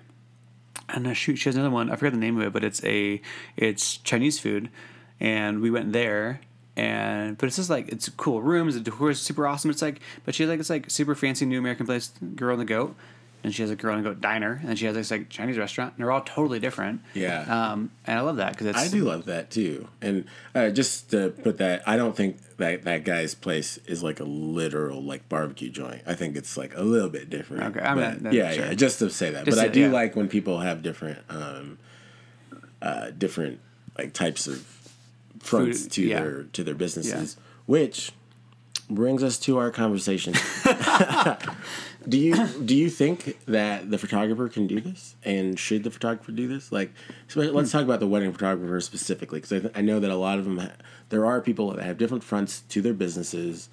And 0.90 1.06
uh, 1.06 1.14
shoot, 1.14 1.36
she 1.36 1.50
has 1.50 1.56
another 1.56 1.70
one. 1.74 1.92
I 1.92 1.96
forget 1.98 2.14
the 2.14 2.20
name 2.20 2.38
of 2.40 2.44
it, 2.48 2.54
but 2.54 2.64
it's 2.64 2.82
a 2.86 3.22
it's 3.58 3.98
Chinese 3.98 4.40
food, 4.40 4.70
and 5.20 5.60
we 5.62 5.70
went 5.70 5.92
there. 5.92 6.40
And 6.78 7.38
but 7.40 7.48
it's 7.48 7.56
just 7.56 7.72
like 7.72 7.90
it's 7.90 8.08
cool 8.10 8.42
rooms. 8.42 8.76
The 8.76 8.80
decor 8.82 9.10
is 9.10 9.20
super 9.20 9.48
awesome. 9.48 9.72
It's 9.72 9.82
like, 9.82 10.00
but 10.26 10.36
she 10.36 10.44
has 10.44 10.50
like 10.50 10.60
it's 10.60 10.70
like 10.70 10.90
super 10.92 11.16
fancy 11.16 11.46
new 11.46 11.58
American 11.58 11.88
place, 11.88 12.12
Girl 12.36 12.52
and 12.54 12.62
the 12.62 12.66
Goat, 12.66 12.96
and 13.44 13.54
she 13.54 13.64
has 13.64 13.72
a 13.72 13.76
Girl 13.76 13.96
and 13.96 14.06
the 14.06 14.10
Goat 14.12 14.22
diner, 14.22 14.62
and 14.64 14.78
she 14.78 14.86
has 14.86 14.94
this 14.94 15.10
like 15.10 15.28
Chinese 15.28 15.58
restaurant. 15.58 15.96
And 15.98 16.04
they're 16.04 16.12
all 16.12 16.22
totally 16.22 16.60
different. 16.60 17.02
Yeah. 17.16 17.42
Um, 17.72 17.90
and 18.06 18.20
I 18.20 18.22
love 18.22 18.36
that 18.36 18.52
because 18.52 18.68
it's 18.68 18.78
I 18.78 18.90
do 18.90 19.04
love 19.06 19.26
that 19.26 19.50
too. 19.50 19.88
And 20.04 20.26
uh, 20.54 20.70
just 20.70 21.10
to 21.10 21.30
put 21.30 21.58
that, 21.58 21.82
I 21.88 21.98
don't 21.98 22.16
think 22.16 22.38
that 22.58 22.84
that 22.84 23.04
guy's 23.04 23.34
place 23.34 23.80
is 23.88 24.04
like 24.04 24.20
a 24.20 24.24
literal 24.26 25.02
like 25.02 25.28
barbecue 25.30 25.70
joint. 25.72 26.04
I 26.06 26.14
think 26.14 26.36
it's 26.36 26.58
like 26.58 26.76
a 26.76 26.84
little 26.84 27.10
bit 27.10 27.28
different. 27.32 27.76
Okay, 27.76 27.80
I 27.84 27.96
mean, 27.96 28.04
But, 28.04 28.24
that- 28.24 28.34
yeah, 28.34 28.52
sure. 28.52 28.66
yeah. 28.66 28.74
Just 28.76 29.00
to 29.00 29.10
say 29.10 29.32
that, 29.32 29.46
Just 29.46 29.58
but 29.58 29.66
I 29.66 29.68
do 29.68 29.82
yeah. 29.82 29.88
like 29.92 30.16
when 30.16 30.28
people 30.28 30.60
have 30.60 30.84
different, 30.84 31.18
um, 31.30 31.80
uh, 32.84 33.10
different 33.18 33.62
like 33.98 34.14
types 34.14 34.46
of 34.46 34.62
fronts 35.40 35.84
Food, 35.84 35.92
to 35.94 36.02
yeah. 36.04 36.20
their 36.20 36.44
to 36.44 36.64
their 36.64 36.76
businesses, 36.76 37.38
which 37.66 38.12
brings 38.90 39.24
us 39.24 39.38
to 39.40 39.58
our 39.58 39.72
conversation. 39.72 40.34
do 42.08 42.18
you 42.18 42.48
do 42.64 42.76
you 42.76 42.90
think 42.90 43.38
that 43.46 43.92
the 43.92 43.98
photographer 43.98 44.48
can 44.50 44.68
do 44.68 44.80
this, 44.80 45.16
and 45.24 45.60
should 45.60 45.84
the 45.84 45.92
photographer 45.92 46.32
do 46.32 46.48
this? 46.48 46.72
Like, 46.72 46.94
so 47.28 47.42
let's 47.42 47.72
talk 47.72 47.84
about 47.84 48.00
the 48.00 48.08
wedding 48.08 48.32
photographer 48.32 48.80
specifically, 48.82 49.40
because 49.40 49.52
I, 49.52 49.60
th- 49.60 49.74
I 49.76 49.82
know 49.82 50.00
that 50.00 50.10
a 50.12 50.16
lot 50.16 50.40
of 50.40 50.46
them, 50.46 50.60
ha- 50.60 50.72
there 51.10 51.26
are 51.26 51.42
people 51.42 51.72
that 51.72 51.84
have 51.84 51.98
different 51.98 52.24
fronts 52.24 52.62
to 52.70 52.82
their 52.82 52.94
businesses 52.94 53.70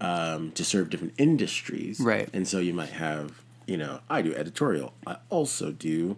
um, 0.00 0.50
to 0.52 0.64
serve 0.64 0.90
different 0.90 1.14
industries, 1.18 2.00
Right. 2.00 2.28
And 2.32 2.46
so 2.46 2.58
you 2.58 2.74
might 2.74 2.90
have, 2.90 3.42
you 3.66 3.76
know, 3.76 4.00
I 4.10 4.22
do 4.22 4.34
editorial. 4.34 4.92
I 5.06 5.16
also 5.30 5.70
do, 5.72 6.16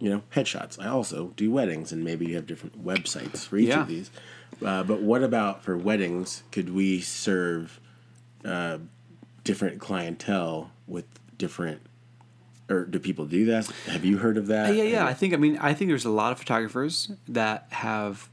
you 0.00 0.08
know, 0.10 0.22
headshots. 0.34 0.78
I 0.80 0.88
also 0.88 1.32
do 1.36 1.50
weddings, 1.50 1.90
and 1.92 2.04
maybe 2.04 2.26
you 2.26 2.36
have 2.36 2.46
different 2.46 2.84
websites 2.84 3.46
for 3.46 3.56
each 3.56 3.68
Yeah. 3.68 3.82
of 3.82 3.88
these. 3.88 4.10
Uh, 4.64 4.82
but 4.82 5.02
what 5.02 5.22
about 5.22 5.62
for 5.64 5.76
weddings? 5.76 6.42
Could 6.52 6.72
we 6.74 7.00
serve 7.00 7.80
uh, 8.44 8.78
different 9.44 9.80
clientele 9.80 10.70
with 10.86 11.04
different, 11.36 11.80
or 12.68 12.84
do 12.84 12.98
people 12.98 13.26
do 13.26 13.44
that? 13.46 13.66
Have 13.86 14.04
you 14.04 14.18
heard 14.18 14.36
of 14.36 14.46
that? 14.48 14.74
Yeah, 14.74 14.84
yeah. 14.84 15.06
I 15.06 15.14
think. 15.14 15.34
I 15.34 15.36
mean, 15.36 15.58
I 15.58 15.74
think 15.74 15.90
there's 15.90 16.04
a 16.04 16.10
lot 16.10 16.32
of 16.32 16.38
photographers 16.38 17.10
that 17.28 17.66
have 17.70 18.28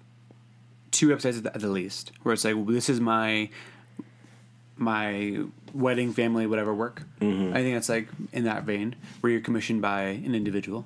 two 0.92 1.08
websites 1.10 1.38
at 1.38 1.44
the, 1.44 1.54
at 1.56 1.62
the 1.62 1.68
least, 1.70 2.12
where 2.24 2.34
it's 2.34 2.46
like, 2.46 2.56
well, 2.56 2.66
this 2.66 2.90
is 2.90 3.00
my 3.02 3.50
my 4.78 5.40
wedding, 5.74 6.14
family, 6.14 6.48
whatever 6.48 6.74
work. 6.74 7.04
I 7.22 7.26
think 7.26 7.76
that's 7.76 7.90
like 7.90 8.08
in 8.34 8.44
that 8.44 8.64
vein, 8.64 8.96
where 9.22 9.32
you're 9.32 9.42
commissioned 9.42 9.82
by 9.82 10.02
an 10.04 10.36
individual, 10.36 10.86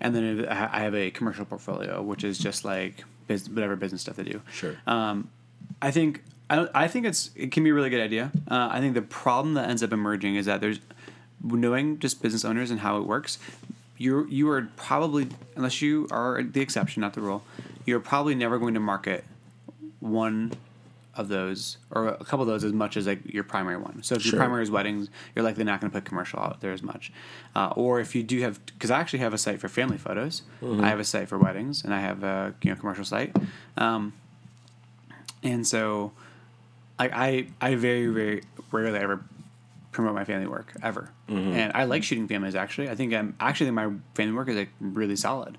and 0.00 0.14
then 0.14 0.46
I 0.48 0.80
have 0.80 0.94
a 0.94 1.10
commercial 1.10 1.44
portfolio, 1.44 2.02
which 2.02 2.24
is 2.24 2.38
just 2.38 2.64
like 2.64 3.04
biz, 3.26 3.48
whatever 3.48 3.76
business 3.76 4.02
stuff 4.02 4.16
they 4.16 4.24
do. 4.24 4.42
Sure. 4.52 4.76
Um, 4.86 5.30
I 5.80 5.90
think 5.90 6.22
I, 6.50 6.68
I 6.74 6.88
think 6.88 7.06
it's 7.06 7.30
it 7.34 7.52
can 7.52 7.64
be 7.64 7.70
a 7.70 7.74
really 7.74 7.90
good 7.90 8.02
idea. 8.02 8.30
Uh, 8.48 8.68
I 8.70 8.80
think 8.80 8.94
the 8.94 9.02
problem 9.02 9.54
that 9.54 9.68
ends 9.68 9.82
up 9.82 9.92
emerging 9.92 10.36
is 10.36 10.46
that 10.46 10.60
there's 10.60 10.80
knowing 11.42 11.98
just 11.98 12.22
business 12.22 12.44
owners 12.44 12.70
and 12.70 12.80
how 12.80 12.98
it 12.98 13.06
works. 13.06 13.38
You 13.98 14.26
you 14.28 14.48
are 14.50 14.68
probably 14.76 15.28
unless 15.56 15.80
you 15.80 16.06
are 16.10 16.42
the 16.42 16.60
exception, 16.60 17.00
not 17.00 17.14
the 17.14 17.20
rule. 17.20 17.42
You're 17.84 18.00
probably 18.00 18.34
never 18.34 18.58
going 18.58 18.74
to 18.74 18.80
market 18.80 19.24
one 20.00 20.52
of 21.16 21.28
those 21.28 21.78
or 21.90 22.08
a 22.08 22.24
couple 22.24 22.42
of 22.42 22.46
those 22.48 22.62
as 22.64 22.72
much 22.72 22.96
as 22.96 23.06
like 23.06 23.20
your 23.24 23.44
primary 23.44 23.76
one. 23.76 24.02
So 24.02 24.14
if 24.16 24.22
Sure. 24.22 24.32
your 24.32 24.40
primary 24.40 24.62
is 24.62 24.70
weddings, 24.70 25.08
you're 25.34 25.44
likely 25.44 25.64
not 25.64 25.80
going 25.80 25.90
to 25.90 25.94
put 25.96 26.04
commercial 26.04 26.38
out 26.40 26.60
there 26.60 26.72
as 26.72 26.82
much. 26.82 27.12
Uh, 27.54 27.72
or 27.76 28.00
if 28.00 28.14
you 28.14 28.22
do 28.22 28.40
have, 28.42 28.64
because 28.66 28.90
I 28.90 28.98
actually 29.00 29.20
have 29.20 29.32
a 29.34 29.38
site 29.38 29.58
for 29.60 29.68
family 29.68 29.98
photos, 29.98 30.42
I 30.62 30.88
have 30.88 31.00
a 31.00 31.04
site 31.04 31.28
for 31.28 31.38
weddings, 31.38 31.82
and 31.84 31.94
I 31.94 32.00
have 32.00 32.22
a 32.22 32.54
you 32.62 32.70
know 32.70 32.76
commercial 32.76 33.04
site. 33.04 33.34
Um, 33.76 34.12
and 35.42 35.66
so, 35.66 36.12
like 36.98 37.12
I 37.14 37.48
I 37.60 37.74
very 37.74 38.06
very 38.06 38.42
rarely 38.72 38.98
ever 38.98 39.22
promote 39.92 40.14
my 40.14 40.24
family 40.24 40.46
work 40.46 40.72
ever, 40.82 41.10
and 41.28 41.72
I 41.74 41.84
like 41.84 42.02
shooting 42.02 42.28
families. 42.28 42.54
Actually, 42.54 42.90
I 42.90 42.94
think 42.94 43.14
I'm 43.14 43.34
actually 43.40 43.66
think 43.66 43.74
my 43.76 43.90
family 44.14 44.34
work 44.34 44.48
is 44.48 44.56
like 44.56 44.70
really 44.80 45.16
solid. 45.16 45.56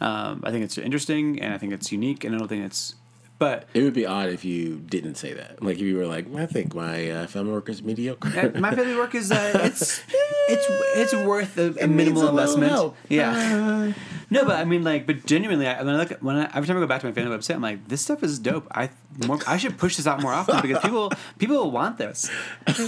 Um, 0.00 0.40
I 0.44 0.50
think 0.50 0.64
it's 0.64 0.78
interesting, 0.78 1.40
and 1.42 1.52
I 1.52 1.58
think 1.58 1.72
it's 1.72 1.92
unique, 1.92 2.24
and 2.24 2.34
I 2.34 2.38
don't 2.38 2.48
think 2.48 2.64
it's. 2.64 2.94
But 3.40 3.66
It 3.72 3.82
would 3.82 3.94
be 3.94 4.04
odd 4.04 4.28
if 4.28 4.44
you 4.44 4.76
didn't 4.76 5.14
say 5.14 5.32
that. 5.32 5.62
Like 5.62 5.76
if 5.76 5.80
you 5.82 5.96
were 5.96 6.06
like, 6.06 6.32
I 6.36 6.44
think 6.44 6.74
my 6.74 7.10
uh, 7.10 7.26
family 7.26 7.52
work 7.52 7.70
is 7.70 7.82
mediocre. 7.82 8.52
my 8.60 8.74
family 8.74 8.94
work 8.94 9.14
is 9.14 9.32
uh, 9.32 9.52
it's 9.64 10.02
it's 10.50 11.12
it's 11.12 11.26
worth 11.26 11.58
a, 11.58 11.74
a 11.80 11.86
minimal 11.86 12.28
investment. 12.28 12.70
help. 12.70 12.96
Yeah. 13.08 13.92
No, 14.32 14.44
but 14.44 14.56
I 14.56 14.64
mean, 14.64 14.84
like, 14.84 15.06
but 15.06 15.26
genuinely, 15.26 15.66
I, 15.66 15.82
when 15.82 15.94
I 15.94 15.98
look 15.98 16.12
at, 16.12 16.22
when 16.22 16.36
I, 16.36 16.44
every 16.54 16.68
time 16.68 16.76
I 16.76 16.80
go 16.80 16.86
back 16.86 17.00
to 17.00 17.08
my 17.08 17.12
family 17.12 17.36
website, 17.36 17.56
I'm 17.56 17.62
like, 17.62 17.88
this 17.88 18.00
stuff 18.00 18.22
is 18.22 18.38
dope. 18.38 18.68
I 18.70 18.90
more, 19.26 19.40
I 19.46 19.56
should 19.56 19.76
push 19.76 19.96
this 19.96 20.06
out 20.06 20.22
more 20.22 20.32
often 20.32 20.60
because 20.62 20.80
people 20.82 21.12
people 21.38 21.70
want 21.72 21.98
this. 21.98 22.30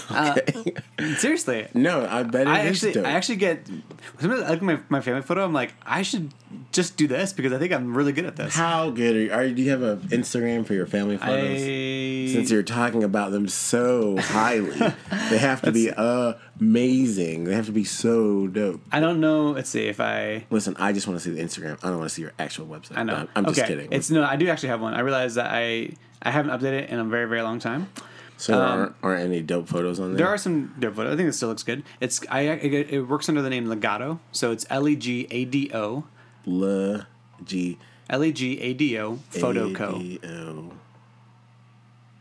Uh, 0.08 0.36
seriously, 1.16 1.66
no, 1.74 2.06
I 2.06 2.22
bet 2.22 2.42
it 2.42 2.48
I 2.48 2.60
is 2.62 2.76
actually 2.76 2.92
dope. 2.92 3.06
I 3.06 3.10
actually 3.10 3.36
get 3.36 3.66
sometimes 4.20 4.42
I 4.42 4.50
look 4.50 4.58
at 4.58 4.62
my, 4.62 4.78
my 4.88 5.00
family 5.00 5.22
photo. 5.22 5.44
I'm 5.44 5.52
like, 5.52 5.74
I 5.84 6.02
should 6.02 6.32
just 6.70 6.96
do 6.96 7.08
this 7.08 7.32
because 7.32 7.52
I 7.52 7.58
think 7.58 7.72
I'm 7.72 7.96
really 7.96 8.12
good 8.12 8.24
at 8.24 8.36
this. 8.36 8.54
How 8.54 8.90
good 8.90 9.16
are 9.16 9.20
you? 9.20 9.32
Are, 9.32 9.48
do 9.48 9.62
you 9.62 9.70
have 9.70 9.82
an 9.82 9.98
Instagram 10.08 10.64
for 10.64 10.74
your 10.74 10.86
family 10.86 11.16
photos? 11.16 11.60
I 11.60 12.32
Since 12.32 12.52
you're 12.52 12.62
talking 12.62 13.02
about 13.02 13.32
them 13.32 13.48
so 13.48 14.16
highly, 14.16 14.78
they 15.30 15.38
have 15.38 15.60
to 15.62 15.72
be 15.72 15.90
amazing. 16.60 17.44
They 17.44 17.54
have 17.54 17.66
to 17.66 17.72
be 17.72 17.84
so 17.84 18.46
dope. 18.46 18.80
I 18.92 19.00
don't 19.00 19.20
know. 19.20 19.50
Let's 19.52 19.70
see 19.70 19.86
if 19.86 20.00
I. 20.00 20.44
Listen, 20.50 20.76
I 20.78 20.92
just 20.92 21.06
want 21.06 21.18
to 21.20 21.24
see 21.24 21.30
the 21.34 21.42
Instagram. 21.42 21.78
I 21.82 21.88
don't 21.88 21.98
want 21.98 22.08
to 22.10 22.14
see 22.14 22.22
your 22.22 22.32
actual 22.38 22.66
website. 22.66 22.96
I 22.96 23.02
know. 23.02 23.14
I'm, 23.16 23.28
I'm 23.36 23.44
just 23.54 23.66
kidding. 23.66 23.88
It's 23.92 24.10
no. 24.10 24.22
I 24.24 24.36
do 24.36 24.48
actually 24.48 24.70
have 24.70 24.80
one. 24.80 24.94
I 24.94 25.00
realize 25.00 25.34
that 25.36 25.50
I 25.50 25.90
I 26.22 26.30
haven't 26.30 26.52
updated 26.58 26.82
it 26.84 26.90
in 26.90 26.98
a 26.98 27.04
very 27.04 27.26
very 27.26 27.42
long 27.42 27.58
time. 27.58 27.88
so 28.36 28.52
there 28.52 28.62
aren't, 28.62 28.94
aren't 29.02 29.22
any 29.22 29.40
dope 29.42 29.68
photos 29.68 29.98
on 30.00 30.06
there. 30.06 30.12
um, 30.12 30.16
There 30.18 30.28
are 30.28 30.38
some 30.38 30.74
dope 30.78 30.94
photos. 30.96 31.14
I 31.14 31.16
think 31.16 31.28
it 31.28 31.32
still 31.32 31.48
looks 31.48 31.62
good. 31.62 31.82
It's 32.00 32.20
I 32.30 32.40
it, 32.42 32.90
it 32.92 33.00
works 33.02 33.28
under 33.28 33.42
the 33.42 33.50
name 33.50 33.66
Legado. 33.66 34.18
So 34.32 34.50
it's 34.52 34.66
L 34.70 34.88
E 34.88 34.96
G 34.96 35.26
A 35.30 35.44
D 35.44 35.70
O 35.74 36.04
Le 36.46 37.06
G 37.44 37.78
L 38.10 38.22
E 38.24 38.32
G 38.32 38.60
A 38.60 38.74
D 38.74 38.98
O 38.98 39.16
Photo 39.30 39.72
Co. 39.72 39.96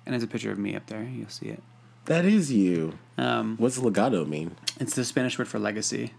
And 0.03 0.13
there's 0.13 0.23
a 0.23 0.27
picture 0.27 0.51
of 0.51 0.57
me 0.57 0.75
up 0.75 0.87
there. 0.87 1.03
You'll 1.03 1.29
see 1.29 1.47
it. 1.47 1.61
That 2.05 2.25
is 2.25 2.51
you. 2.51 2.97
Um, 3.17 3.57
What's 3.57 3.77
legado 3.77 4.27
mean? 4.27 4.55
it's 4.79 4.95
the 4.95 5.05
Spanish 5.05 5.37
word 5.37 5.47
for 5.47 5.59
legacy. 5.59 6.13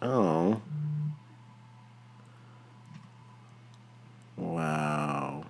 Oh. 0.00 0.60
Wow. 4.36 5.44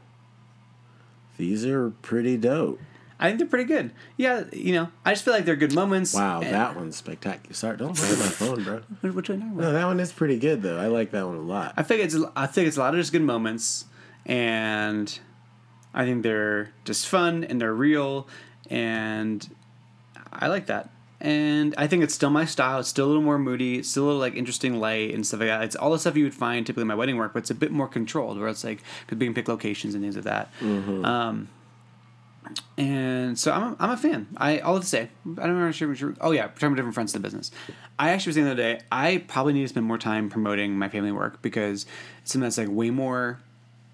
These 1.37 1.65
are 1.67 1.91
pretty 1.91 2.37
dope. 2.37 2.81
I 3.19 3.29
think 3.29 3.39
they're 3.39 3.47
pretty 3.49 3.65
good. 3.65 3.93
Yeah, 4.17 4.45
you 4.53 4.73
know, 4.73 4.89
I 5.05 5.13
just 5.13 5.25
feel 5.25 5.33
like 5.33 5.45
they're 5.45 5.55
good 5.55 5.75
moments. 5.75 6.13
Wow, 6.13 6.41
that 6.41 6.75
one's 6.75 6.97
spectacular. 6.97 7.55
Sorry, 7.55 7.77
don't 7.77 7.97
play 7.97 8.09
with 8.09 8.19
my 8.19 8.27
phone, 8.27 8.65
bro. 8.65 8.83
What, 9.01 9.15
what 9.15 9.29
you? 9.29 9.37
No, 9.37 9.73
that 9.73 9.85
one 9.87 10.01
is 10.01 10.11
pretty 10.13 10.39
good 10.41 10.63
though. 10.63 10.77
I 10.79 10.89
like 10.89 11.13
that 11.13 11.25
one 11.27 11.37
a 11.37 11.41
lot. 11.41 11.75
I 11.77 11.85
think 11.85 12.03
it's 12.03 12.17
I 12.35 12.47
think 12.47 12.67
it's 12.67 12.77
a 12.77 12.81
lot 12.81 12.95
of 12.95 13.01
just 13.01 13.13
good 13.13 13.23
moments, 13.23 13.85
and 14.27 15.17
I 15.95 16.05
think 16.05 16.25
they're 16.25 16.73
just 16.85 17.07
fun 17.07 17.45
and 17.45 17.61
they're 17.61 17.73
real, 17.75 18.27
and 18.73 19.55
I 20.33 20.49
like 20.49 20.67
that. 20.67 20.89
And 21.21 21.73
I 21.79 21.87
think 21.87 22.03
it's 22.03 22.15
still 22.15 22.31
my 22.31 22.47
style. 22.47 22.81
It's 22.81 22.89
still 22.89 23.07
a 23.07 23.09
little 23.09 23.23
more 23.23 23.39
moody. 23.39 23.79
It's 23.79 23.89
still 23.89 24.05
a 24.05 24.07
little 24.07 24.21
like 24.21 24.35
interesting 24.35 24.81
light 24.81 25.15
and 25.15 25.25
stuff 25.25 25.39
like 25.39 25.51
that. 25.51 25.63
It's 25.63 25.77
all 25.77 25.93
the 25.93 25.99
stuff 25.99 26.17
you 26.17 26.25
would 26.25 26.35
find 26.35 26.67
typically 26.67 26.83
in 26.83 26.89
my 26.89 26.97
wedding 26.97 27.17
work, 27.17 27.33
but 27.35 27.41
it's 27.41 27.51
a 27.51 27.55
bit 27.55 27.71
more 27.71 27.87
controlled, 27.87 28.41
where 28.41 28.49
it's 28.49 28.65
like 28.65 28.83
because 29.07 29.19
we 29.19 29.27
can 29.27 29.35
pick 29.35 29.47
locations 29.47 29.95
and 29.95 30.03
things 30.03 30.17
like 30.17 30.25
that. 30.25 30.51
Um, 31.05 31.49
and 32.77 33.39
so 33.39 33.53
I'm 33.53 33.63
a, 33.63 33.77
I'm 33.79 33.91
a 33.91 33.97
fan. 33.97 34.27
I 34.37 34.59
all 34.59 34.75
have 34.75 34.83
to 34.83 34.89
say 34.89 35.11
I 35.39 35.47
don't 35.47 35.61
know 35.61 35.71
sure, 35.71 35.95
sure. 35.95 36.17
Oh 36.21 36.33
yeah, 36.33 36.49
talking 36.49 36.69
about 36.69 36.77
different 36.77 36.95
fronts 36.95 37.15
of 37.15 37.23
the 37.23 37.27
business. 37.27 37.53
I 37.99 38.11
actually 38.11 38.31
was 38.31 38.35
saying 38.37 38.47
the 38.47 38.53
other 38.53 38.63
day 38.63 38.81
I 38.91 39.23
probably 39.29 39.53
need 39.53 39.63
to 39.63 39.69
spend 39.69 39.87
more 39.87 39.99
time 39.99 40.29
promoting 40.29 40.77
my 40.77 40.89
family 40.89 41.13
work 41.13 41.41
because 41.43 41.87
it's 42.23 42.33
something 42.33 42.47
that's 42.47 42.59
like 42.59 42.69
way 42.69 42.91
more. 42.91 43.39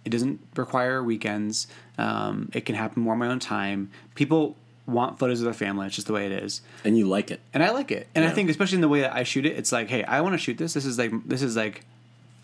It 0.07 0.11
doesn't 0.11 0.41
require 0.57 1.03
weekends. 1.03 1.67
Um, 1.99 2.49
it 2.55 2.65
can 2.65 2.75
happen 2.75 3.03
more 3.03 3.13
on 3.13 3.19
my 3.19 3.27
own 3.27 3.41
time. 3.41 3.91
People 4.15 4.57
want 4.89 5.19
photos 5.19 5.41
of 5.41 5.45
their 5.45 5.55
family. 5.55 5.87
It's 5.87 5.95
just 5.95 6.07
the 6.09 6.13
way 6.15 6.27
it 6.27 6.33
is 6.33 6.63
And 6.85 6.97
you 6.99 7.07
like 7.07 7.31
it. 7.31 7.41
and 7.53 7.63
I 7.63 7.71
like 7.71 7.91
it. 7.93 8.09
And 8.15 8.25
I 8.25 8.31
think 8.31 8.49
especially 8.51 8.77
in 8.77 8.81
the 8.81 8.89
way 8.89 9.03
that 9.03 9.15
I 9.15 9.23
shoot 9.23 9.45
it, 9.47 9.57
it's 9.57 9.71
like, 9.71 9.89
hey, 9.89 10.03
I 10.05 10.21
want 10.23 10.33
to 10.35 10.39
shoot 10.39 10.57
this. 10.59 10.73
This 10.75 10.85
is 10.87 10.99
like 10.99 11.13
this 11.27 11.43
is 11.43 11.55
like 11.57 11.85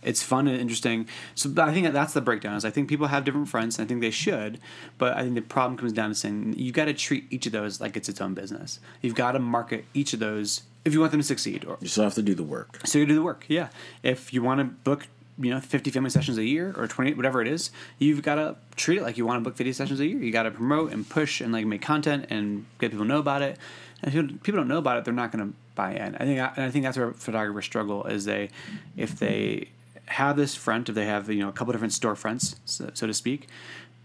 it's 0.03 0.23
fun 0.23 0.47
and 0.47 0.61
interesting. 0.61 1.09
So 1.35 1.51
I 1.57 1.73
think 1.73 1.87
that 1.87 1.95
that's 1.95 2.13
the 2.13 2.21
breakdown. 2.21 2.55
Is 2.57 2.67
I 2.67 2.71
think 2.71 2.91
people 2.91 3.07
have 3.07 3.25
different 3.25 3.49
fronts, 3.49 3.79
and 3.79 3.87
I 3.87 3.89
think 3.89 4.03
they 4.03 4.11
should. 4.11 4.61
But 4.99 5.17
I 5.17 5.23
think 5.23 5.35
the 5.35 5.41
problem 5.41 5.79
comes 5.79 5.95
down 5.95 6.11
to 6.11 6.15
saying 6.15 6.55
you've 6.59 6.75
got 6.75 6.85
to 6.85 6.93
treat 6.93 7.25
each 7.31 7.47
of 7.47 7.53
those 7.53 7.81
like 7.81 7.97
it's 7.97 8.11
its 8.11 8.21
own 8.21 8.35
business. 8.35 8.81
You've 9.01 9.15
got 9.15 9.33
to 9.33 9.39
market 9.39 9.87
each 9.95 10.13
of 10.13 10.21
those 10.21 10.63
if 10.85 10.93
you 10.93 11.01
want 11.01 11.13
them 11.13 11.21
to 11.23 11.27
succeed. 11.27 11.65
Or 11.65 11.79
You 11.81 11.89
still 11.89 12.05
have 12.05 12.15
to 12.17 12.23
do 12.23 12.35
the 12.35 12.43
work. 12.43 12.81
so 12.85 12.99
you 12.99 13.07
do 13.07 13.15
the 13.15 13.23
work. 13.23 13.47
Yeah. 13.49 13.69
If 14.03 14.35
you 14.35 14.43
want 14.43 14.59
to 14.61 14.65
book, 14.65 15.07
you 15.39 15.51
know, 15.51 15.61
50 15.61 15.91
family 15.91 16.11
sessions 16.11 16.39
a 16.39 16.45
year 16.45 16.75
or 16.77 16.87
20, 16.87 17.15
whatever 17.15 17.43
it 17.43 17.49
is, 17.49 17.71
you've 17.99 18.23
got 18.23 18.37
to 18.37 18.57
treat 18.77 18.99
it 18.99 19.03
like 19.03 19.17
you 19.17 19.27
want 19.27 19.43
to 19.43 19.49
book 19.49 19.57
50 19.57 19.73
sessions 19.73 20.01
a 20.01 20.07
year. 20.07 20.19
You 20.19 20.31
got 20.33 20.45
to 20.45 20.51
promote 20.51 20.93
and 20.93 21.09
push 21.09 21.41
and 21.41 21.53
like 21.53 21.67
make 21.67 21.83
content 21.83 22.27
and 22.31 22.67
get 22.79 22.91
people 22.91 23.05
to 23.05 23.09
know 23.09 23.19
about 23.19 23.43
it. 23.43 23.59
And 24.03 24.15
if 24.15 24.43
people 24.43 24.59
don't 24.59 24.69
know 24.69 24.79
about 24.79 24.99
it, 24.99 25.05
they're 25.05 25.15
not 25.15 25.33
going 25.33 25.51
to 25.51 25.57
buy 25.75 25.95
in. 25.95 26.15
I 26.15 26.19
think, 26.19 26.39
and 26.39 26.65
I 26.65 26.71
think 26.71 26.85
that's 26.85 26.97
where 26.97 27.13
photographers 27.13 27.65
struggle 27.65 28.05
is 28.05 28.27
they, 28.27 28.51
if 28.97 29.19
they 29.19 29.69
have 30.07 30.37
this 30.37 30.55
front, 30.55 30.89
if 30.89 30.95
they 30.95 31.07
have, 31.07 31.29
you 31.29 31.41
know, 31.41 31.49
a 31.49 31.53
couple 31.53 31.73
different 31.73 31.95
storefronts, 31.95 32.57
so, 32.65 32.91
so 32.95 33.07
to 33.07 33.15
speak, 33.15 33.49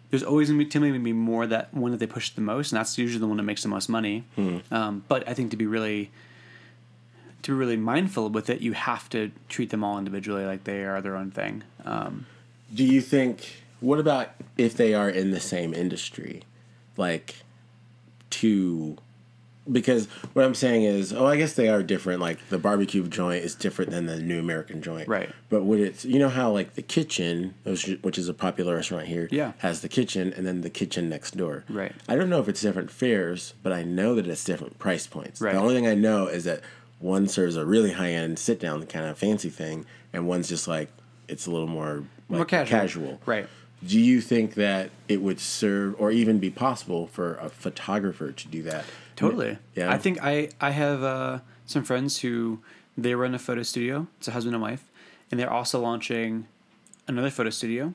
there's 0.09 0.23
always 0.23 0.47
going 0.49 0.57
to 0.57 0.65
be 0.65 0.69
typically 0.69 0.89
gonna 0.89 1.03
be 1.03 1.13
more 1.13 1.45
that 1.45 1.71
one 1.73 1.91
that 1.91 1.97
they 1.99 2.07
push 2.07 2.31
the 2.31 2.41
most, 2.41 2.71
and 2.71 2.79
that's 2.79 2.97
usually 2.97 3.19
the 3.19 3.27
one 3.27 3.37
that 3.37 3.43
makes 3.43 3.61
the 3.61 3.67
most 3.67 3.89
money. 3.89 4.23
Um, 4.71 5.03
but 5.07 5.27
I 5.27 5.33
think 5.35 5.51
to 5.51 5.57
be 5.57 5.67
really 5.67 6.09
to 7.43 7.51
be 7.51 7.55
really 7.57 7.77
mindful 7.77 8.29
with 8.29 8.49
it, 8.49 8.61
you 8.61 8.73
have 8.73 9.09
to 9.09 9.31
treat 9.47 9.69
them 9.69 9.83
all 9.83 9.97
individually 9.97 10.45
like 10.45 10.63
they 10.65 10.83
are 10.83 11.01
their 11.01 11.15
own 11.15 11.31
thing. 11.31 11.63
Um, 11.85 12.25
Do 12.73 12.83
you 12.83 13.01
think? 13.01 13.63
What 13.79 13.99
about 13.99 14.31
if 14.57 14.75
they 14.75 14.93
are 14.93 15.09
in 15.09 15.31
the 15.31 15.39
same 15.39 15.73
industry, 15.73 16.43
like 16.97 17.35
to? 18.31 18.97
Because 19.71 20.07
what 20.33 20.43
I'm 20.45 20.55
saying 20.55 20.81
is, 20.83 21.13
oh, 21.13 21.27
I 21.27 21.37
guess 21.37 21.53
they 21.53 21.69
are 21.69 21.83
different. 21.83 22.19
Like 22.19 22.49
the 22.49 22.57
barbecue 22.57 23.05
joint 23.07 23.43
is 23.43 23.53
different 23.53 23.91
than 23.91 24.07
the 24.07 24.19
New 24.19 24.39
American 24.39 24.81
joint, 24.81 25.07
Right. 25.07 25.29
But 25.49 25.63
would 25.63 25.79
it? 25.79 26.03
You 26.03 26.17
know 26.17 26.29
how 26.29 26.49
like 26.51 26.73
the 26.73 26.81
kitchen, 26.81 27.53
which 27.63 27.85
which 28.01 28.17
is 28.17 28.27
a 28.27 28.33
popular 28.33 28.75
restaurant 28.75 29.05
here, 29.07 29.27
Yeah. 29.31 29.51
has 29.59 29.81
the 29.81 29.89
kitchen 29.89 30.33
and 30.35 30.47
then 30.47 30.61
the 30.61 30.71
kitchen 30.71 31.07
next 31.07 31.37
door, 31.37 31.65
Right. 31.69 31.93
I 32.07 32.15
don't 32.15 32.29
know 32.31 32.39
if 32.39 32.49
it's 32.49 32.61
different 32.61 32.89
fares, 32.89 33.53
but 33.61 33.71
I 33.71 33.83
know 33.83 34.15
that 34.15 34.25
it's 34.27 34.43
different 34.43 34.79
price 34.79 35.05
points. 35.05 35.39
Right. 35.39 35.53
The 35.53 35.59
only 35.59 35.75
thing 35.75 35.85
I 35.87 35.93
know 35.95 36.25
is 36.25 36.45
that 36.45 36.61
one 36.99 37.27
serves 37.27 37.55
a 37.55 37.65
really 37.65 37.93
high 37.93 38.11
end 38.11 38.37
sit 38.39 38.59
down 38.59 38.85
kind 38.85 39.05
of 39.05 39.17
fancy 39.17 39.49
thing, 39.49 39.85
and 40.13 40.27
one's 40.27 40.49
just 40.49 40.67
like 40.67 40.89
it's 41.27 41.45
a 41.47 41.51
little 41.51 41.67
more 41.67 42.03
like, 42.29 42.37
More 42.37 42.45
casual. 42.45 42.79
casual. 42.79 43.21
Right. 43.25 43.47
Do 43.85 43.97
you 43.99 44.19
think 44.19 44.55
that 44.55 44.89
it 45.07 45.21
would 45.21 45.39
serve 45.39 45.95
or 45.97 46.11
even 46.11 46.37
be 46.39 46.49
possible 46.49 47.07
for 47.07 47.35
a 47.35 47.49
photographer 47.49 48.31
to 48.31 48.47
do 48.47 48.61
that? 48.63 48.85
totally. 49.15 49.57
Yeah. 49.75 49.91
I 49.91 49.97
think 49.97 50.17
I 50.21 50.49
I 50.59 50.71
have 50.71 51.03
uh, 51.03 51.39
some 51.65 51.83
friends 51.83 52.19
who 52.19 52.59
they 52.97 53.15
run 53.15 53.33
a 53.35 53.39
photo 53.39 53.63
studio. 53.63 54.07
It's 54.17 54.27
a 54.27 54.31
husband 54.31 54.55
and 54.55 54.61
wife, 54.61 54.83
and 55.31 55.39
they're 55.39 55.51
also 55.51 55.79
launching 55.79 56.47
another 57.07 57.29
photo 57.29 57.49
studio 57.49 57.93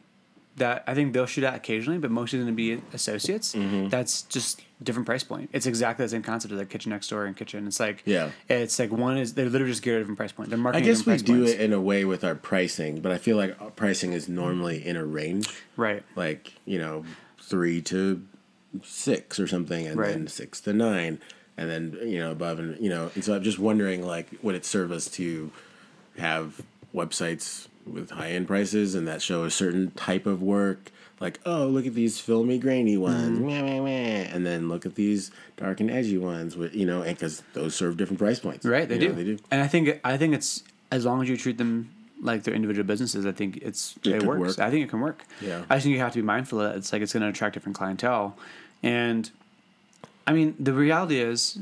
that 0.56 0.84
I 0.86 0.94
think 0.94 1.12
they'll 1.12 1.26
shoot 1.26 1.42
at 1.44 1.54
occasionally, 1.54 1.98
but 1.98 2.10
mostly 2.10 2.38
going 2.38 2.46
to 2.50 2.54
be 2.54 2.80
associates. 2.92 3.54
Mm-hmm. 3.54 3.88
That's 3.88 4.22
just 4.22 4.62
different 4.82 5.06
price 5.06 5.24
point. 5.24 5.50
It's 5.52 5.66
exactly 5.66 6.04
the 6.04 6.08
same 6.10 6.22
concept 6.22 6.52
as 6.52 6.58
like 6.58 6.68
kitchen 6.68 6.90
next 6.90 7.08
door 7.08 7.24
and 7.24 7.36
kitchen. 7.36 7.66
It's 7.66 7.80
like 7.80 8.02
Yeah. 8.04 8.30
it's 8.48 8.78
like 8.78 8.92
one 8.92 9.16
is 9.18 9.34
they're 9.34 9.46
literally 9.48 9.72
just 9.72 9.82
geared 9.82 9.96
at 9.96 9.98
a 9.98 10.02
different 10.02 10.18
price 10.18 10.32
point. 10.32 10.50
They're 10.50 10.58
marketing. 10.58 10.84
I 10.88 10.92
guess 10.92 11.04
we 11.06 11.16
do 11.16 11.38
points. 11.38 11.52
it 11.52 11.60
in 11.60 11.72
a 11.72 11.80
way 11.80 12.04
with 12.04 12.22
our 12.22 12.34
pricing, 12.34 13.00
but 13.00 13.10
I 13.10 13.18
feel 13.18 13.36
like 13.36 13.60
our 13.60 13.70
pricing 13.70 14.12
is 14.12 14.28
normally 14.28 14.86
in 14.86 14.96
a 14.96 15.04
range, 15.04 15.48
right. 15.76 16.02
like 16.16 16.52
you 16.66 16.78
know, 16.78 17.04
three 17.40 17.80
to 17.82 18.22
six 18.82 19.40
or 19.40 19.46
something, 19.46 19.86
and 19.86 19.98
Right. 19.98 20.10
then 20.10 20.26
six 20.28 20.60
to 20.62 20.72
nine, 20.72 21.18
and 21.56 21.70
then 21.70 21.98
you 22.02 22.18
know 22.18 22.30
above 22.30 22.58
and 22.58 22.78
you 22.80 22.90
know. 22.90 23.10
And 23.14 23.24
so 23.24 23.34
I'm 23.34 23.42
just 23.42 23.58
wondering, 23.58 24.04
like, 24.06 24.28
would 24.42 24.54
it 24.54 24.64
serve 24.64 24.92
us 24.92 25.08
to 25.12 25.50
have 26.18 26.60
websites 26.94 27.66
with 27.86 28.10
high 28.10 28.30
end 28.30 28.46
prices 28.46 28.94
and 28.94 29.06
that 29.08 29.22
show 29.22 29.44
a 29.44 29.50
certain 29.50 29.90
type 29.92 30.26
of 30.26 30.42
work? 30.42 30.90
Like, 31.20 31.38
oh, 31.46 31.66
look 31.66 31.86
at 31.86 31.94
these 31.94 32.18
filmy, 32.18 32.58
grainy 32.58 32.96
ones, 32.96 33.38
Mm-hmm. 33.38 33.46
meh, 33.46 33.62
meh, 33.62 33.80
meh, 33.80 34.28
and 34.34 34.44
then 34.44 34.68
look 34.68 34.84
at 34.84 34.94
these 34.96 35.30
dark 35.56 35.78
and 35.80 35.90
edgy 35.90 36.18
ones, 36.18 36.56
with 36.56 36.74
you 36.74 36.84
know, 36.84 37.02
and 37.02 37.16
because 37.16 37.42
those 37.52 37.74
serve 37.74 37.96
different 37.96 38.18
price 38.18 38.40
points, 38.40 38.64
Right, 38.66 38.88
they 38.88 38.96
You 38.96 39.00
do. 39.00 39.08
know, 39.10 39.14
they 39.14 39.24
do. 39.24 39.38
And 39.50 39.62
I 39.62 39.68
think 39.68 40.00
I 40.04 40.16
think 40.16 40.34
it's 40.34 40.64
as 40.90 41.04
long 41.06 41.22
as 41.22 41.28
you 41.28 41.36
treat 41.36 41.56
them 41.56 41.90
like 42.20 42.42
they're 42.42 42.54
individual 42.54 42.84
businesses, 42.86 43.26
I 43.26 43.32
think 43.32 43.58
it's 43.58 43.96
it, 44.04 44.18
could 44.18 44.24
works. 44.26 44.40
work. 44.40 44.58
I 44.58 44.70
think 44.70 44.84
it 44.84 44.88
can 44.90 45.00
work. 45.00 45.24
Yeah. 45.40 45.64
I 45.70 45.78
think 45.78 45.92
you 45.94 46.00
have 46.00 46.12
to 46.12 46.18
be 46.18 46.22
mindful 46.26 46.58
that 46.60 46.76
it's 46.76 46.92
like 46.92 47.00
it's 47.02 47.12
going 47.12 47.22
to 47.22 47.28
attract 47.28 47.54
different 47.54 47.76
clientele, 47.76 48.36
and 48.82 49.30
I 50.26 50.32
mean 50.32 50.56
the 50.58 50.72
reality 50.72 51.20
is, 51.20 51.58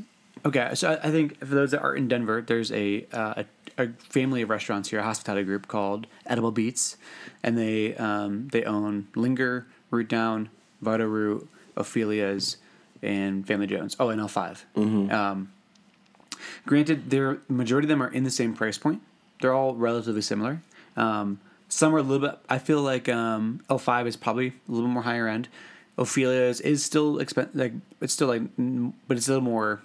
okay. 0.46 0.70
So 0.74 0.92
I, 0.92 1.08
I 1.08 1.10
think 1.10 1.38
for 1.40 1.54
those 1.54 1.72
that 1.72 1.82
are 1.82 1.94
in 1.94 2.08
Denver, 2.08 2.42
there's 2.46 2.72
a, 2.72 3.06
uh, 3.12 3.42
a 3.42 3.44
a 3.78 3.88
family 4.10 4.42
of 4.42 4.50
restaurants 4.50 4.90
here, 4.90 5.00
a 5.00 5.02
hospitality 5.02 5.44
group 5.44 5.68
called 5.68 6.06
Edible 6.26 6.50
Beats, 6.52 6.96
and 7.42 7.56
they 7.58 7.94
um, 7.96 8.48
they 8.52 8.64
own 8.64 9.08
Linger, 9.14 9.66
Root 9.90 10.08
Down, 10.08 10.50
Vital 10.80 11.06
Root, 11.06 11.48
Ophelia's, 11.76 12.56
and 13.02 13.46
Family 13.46 13.66
Jones. 13.66 13.96
Oh, 13.98 14.08
and 14.10 14.20
El 14.20 14.28
Five 14.28 14.64
Um, 14.76 15.52
Granted, 16.66 17.10
their 17.10 17.38
majority 17.48 17.86
of 17.86 17.88
them 17.88 18.02
are 18.02 18.08
in 18.12 18.24
the 18.24 18.30
same 18.30 18.54
price 18.54 18.78
point. 18.78 19.00
They're 19.40 19.52
all 19.54 19.74
relatively 19.74 20.22
similar. 20.22 20.60
Um, 20.96 21.40
some 21.68 21.94
are 21.94 21.98
a 21.98 22.02
little 22.02 22.28
bit. 22.28 22.38
I 22.48 22.58
feel 22.58 22.82
like 22.82 23.08
um, 23.08 23.60
El 23.70 23.78
Five 23.78 24.06
is 24.06 24.16
probably 24.16 24.48
a 24.48 24.52
little 24.72 24.88
bit 24.88 24.92
more 24.94 25.02
higher 25.02 25.28
end. 25.28 25.48
Ophelia's 25.98 26.60
is 26.60 26.84
still 26.84 27.16
expen- 27.16 27.50
like 27.54 27.72
it's 28.00 28.12
still 28.12 28.28
like, 28.28 28.42
but 29.08 29.16
it's 29.16 29.28
a 29.28 29.32
little 29.32 29.44
more 29.44 29.82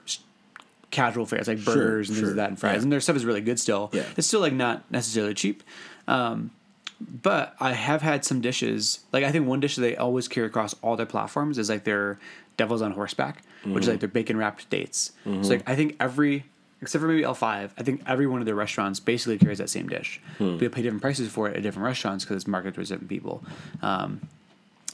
casual 0.92 1.26
fare. 1.26 1.40
It's 1.40 1.48
like 1.48 1.60
Sure, 1.60 1.76
burgers 1.76 2.10
and 2.10 2.18
things 2.18 2.28
sure, 2.30 2.36
that 2.36 2.50
and 2.50 2.60
fries, 2.60 2.78
yeah. 2.78 2.82
and 2.84 2.92
their 2.92 3.02
stuff 3.02 3.16
is 3.16 3.26
really 3.26 3.42
good 3.42 3.60
still. 3.60 3.90
Yeah. 3.94 4.04
It's 4.16 4.28
still 4.28 4.40
like 4.40 4.54
not 4.54 4.90
necessarily 4.92 5.34
cheap. 5.34 5.64
Um, 6.08 6.52
but 7.00 7.56
I 7.60 7.74
have 7.74 8.02
had 8.02 8.26
some 8.26 8.42
dishes. 8.42 9.00
Like 9.12 9.24
I 9.24 9.32
think 9.32 9.48
one 9.48 9.60
dish 9.60 9.76
that 9.76 9.82
they 9.82 9.96
always 9.96 10.28
carry 10.28 10.48
across 10.48 10.74
all 10.82 10.96
their 10.96 11.06
platforms 11.06 11.58
is 11.58 11.70
like 11.70 11.84
their 11.84 12.18
devil's 12.58 12.82
on 12.82 12.92
horseback, 12.92 13.44
which 13.66 13.84
is 13.84 13.90
like 13.90 14.00
their 14.00 14.10
bacon 14.10 14.38
wrapped 14.38 14.70
dates. 14.70 15.12
So 15.24 15.32
like 15.50 15.70
I 15.70 15.76
think 15.76 15.96
every 16.00 16.46
except 16.82 17.02
for 17.02 17.08
maybe 17.08 17.24
El 17.24 17.34
Five, 17.34 17.74
I 17.78 17.84
think 17.84 18.02
every 18.08 18.28
one 18.28 18.40
of 18.40 18.46
their 18.46 18.56
restaurants 18.56 19.00
basically 19.00 19.38
carries 19.38 19.58
that 19.60 19.70
same 19.70 19.88
dish. 19.88 20.22
They 20.40 20.70
pay 20.70 20.82
different 20.82 21.02
prices 21.02 21.30
for 21.30 21.48
it 21.50 21.56
at 21.56 21.64
different 21.64 21.86
restaurants 21.86 22.24
because 22.24 22.38
it's 22.38 22.48
marketed 22.48 22.76
to 22.76 22.82
different 22.82 23.10
people. 23.10 23.44
Um, 23.82 24.22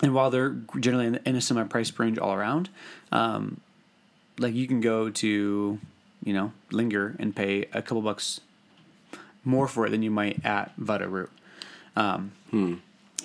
and 0.01 0.13
while 0.13 0.29
they're 0.29 0.55
generally 0.79 1.07
in, 1.07 1.19
in 1.25 1.35
a 1.35 1.41
similar 1.41 1.65
price 1.65 1.97
range 1.97 2.17
all 2.17 2.33
around, 2.33 2.69
um, 3.13 3.61
like 4.37 4.53
you 4.53 4.67
can 4.67 4.81
go 4.81 5.09
to 5.09 5.79
you 6.23 6.33
know 6.33 6.51
Linger 6.71 7.15
and 7.19 7.35
pay 7.35 7.65
a 7.73 7.81
couple 7.81 8.01
bucks 8.01 8.41
more 9.43 9.67
for 9.67 9.85
it 9.85 9.89
than 9.89 10.01
you 10.01 10.11
might 10.11 10.43
at 10.45 10.73
Vital 10.77 11.07
Root. 11.07 11.29
Um, 11.95 12.31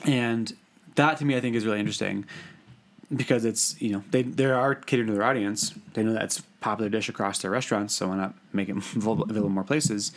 And 0.05 0.53
that 0.97 1.19
to 1.19 1.25
me, 1.25 1.37
I 1.37 1.41
think 1.41 1.57
is 1.57 1.65
really 1.65 1.81
interesting 1.81 2.25
because 3.15 3.45
it's 3.45 3.81
you 3.81 3.91
know 3.93 4.05
they 4.11 4.23
they 4.23 4.45
are 4.47 4.75
catering 4.75 5.09
to 5.09 5.15
their 5.15 5.25
audience. 5.25 5.73
They 5.95 6.03
know 6.03 6.13
that's 6.13 6.39
a 6.41 6.43
popular 6.61 6.91
dish 6.91 7.09
across 7.09 7.39
their 7.39 7.51
restaurants, 7.51 7.95
so 7.95 8.09
why 8.09 8.17
not 8.17 8.35
make 8.53 8.69
it 8.69 8.77
available 8.97 9.31
in 9.47 9.53
more 9.53 9.65
places? 9.65 10.13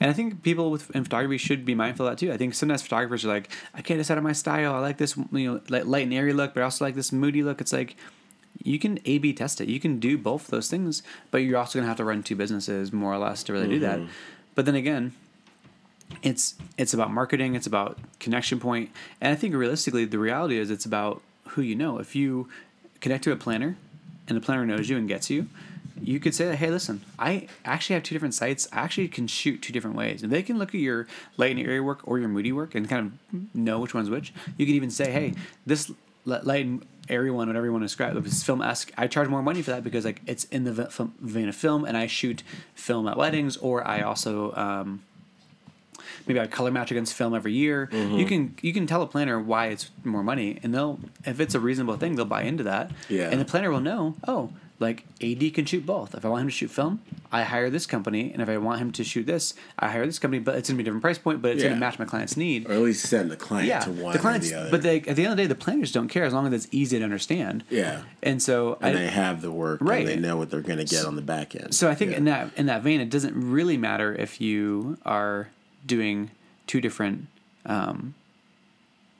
And 0.00 0.08
I 0.08 0.12
think 0.14 0.44
people 0.44 0.70
with 0.70 0.94
in 0.94 1.02
photography 1.02 1.38
should 1.38 1.64
be 1.64 1.74
mindful 1.74 2.06
of 2.06 2.12
that 2.12 2.18
too. 2.18 2.32
I 2.32 2.36
think 2.36 2.54
sometimes 2.54 2.82
photographers 2.82 3.24
are 3.24 3.28
like, 3.28 3.50
I 3.74 3.82
can't 3.82 3.98
decide 3.98 4.16
on 4.16 4.22
my 4.22 4.32
style. 4.32 4.74
I 4.74 4.78
like 4.78 4.98
this 4.98 5.16
you 5.16 5.52
know 5.52 5.60
like 5.68 5.86
light 5.86 6.04
and 6.04 6.14
airy 6.14 6.32
look, 6.32 6.54
but 6.54 6.60
I 6.60 6.64
also 6.64 6.84
like 6.84 6.94
this 6.94 7.10
moody 7.12 7.42
look. 7.42 7.60
It's 7.60 7.72
like 7.72 7.96
you 8.62 8.78
can 8.78 8.98
A 9.04 9.18
B 9.18 9.32
test 9.32 9.60
it. 9.60 9.68
You 9.68 9.80
can 9.80 9.98
do 9.98 10.18
both 10.18 10.48
those 10.48 10.68
things, 10.68 11.02
but 11.30 11.38
you're 11.38 11.58
also 11.58 11.78
gonna 11.78 11.88
have 11.88 11.96
to 11.98 12.04
run 12.04 12.22
two 12.22 12.36
businesses 12.36 12.92
more 12.92 13.12
or 13.12 13.18
less 13.18 13.42
to 13.44 13.52
really 13.52 13.68
do 13.68 13.78
that. 13.80 14.00
Mm-hmm. 14.00 14.10
But 14.54 14.66
then 14.66 14.74
again, 14.74 15.12
it's 16.22 16.54
it's 16.78 16.94
about 16.94 17.10
marketing 17.10 17.54
it's 17.54 17.66
about 17.66 17.98
connection 18.18 18.58
point 18.58 18.88
and 19.20 19.30
i 19.30 19.36
think 19.36 19.54
realistically 19.54 20.06
the 20.06 20.18
reality 20.18 20.56
is 20.56 20.70
it's 20.70 20.86
about 20.86 21.20
who 21.48 21.60
you 21.60 21.76
know 21.76 21.98
if 21.98 22.16
you 22.16 22.48
connect 23.00 23.24
to 23.24 23.30
a 23.30 23.36
planner 23.36 23.76
and 24.28 24.36
the 24.36 24.40
planner 24.40 24.66
knows 24.66 24.88
you 24.88 24.96
and 24.96 25.08
gets 25.08 25.30
you, 25.30 25.46
you 26.00 26.20
could 26.20 26.34
say 26.34 26.46
that, 26.46 26.56
hey, 26.56 26.70
listen, 26.70 27.02
I 27.18 27.48
actually 27.64 27.94
have 27.94 28.02
two 28.02 28.14
different 28.14 28.34
sites. 28.34 28.68
I 28.72 28.80
actually 28.80 29.08
can 29.08 29.26
shoot 29.26 29.62
two 29.62 29.72
different 29.72 29.96
ways. 29.96 30.22
And 30.22 30.30
they 30.30 30.42
can 30.42 30.58
look 30.58 30.68
at 30.68 30.80
your 30.80 31.06
light 31.36 31.56
and 31.56 31.66
area 31.66 31.82
work 31.82 32.00
or 32.04 32.18
your 32.18 32.28
moody 32.28 32.52
work 32.52 32.74
and 32.74 32.88
kind 32.88 33.18
of 33.32 33.54
know 33.54 33.80
which 33.80 33.94
one's 33.94 34.10
which. 34.10 34.32
You 34.56 34.66
could 34.66 34.74
even 34.74 34.90
say, 34.90 35.10
hey, 35.10 35.34
this 35.66 35.90
light 36.28 36.64
and 36.64 36.84
area 37.08 37.32
one, 37.32 37.46
whatever 37.48 37.66
you 37.66 37.72
want 37.72 37.82
to 37.82 37.86
describe, 37.86 38.16
if 38.16 38.26
it's 38.26 38.42
film 38.42 38.62
esque, 38.62 38.92
I 38.96 39.06
charge 39.06 39.28
more 39.28 39.42
money 39.42 39.62
for 39.62 39.70
that 39.70 39.82
because 39.82 40.04
like 40.04 40.20
it's 40.26 40.44
in 40.44 40.64
the 40.64 40.72
vein 41.20 41.48
of 41.48 41.56
film 41.56 41.84
and 41.84 41.96
I 41.96 42.06
shoot 42.06 42.42
film 42.74 43.08
at 43.08 43.16
weddings 43.16 43.56
or 43.56 43.86
I 43.86 44.02
also, 44.02 44.54
um, 44.54 45.02
maybe 46.26 46.38
I 46.40 46.46
color 46.46 46.70
match 46.70 46.90
against 46.90 47.14
film 47.14 47.34
every 47.34 47.52
year. 47.52 47.88
Mm-hmm. 47.90 48.14
You 48.16 48.26
can 48.26 48.54
you 48.60 48.72
can 48.72 48.86
tell 48.86 49.02
a 49.02 49.06
planner 49.06 49.40
why 49.40 49.68
it's 49.68 49.90
more 50.04 50.22
money, 50.22 50.58
and 50.62 50.74
they'll 50.74 51.00
if 51.24 51.40
it's 51.40 51.54
a 51.54 51.60
reasonable 51.60 51.96
thing, 51.96 52.16
they'll 52.16 52.24
buy 52.24 52.42
into 52.42 52.64
that. 52.64 52.90
Yeah. 53.08 53.30
And 53.30 53.40
the 53.40 53.44
planner 53.44 53.70
will 53.70 53.80
know. 53.80 54.16
Oh, 54.26 54.50
like 54.80 55.04
AD 55.22 55.54
can 55.54 55.64
shoot 55.64 55.84
both. 55.84 56.14
If 56.14 56.24
I 56.24 56.28
want 56.28 56.42
him 56.42 56.48
to 56.48 56.54
shoot 56.54 56.70
film, 56.70 57.02
I 57.32 57.42
hire 57.42 57.68
this 57.68 57.84
company, 57.84 58.32
and 58.32 58.40
if 58.40 58.48
I 58.48 58.58
want 58.58 58.80
him 58.80 58.92
to 58.92 59.04
shoot 59.04 59.26
this, 59.26 59.54
I 59.78 59.88
hire 59.88 60.06
this 60.06 60.18
company. 60.18 60.40
But 60.40 60.54
it's 60.54 60.68
gonna 60.68 60.76
be 60.76 60.82
a 60.82 60.84
different 60.84 61.02
price 61.02 61.18
point, 61.18 61.42
but 61.42 61.52
it's 61.52 61.62
yeah. 61.62 61.70
gonna 61.70 61.80
match 61.80 61.98
my 61.98 62.04
client's 62.04 62.36
need, 62.36 62.68
or 62.68 62.72
at 62.72 62.80
least 62.80 63.06
send 63.06 63.30
the 63.30 63.36
client 63.36 63.66
yeah, 63.66 63.80
to 63.80 63.90
one 63.90 64.12
the 64.12 64.18
clients, 64.18 64.48
or 64.48 64.50
the 64.50 64.60
other. 64.60 64.70
But 64.70 64.82
they, 64.82 65.00
at 65.00 65.16
the 65.16 65.24
end 65.24 65.32
of 65.32 65.36
the 65.36 65.42
day, 65.42 65.46
the 65.46 65.54
planners 65.56 65.90
don't 65.90 66.08
care 66.08 66.24
as 66.24 66.32
long 66.32 66.46
as 66.46 66.52
it's 66.52 66.68
easy 66.72 66.98
to 66.98 67.04
understand. 67.04 67.64
Yeah, 67.70 68.02
and 68.22 68.40
so 68.40 68.78
and 68.80 68.96
I, 68.96 69.00
they 69.00 69.08
have 69.08 69.42
the 69.42 69.50
work, 69.50 69.80
right? 69.82 70.06
they 70.06 70.16
know 70.16 70.36
what 70.36 70.50
they're 70.50 70.60
gonna 70.60 70.84
get 70.84 71.04
on 71.04 71.16
the 71.16 71.22
back 71.22 71.56
end. 71.56 71.74
So 71.74 71.90
I 71.90 71.94
think 71.94 72.12
yeah. 72.12 72.18
in 72.18 72.24
that 72.26 72.50
in 72.56 72.66
that 72.66 72.82
vein, 72.82 73.00
it 73.00 73.10
doesn't 73.10 73.34
really 73.34 73.76
matter 73.76 74.14
if 74.14 74.40
you 74.40 74.98
are 75.04 75.48
doing 75.86 76.30
two 76.68 76.80
different 76.80 77.26
um, 77.66 78.14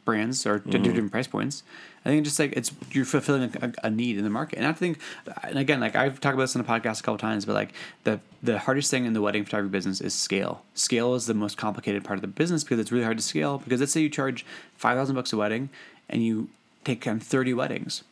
brands 0.04 0.46
or 0.46 0.60
mm-hmm. 0.60 0.82
different 0.82 1.10
price 1.10 1.26
points. 1.26 1.64
I 2.08 2.12
think 2.12 2.24
just 2.24 2.38
like 2.38 2.54
it's 2.56 2.72
you're 2.92 3.04
fulfilling 3.04 3.54
a, 3.60 3.72
a, 3.84 3.90
need 3.90 4.16
in 4.16 4.24
the 4.24 4.30
market, 4.30 4.58
and 4.58 4.66
I 4.66 4.72
think, 4.72 4.98
and 5.42 5.58
again, 5.58 5.78
like 5.78 5.94
I've 5.94 6.18
talked 6.20 6.32
about 6.32 6.44
this 6.44 6.56
on 6.56 6.62
the 6.62 6.68
podcast 6.68 7.00
a 7.00 7.02
couple 7.02 7.18
times, 7.18 7.44
but 7.44 7.52
like 7.52 7.74
the 8.04 8.18
the 8.42 8.58
hardest 8.58 8.90
thing 8.90 9.04
in 9.04 9.12
the 9.12 9.20
wedding 9.20 9.44
photography 9.44 9.70
business 9.70 10.00
is 10.00 10.14
scale. 10.14 10.62
Scale 10.72 11.14
is 11.14 11.26
the 11.26 11.34
most 11.34 11.58
complicated 11.58 12.04
part 12.04 12.16
of 12.16 12.22
the 12.22 12.28
business 12.28 12.64
because 12.64 12.78
it's 12.78 12.90
really 12.90 13.04
hard 13.04 13.18
to 13.18 13.22
scale. 13.22 13.58
Because 13.58 13.80
let's 13.80 13.92
say 13.92 14.00
you 14.00 14.08
charge 14.08 14.46
five 14.74 14.96
thousand 14.96 15.16
bucks 15.16 15.34
a 15.34 15.36
wedding, 15.36 15.68
and 16.08 16.24
you 16.24 16.48
take 16.82 17.06
on 17.06 17.20
thirty 17.20 17.52
weddings, 17.52 18.04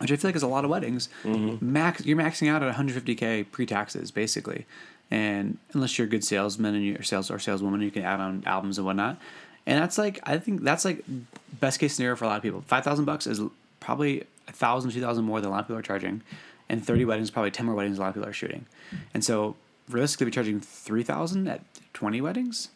which 0.00 0.12
I 0.12 0.16
feel 0.16 0.28
like 0.28 0.36
is 0.36 0.42
a 0.42 0.46
lot 0.46 0.64
of 0.66 0.70
weddings. 0.70 1.08
Mm-hmm. 1.22 1.72
Max, 1.72 2.04
you're 2.04 2.18
maxing 2.18 2.50
out 2.50 2.62
at 2.62 2.74
150k 2.76 3.50
pre 3.50 3.64
taxes 3.64 4.10
basically, 4.10 4.66
and 5.10 5.56
unless 5.72 5.96
you're 5.96 6.06
a 6.06 6.10
good 6.10 6.24
salesman 6.24 6.74
and 6.74 6.84
you're 6.84 7.02
sales 7.02 7.30
or 7.30 7.38
saleswoman, 7.38 7.80
you 7.80 7.90
can 7.90 8.02
add 8.02 8.20
on 8.20 8.42
albums 8.44 8.76
and 8.76 8.86
whatnot. 8.86 9.18
And 9.66 9.80
that's 9.80 9.98
like 9.98 10.20
I 10.24 10.38
think 10.38 10.62
that's 10.62 10.84
like 10.84 11.02
best 11.60 11.80
case 11.80 11.94
scenario 11.94 12.16
for 12.16 12.24
a 12.24 12.28
lot 12.28 12.36
of 12.36 12.42
people. 12.42 12.62
Five 12.66 12.84
thousand 12.84 13.04
bucks 13.04 13.26
is 13.26 13.40
probably 13.80 14.24
a 14.48 14.52
thousand, 14.52 14.90
two 14.90 15.00
thousand 15.00 15.24
more 15.24 15.40
than 15.40 15.48
a 15.48 15.52
lot 15.52 15.60
of 15.60 15.66
people 15.66 15.78
are 15.78 15.82
charging, 15.82 16.22
and 16.68 16.84
thirty 16.84 17.04
weddings 17.04 17.30
probably 17.30 17.50
ten 17.50 17.66
more 17.66 17.74
weddings 17.74 17.98
a 17.98 18.00
lot 18.00 18.08
of 18.08 18.14
people 18.14 18.28
are 18.28 18.32
shooting. 18.34 18.66
And 19.14 19.24
so 19.24 19.56
realistically, 19.88 20.26
be 20.26 20.32
charging 20.32 20.60
three 20.60 21.02
thousand 21.02 21.48
at 21.48 21.62
twenty 21.92 22.20
weddings. 22.20 22.68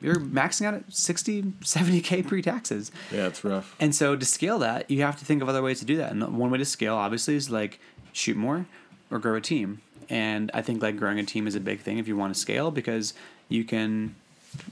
You're 0.00 0.16
maxing 0.16 0.66
out 0.66 0.74
at 0.74 0.92
60, 0.92 1.42
70K 1.62 2.26
pre 2.26 2.42
taxes. 2.42 2.90
Yeah, 3.12 3.28
it's 3.28 3.44
rough. 3.44 3.76
And 3.78 3.94
so 3.94 4.16
to 4.16 4.26
scale 4.26 4.58
that, 4.58 4.90
you 4.90 5.02
have 5.02 5.16
to 5.20 5.24
think 5.24 5.42
of 5.42 5.48
other 5.48 5.62
ways 5.62 5.78
to 5.78 5.84
do 5.84 5.96
that. 5.98 6.10
And 6.10 6.36
one 6.36 6.50
way 6.50 6.58
to 6.58 6.64
scale, 6.64 6.96
obviously, 6.96 7.36
is 7.36 7.50
like 7.50 7.78
shoot 8.12 8.36
more 8.36 8.66
or 9.12 9.20
grow 9.20 9.36
a 9.36 9.40
team. 9.40 9.80
And 10.10 10.50
I 10.52 10.60
think 10.60 10.82
like 10.82 10.96
growing 10.96 11.20
a 11.20 11.22
team 11.22 11.46
is 11.46 11.54
a 11.54 11.60
big 11.60 11.80
thing 11.80 11.98
if 11.98 12.08
you 12.08 12.16
want 12.16 12.34
to 12.34 12.40
scale 12.40 12.72
because 12.72 13.14
you 13.48 13.62
can 13.62 14.16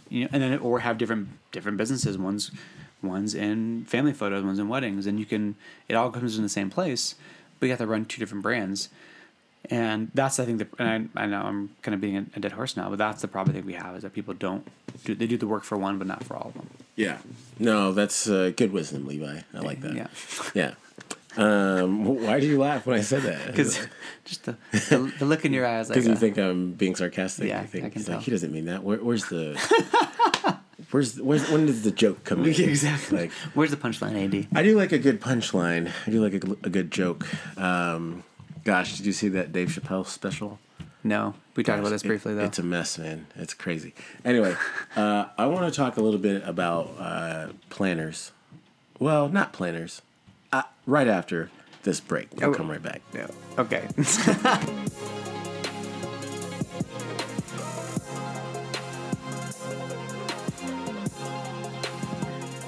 you 0.09 0.25
know, 0.25 0.29
and 0.33 0.43
then 0.43 0.59
or 0.59 0.81
have 0.81 0.99
different 0.99 1.29
different 1.53 1.79
businesses. 1.79 2.19
One's 2.19 2.51
one's 3.03 3.35
in 3.35 3.85
family 3.85 4.13
photos, 4.13 4.45
one's 4.45 4.59
in 4.59 4.69
weddings, 4.69 5.07
and 5.07 5.19
you 5.19 5.27
can 5.27 5.57
it 5.89 5.95
all 5.95 6.11
comes 6.11 6.37
in 6.37 6.43
the 6.43 6.49
same 6.49 6.71
place, 6.71 7.15
but 7.59 7.67
you 7.67 7.73
have 7.73 7.79
to 7.79 7.87
run 7.87 8.05
two 8.05 8.19
different 8.19 8.43
brands. 8.43 8.89
And 9.71 10.11
that's 10.15 10.41
I 10.41 10.47
think 10.47 10.59
the 10.59 10.69
and 10.79 11.11
I, 11.15 11.23
I 11.23 11.27
know 11.27 11.43
I'm 11.43 11.71
kind 11.83 11.95
of 11.95 12.01
being 12.01 12.17
a, 12.17 12.27
a 12.35 12.41
dead 12.41 12.53
horse 12.53 12.77
now, 12.77 12.89
but 12.89 12.99
that's 12.99 13.23
the 13.23 13.29
problem 13.29 13.55
I 13.55 13.59
think 13.59 13.67
we 13.67 13.75
have 13.75 13.95
is 13.95 14.03
that 14.03 14.15
people 14.15 14.35
don't 14.35 14.67
do 15.05 15.15
they 15.15 15.27
do 15.27 15.37
the 15.37 15.47
work 15.47 15.65
for 15.65 15.77
one, 15.77 15.99
but 15.99 16.07
not 16.07 16.25
for 16.25 16.35
all 16.35 16.49
of 16.49 16.55
them. 16.55 16.69
Yeah, 16.97 17.19
no, 17.59 17.93
that's 17.93 18.29
uh, 18.29 18.53
good 18.57 18.73
wisdom, 18.73 19.07
Levi. 19.07 19.41
I 19.55 19.59
like 19.59 19.81
that. 19.83 19.95
Yeah, 19.95 20.07
yeah. 20.55 20.75
Um, 21.37 22.05
why 22.05 22.41
do 22.41 22.47
you 22.47 22.59
laugh 22.59 22.87
when 22.87 22.99
I 22.99 23.03
said 23.03 23.23
that? 23.23 23.47
Because 23.47 23.87
just 24.25 24.45
the, 24.45 24.57
the, 24.73 25.13
the, 25.21 25.25
look 25.25 25.45
in 25.45 25.53
your 25.53 25.67
eyes. 25.67 25.89
Because 25.89 26.07
like, 26.07 26.11
you 26.11 26.17
uh, 26.17 26.21
think 26.21 26.39
I'm 26.39 26.73
being 26.73 26.97
sarcastic. 26.97 27.49
Yeah, 27.49 27.61
I 27.61 27.67
think 27.67 27.85
I 27.85 27.91
can 27.91 28.03
tell. 28.03 28.17
Like, 28.17 28.25
he 28.25 28.31
doesn't 28.31 28.53
mean 28.53 28.67
that. 28.67 28.83
Where, 28.83 28.99
where's 28.99 29.27
the? 29.27 29.57
where's, 30.91 31.21
where's 31.21 31.49
when 31.51 31.67
does 31.67 31.83
the 31.83 31.91
joke 31.91 32.25
come 32.25 32.45
in? 32.45 32.49
exactly. 32.49 33.19
Like, 33.19 33.33
where's 33.55 33.71
the 33.71 33.77
punchline, 33.77 34.25
Ad? 34.25 34.49
I 34.55 34.63
do 34.63 34.77
like 34.77 34.93
a 34.93 34.99
good 34.99 35.21
punchline. 35.21 35.93
I 36.07 36.11
do 36.11 36.21
like 36.23 36.35
a, 36.35 36.51
a 36.67 36.71
good 36.71 36.91
joke. 36.91 37.27
Um, 37.59 38.25
gosh, 38.65 38.97
did 38.97 39.07
you 39.07 39.13
see 39.13 39.29
that 39.29 39.53
Dave 39.53 39.69
Chappelle 39.69 40.07
special? 40.07 40.59
No, 41.03 41.35
we 41.57 41.63
talked 41.63 41.81
about 41.81 41.91
this 41.91 42.03
briefly 42.03 42.33
it, 42.33 42.37
though. 42.37 42.45
It's 42.45 42.59
a 42.59 42.63
mess, 42.63 42.99
man. 42.99 43.27
It's 43.37 43.55
crazy. 43.55 43.95
Anyway, 44.25 44.55
uh, 44.97 45.27
I 45.39 45.47
want 45.47 45.73
to 45.73 45.77
talk 45.77 45.97
a 45.97 46.03
little 46.03 46.21
bit 46.21 46.47
about 46.47 46.95
uh, 46.99 47.49
planners. 47.71 48.33
Well, 48.99 49.31
not 49.31 49.55
planners. 49.55 50.03
Right 50.91 51.07
after 51.07 51.51
this 51.85 52.01
break. 52.01 52.29
We'll 52.35 52.51
oh, 52.51 52.53
come 52.53 52.69
right 52.69 52.83
back. 52.83 53.01
Yeah. 53.15 53.29
Okay. 53.59 53.87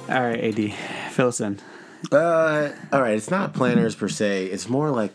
all 0.09 0.21
right, 0.23 0.39
AD, 0.39 0.73
fill 1.11 1.27
us 1.27 1.41
in. 1.41 1.59
Uh, 2.13 2.71
all 2.93 3.01
right. 3.01 3.17
It's 3.17 3.29
not 3.29 3.53
planners 3.53 3.93
per 3.93 4.07
se. 4.07 4.45
It's 4.45 4.69
more 4.69 4.89
like 4.89 5.13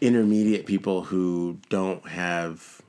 intermediate 0.00 0.64
people 0.64 1.02
who 1.02 1.58
don't 1.70 2.06
have 2.06 2.82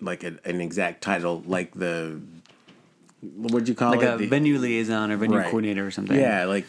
like 0.00 0.24
a, 0.24 0.38
an 0.44 0.60
exact 0.60 1.02
title, 1.02 1.44
like 1.46 1.72
the 1.74 2.20
what'd 3.22 3.68
you 3.68 3.76
call 3.76 3.92
like 3.92 4.02
it? 4.02 4.10
Like 4.10 4.20
a 4.22 4.26
venue 4.26 4.58
liaison 4.58 5.12
or 5.12 5.16
venue 5.18 5.38
right. 5.38 5.46
coordinator 5.46 5.86
or 5.86 5.92
something. 5.92 6.18
Yeah, 6.18 6.46
like 6.46 6.66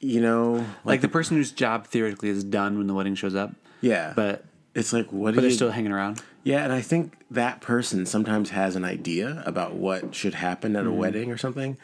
you 0.00 0.20
know, 0.20 0.52
like, 0.52 0.66
like 0.84 1.00
the, 1.00 1.08
person 1.08 1.36
whose 1.36 1.52
job 1.52 1.86
theoretically 1.86 2.28
is 2.28 2.44
done 2.44 2.78
when 2.78 2.86
the 2.86 2.94
wedding 2.94 3.14
shows 3.14 3.34
up. 3.34 3.52
Yeah, 3.80 4.12
but 4.14 4.44
it's 4.74 4.92
like 4.92 5.12
what? 5.12 5.34
But 5.34 5.42
they're 5.42 5.50
you, 5.50 5.56
still 5.56 5.70
hanging 5.70 5.92
around. 5.92 6.22
Yeah, 6.44 6.64
and 6.64 6.72
I 6.72 6.80
think 6.80 7.14
that 7.30 7.60
person 7.60 8.06
sometimes 8.06 8.50
has 8.50 8.76
an 8.76 8.84
idea 8.84 9.42
about 9.44 9.74
what 9.74 10.14
should 10.14 10.34
happen 10.34 10.76
at 10.76 10.84
a 10.84 10.88
mm-hmm. 10.88 10.98
wedding 10.98 11.30
or 11.30 11.36
something, 11.36 11.76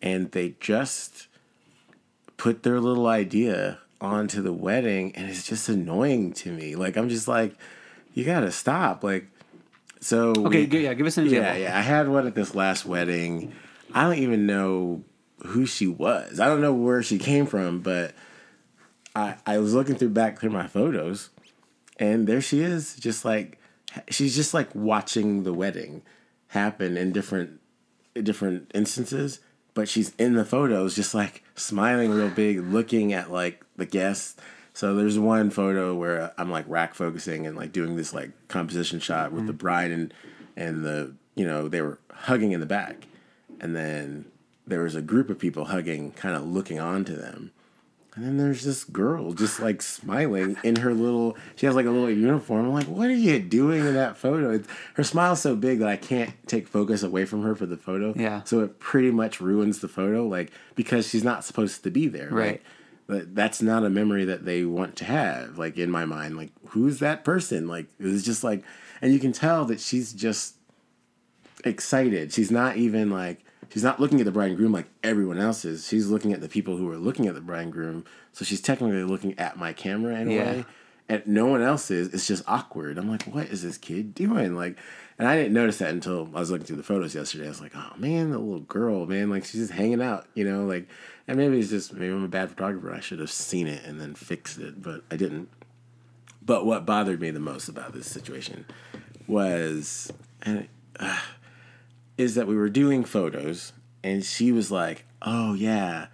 and 0.00 0.30
they 0.32 0.54
just 0.60 1.28
put 2.36 2.62
their 2.62 2.80
little 2.80 3.06
idea 3.06 3.78
onto 4.00 4.42
the 4.42 4.52
wedding, 4.52 5.14
and 5.16 5.28
it's 5.28 5.46
just 5.46 5.68
annoying 5.68 6.32
to 6.34 6.52
me. 6.52 6.76
Like 6.76 6.96
I'm 6.96 7.08
just 7.08 7.26
like, 7.26 7.56
you 8.14 8.24
gotta 8.24 8.52
stop. 8.52 9.02
Like, 9.02 9.26
so 10.00 10.30
okay, 10.30 10.66
we, 10.66 10.84
yeah, 10.84 10.94
give 10.94 11.06
us 11.06 11.18
an 11.18 11.24
example. 11.24 11.52
Yeah, 11.52 11.68
yeah. 11.70 11.78
I 11.78 11.82
had 11.82 12.08
one 12.08 12.26
at 12.26 12.34
this 12.34 12.54
last 12.54 12.86
wedding. 12.86 13.52
I 13.92 14.04
don't 14.04 14.18
even 14.18 14.46
know 14.46 15.02
who 15.44 15.66
she 15.66 15.86
was. 15.86 16.40
I 16.40 16.46
don't 16.46 16.60
know 16.60 16.72
where 16.72 17.02
she 17.02 17.18
came 17.18 17.46
from, 17.46 17.80
but 17.80 18.14
I 19.14 19.36
I 19.46 19.58
was 19.58 19.74
looking 19.74 19.96
through 19.96 20.10
back 20.10 20.40
through 20.40 20.50
my 20.50 20.66
photos, 20.66 21.30
and 21.98 22.26
there 22.26 22.40
she 22.40 22.60
is, 22.60 22.96
just 22.96 23.24
like 23.24 23.58
she's 24.10 24.34
just 24.36 24.54
like 24.54 24.74
watching 24.74 25.44
the 25.44 25.52
wedding 25.52 26.02
happen 26.48 26.96
in 26.96 27.12
different 27.12 27.60
different 28.14 28.70
instances, 28.74 29.40
but 29.74 29.88
she's 29.88 30.14
in 30.16 30.34
the 30.34 30.44
photos, 30.44 30.94
just 30.94 31.14
like 31.14 31.42
smiling 31.54 32.10
real 32.10 32.30
big, 32.30 32.60
looking 32.60 33.12
at 33.12 33.30
like 33.30 33.64
the 33.76 33.86
guests. 33.86 34.36
So 34.72 34.94
there's 34.94 35.18
one 35.18 35.48
photo 35.50 35.94
where 35.94 36.32
I'm 36.36 36.50
like 36.50 36.66
rack 36.68 36.94
focusing 36.94 37.46
and 37.46 37.56
like 37.56 37.72
doing 37.72 37.96
this 37.96 38.12
like 38.12 38.30
composition 38.48 39.00
shot 39.00 39.32
with 39.32 39.40
mm-hmm. 39.40 39.46
the 39.48 39.52
bride 39.54 39.90
and 39.90 40.12
and 40.56 40.84
the 40.84 41.14
you 41.34 41.46
know 41.46 41.68
they 41.68 41.80
were 41.80 41.98
hugging 42.10 42.52
in 42.52 42.60
the 42.60 42.66
back, 42.66 43.06
and 43.60 43.74
then 43.74 44.26
there 44.66 44.82
was 44.82 44.94
a 44.94 45.02
group 45.02 45.30
of 45.30 45.38
people 45.38 45.66
hugging, 45.66 46.12
kind 46.12 46.36
of 46.36 46.46
looking 46.46 46.80
on 46.80 47.04
to 47.04 47.12
them. 47.14 47.52
And 48.14 48.24
then 48.24 48.38
there's 48.38 48.64
this 48.64 48.82
girl 48.82 49.34
just 49.34 49.60
like 49.60 49.82
smiling 49.82 50.56
in 50.64 50.76
her 50.76 50.94
little. 50.94 51.36
She 51.54 51.66
has 51.66 51.74
like 51.74 51.84
a 51.84 51.90
little 51.90 52.10
uniform. 52.10 52.64
I'm 52.64 52.72
like, 52.72 52.86
what 52.86 53.08
are 53.08 53.14
you 53.14 53.38
doing 53.38 53.80
in 53.80 53.92
that 53.92 54.16
photo? 54.16 54.52
It's, 54.52 54.66
her 54.94 55.04
smile's 55.04 55.42
so 55.42 55.54
big 55.54 55.80
that 55.80 55.88
I 55.88 55.96
can't 55.96 56.32
take 56.46 56.66
focus 56.66 57.02
away 57.02 57.26
from 57.26 57.42
her 57.42 57.54
for 57.54 57.66
the 57.66 57.76
photo. 57.76 58.14
Yeah. 58.16 58.42
So 58.44 58.60
it 58.60 58.80
pretty 58.80 59.10
much 59.10 59.38
ruins 59.42 59.80
the 59.80 59.88
photo, 59.88 60.26
like 60.26 60.50
because 60.74 61.06
she's 61.06 61.24
not 61.24 61.44
supposed 61.44 61.84
to 61.84 61.90
be 61.90 62.08
there. 62.08 62.30
Right. 62.30 62.62
Like, 63.06 63.34
that's 63.34 63.60
not 63.60 63.84
a 63.84 63.90
memory 63.90 64.24
that 64.24 64.46
they 64.46 64.64
want 64.64 64.96
to 64.96 65.04
have. 65.04 65.58
Like 65.58 65.76
in 65.76 65.90
my 65.90 66.06
mind, 66.06 66.38
like 66.38 66.52
who's 66.68 67.00
that 67.00 67.22
person? 67.22 67.68
Like 67.68 67.86
it 68.00 68.06
was 68.06 68.24
just 68.24 68.42
like, 68.42 68.64
and 69.02 69.12
you 69.12 69.18
can 69.18 69.32
tell 69.32 69.66
that 69.66 69.78
she's 69.78 70.14
just 70.14 70.54
excited. 71.64 72.32
She's 72.32 72.50
not 72.50 72.78
even 72.78 73.10
like 73.10 73.44
she's 73.70 73.82
not 73.82 74.00
looking 74.00 74.20
at 74.20 74.26
the 74.26 74.32
bride 74.32 74.48
and 74.48 74.56
groom 74.56 74.72
like 74.72 74.86
everyone 75.02 75.38
else 75.38 75.64
is. 75.64 75.86
She's 75.86 76.08
looking 76.08 76.32
at 76.32 76.40
the 76.40 76.48
people 76.48 76.76
who 76.76 76.90
are 76.90 76.98
looking 76.98 77.26
at 77.26 77.34
the 77.34 77.40
bride 77.40 77.64
and 77.64 77.72
groom. 77.72 78.04
So 78.32 78.44
she's 78.44 78.60
technically 78.60 79.02
looking 79.04 79.38
at 79.38 79.58
my 79.58 79.72
camera 79.72 80.16
in 80.16 80.28
a 80.28 80.34
yeah. 80.34 80.44
way. 80.44 80.64
And 81.08 81.24
no 81.26 81.46
one 81.46 81.62
else 81.62 81.90
is. 81.90 82.12
It's 82.12 82.26
just 82.26 82.42
awkward. 82.48 82.98
I'm 82.98 83.08
like, 83.08 83.22
what 83.24 83.46
is 83.46 83.62
this 83.62 83.78
kid 83.78 84.12
doing? 84.12 84.56
Like, 84.56 84.76
and 85.18 85.28
I 85.28 85.36
didn't 85.36 85.54
notice 85.54 85.78
that 85.78 85.90
until 85.90 86.28
I 86.34 86.40
was 86.40 86.50
looking 86.50 86.66
through 86.66 86.76
the 86.76 86.82
photos 86.82 87.14
yesterday. 87.14 87.46
I 87.46 87.48
was 87.48 87.60
like, 87.60 87.76
oh 87.76 87.92
man, 87.96 88.30
the 88.30 88.38
little 88.38 88.60
girl, 88.60 89.06
man, 89.06 89.30
like 89.30 89.44
she's 89.44 89.60
just 89.60 89.72
hanging 89.72 90.02
out, 90.02 90.26
you 90.34 90.44
know, 90.44 90.64
like, 90.64 90.88
and 91.28 91.38
maybe 91.38 91.58
it's 91.58 91.70
just 91.70 91.94
maybe 91.94 92.12
I'm 92.12 92.24
a 92.24 92.28
bad 92.28 92.50
photographer. 92.50 92.92
I 92.92 93.00
should 93.00 93.20
have 93.20 93.30
seen 93.30 93.66
it 93.66 93.84
and 93.84 94.00
then 94.00 94.14
fixed 94.14 94.58
it, 94.58 94.82
but 94.82 95.02
I 95.10 95.16
didn't. 95.16 95.48
But 96.42 96.66
what 96.66 96.86
bothered 96.86 97.20
me 97.20 97.30
the 97.30 97.40
most 97.40 97.68
about 97.68 97.92
this 97.92 98.06
situation 98.06 98.66
was, 99.26 100.12
and 100.42 100.68
uh, 101.00 101.18
is 102.18 102.34
that 102.34 102.46
we 102.46 102.56
were 102.56 102.68
doing 102.68 103.04
photos, 103.04 103.72
and 104.02 104.24
she 104.24 104.52
was 104.52 104.70
like, 104.70 105.04
"Oh 105.22 105.54
yeah," 105.54 106.06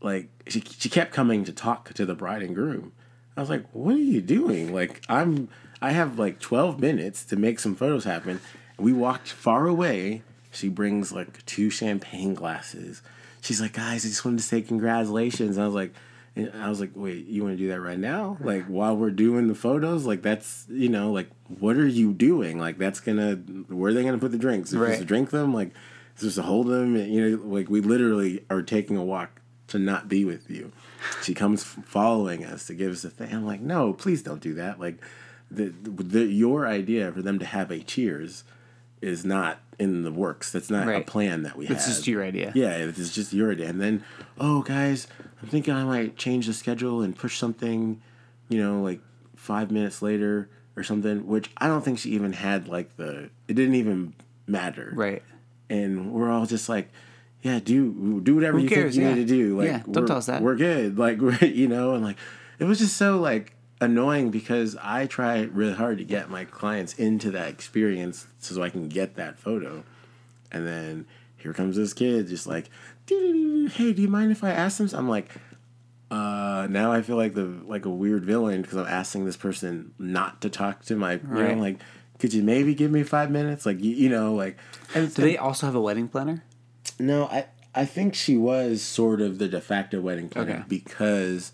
like 0.00 0.28
she 0.46 0.60
she 0.60 0.88
kept 0.88 1.12
coming 1.12 1.44
to 1.44 1.52
talk 1.52 1.92
to 1.94 2.06
the 2.06 2.14
bride 2.14 2.42
and 2.42 2.54
groom. 2.54 2.92
I 3.36 3.40
was 3.40 3.50
like, 3.50 3.64
"What 3.72 3.94
are 3.94 3.98
you 3.98 4.20
doing?" 4.20 4.74
Like 4.74 5.02
I'm 5.08 5.48
I 5.80 5.92
have 5.92 6.18
like 6.18 6.38
12 6.40 6.80
minutes 6.80 7.24
to 7.26 7.36
make 7.36 7.58
some 7.58 7.74
photos 7.74 8.04
happen. 8.04 8.40
We 8.78 8.92
walked 8.92 9.28
far 9.28 9.66
away. 9.66 10.22
She 10.50 10.68
brings 10.68 11.12
like 11.12 11.44
two 11.46 11.70
champagne 11.70 12.34
glasses. 12.34 13.02
She's 13.40 13.60
like, 13.60 13.72
"Guys, 13.72 14.04
I 14.04 14.08
just 14.08 14.24
wanted 14.24 14.38
to 14.38 14.44
say 14.44 14.62
congratulations." 14.62 15.58
I 15.58 15.64
was 15.64 15.74
like, 15.74 15.92
and 16.34 16.50
I 16.54 16.68
was 16.68 16.80
like, 16.80 16.90
"Wait, 16.94 17.26
you 17.26 17.42
want 17.42 17.54
to 17.54 17.62
do 17.62 17.68
that 17.68 17.80
right 17.80 17.98
now? 17.98 18.38
Like 18.40 18.64
while 18.66 18.96
we're 18.96 19.10
doing 19.10 19.48
the 19.48 19.54
photos? 19.54 20.06
Like 20.06 20.22
that's 20.22 20.66
you 20.70 20.88
know, 20.88 21.12
like 21.12 21.28
what 21.58 21.76
are 21.76 21.86
you 21.86 22.12
doing? 22.12 22.58
Like 22.58 22.78
that's 22.78 23.00
gonna 23.00 23.34
where 23.68 23.90
are 23.90 23.94
they 23.94 24.02
gonna 24.04 24.18
put 24.18 24.32
the 24.32 24.38
drinks? 24.38 24.70
Is 24.72 24.78
Right. 24.78 24.98
to 24.98 25.04
drink 25.04 25.30
them? 25.30 25.52
Like 25.52 25.70
is 26.16 26.22
this 26.22 26.34
to 26.36 26.42
hold 26.42 26.68
them? 26.68 26.96
You 26.96 27.30
know, 27.36 27.42
like 27.44 27.68
we 27.68 27.80
literally 27.80 28.44
are 28.50 28.62
taking 28.62 28.96
a 28.96 29.04
walk 29.04 29.40
to 29.68 29.78
not 29.78 30.08
be 30.08 30.24
with 30.24 30.50
you. 30.50 30.72
She 31.22 31.34
comes 31.34 31.64
following 31.64 32.44
us 32.44 32.66
to 32.66 32.74
give 32.74 32.92
us 32.92 33.04
a 33.04 33.10
thing. 33.10 33.32
I'm 33.34 33.46
like, 33.46 33.60
no, 33.60 33.92
please 33.92 34.22
don't 34.22 34.40
do 34.40 34.54
that. 34.54 34.78
Like 34.78 34.98
the, 35.50 35.72
the 35.82 36.24
your 36.24 36.66
idea 36.66 37.10
for 37.12 37.22
them 37.22 37.38
to 37.38 37.44
have 37.46 37.70
a 37.70 37.80
cheers 37.80 38.44
is 39.02 39.24
not 39.24 39.58
in 39.78 40.02
the 40.02 40.12
works. 40.12 40.52
That's 40.52 40.70
not 40.70 40.88
a 40.88 41.00
plan 41.02 41.42
that 41.42 41.56
we 41.56 41.66
have. 41.66 41.76
It's 41.76 41.86
just 41.86 42.06
your 42.06 42.22
idea. 42.22 42.52
Yeah, 42.54 42.70
it's 42.76 43.12
just 43.14 43.32
your 43.32 43.50
idea. 43.52 43.68
And 43.68 43.80
then, 43.80 44.04
oh, 44.38 44.62
guys, 44.62 45.06
I'm 45.42 45.48
thinking 45.48 45.74
I 45.74 45.84
might 45.84 46.16
change 46.16 46.46
the 46.46 46.52
schedule 46.54 47.02
and 47.02 47.14
push 47.16 47.38
something, 47.38 48.00
you 48.48 48.62
know, 48.62 48.80
like 48.80 49.00
five 49.34 49.70
minutes 49.70 50.00
later 50.02 50.48
or 50.76 50.82
something, 50.84 51.26
which 51.26 51.50
I 51.58 51.66
don't 51.66 51.84
think 51.84 51.98
she 51.98 52.10
even 52.10 52.32
had 52.32 52.68
like 52.68 52.96
the, 52.96 53.28
it 53.48 53.54
didn't 53.54 53.74
even 53.74 54.14
matter. 54.46 54.92
Right. 54.94 55.22
And 55.68 56.12
we're 56.12 56.30
all 56.30 56.46
just 56.46 56.68
like, 56.68 56.88
yeah, 57.42 57.58
do 57.58 58.20
do 58.22 58.36
whatever 58.36 58.58
Who 58.58 58.64
you 58.64 58.68
cares? 58.70 58.94
think 58.94 59.02
you 59.02 59.08
Yeah. 59.08 59.14
need 59.16 59.26
to 59.28 59.34
do. 59.34 59.58
Like, 59.58 59.66
Yeah, 59.66 59.82
don't 59.90 60.06
tell 60.06 60.18
us 60.18 60.26
that. 60.26 60.42
We're 60.42 60.54
good. 60.54 60.96
Like, 60.96 61.18
we're, 61.20 61.36
you 61.44 61.66
know, 61.66 61.94
and 61.94 62.04
like, 62.04 62.16
it 62.60 62.64
was 62.64 62.78
just 62.78 62.96
so 62.96 63.18
like 63.18 63.52
annoying 63.82 64.30
because 64.30 64.76
I 64.82 65.06
try 65.06 65.42
really 65.42 65.74
hard 65.74 65.98
to 65.98 66.04
get 66.04 66.30
my 66.30 66.44
clients 66.44 66.94
into 66.94 67.30
that 67.32 67.48
experience 67.48 68.26
so 68.38 68.62
I 68.62 68.70
can 68.70 68.88
get 68.88 69.16
that 69.16 69.38
photo. 69.38 69.84
And 70.50 70.66
then 70.66 71.06
here 71.36 71.52
comes 71.52 71.76
this 71.76 71.92
kid 71.92 72.28
just 72.28 72.46
like, 72.46 72.70
hey, 73.08 73.92
do 73.92 74.00
you 74.02 74.08
mind 74.08 74.30
if 74.32 74.44
I 74.44 74.50
ask 74.50 74.78
them? 74.78 74.88
I'm 74.94 75.08
like, 75.08 75.28
uh, 76.10 76.66
now 76.70 76.92
I 76.92 77.02
feel 77.02 77.16
like 77.16 77.34
the 77.34 77.44
like 77.66 77.84
a 77.86 77.90
weird 77.90 78.24
villain 78.24 78.62
because 78.62 78.76
I'm 78.78 78.86
asking 78.86 79.24
this 79.24 79.36
person 79.36 79.92
not 79.98 80.40
to 80.42 80.50
talk 80.50 80.82
to 80.84 80.96
my, 80.96 81.14
you 81.14 81.20
Right. 81.24 81.56
know, 81.56 81.60
like, 81.62 81.78
could 82.18 82.32
you 82.34 82.42
maybe 82.42 82.74
give 82.74 82.90
me 82.90 83.02
five 83.02 83.30
minutes? 83.30 83.66
Like, 83.66 83.82
you, 83.82 83.90
you 83.94 84.08
know, 84.08 84.34
like, 84.34 84.56
and 84.94 85.12
Do 85.12 85.22
they 85.22 85.36
also 85.36 85.66
have 85.66 85.74
a 85.74 85.80
wedding 85.80 86.08
planner? 86.08 86.44
no, 86.98 87.26
I 87.26 87.46
I 87.74 87.86
think 87.86 88.14
she 88.14 88.36
was 88.36 88.82
sort 88.82 89.22
of 89.22 89.38
the 89.38 89.48
de 89.48 89.60
facto 89.60 90.00
wedding 90.02 90.28
planner 90.28 90.52
Okay. 90.52 90.62
because 90.68 91.52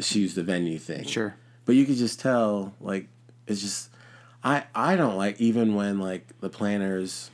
she's 0.00 0.34
the 0.34 0.42
venue 0.42 0.78
thing. 0.78 1.04
Sure. 1.04 1.36
But 1.64 1.76
you 1.76 1.84
could 1.84 1.96
just 1.96 2.20
tell, 2.20 2.74
like, 2.80 3.08
it's 3.46 3.60
just 3.60 3.90
I 4.42 4.64
I 4.74 4.96
don't 4.96 5.16
like 5.16 5.40
even 5.40 5.74
when 5.74 5.98
like 5.98 6.40
the 6.40 6.48
planners 6.48 7.30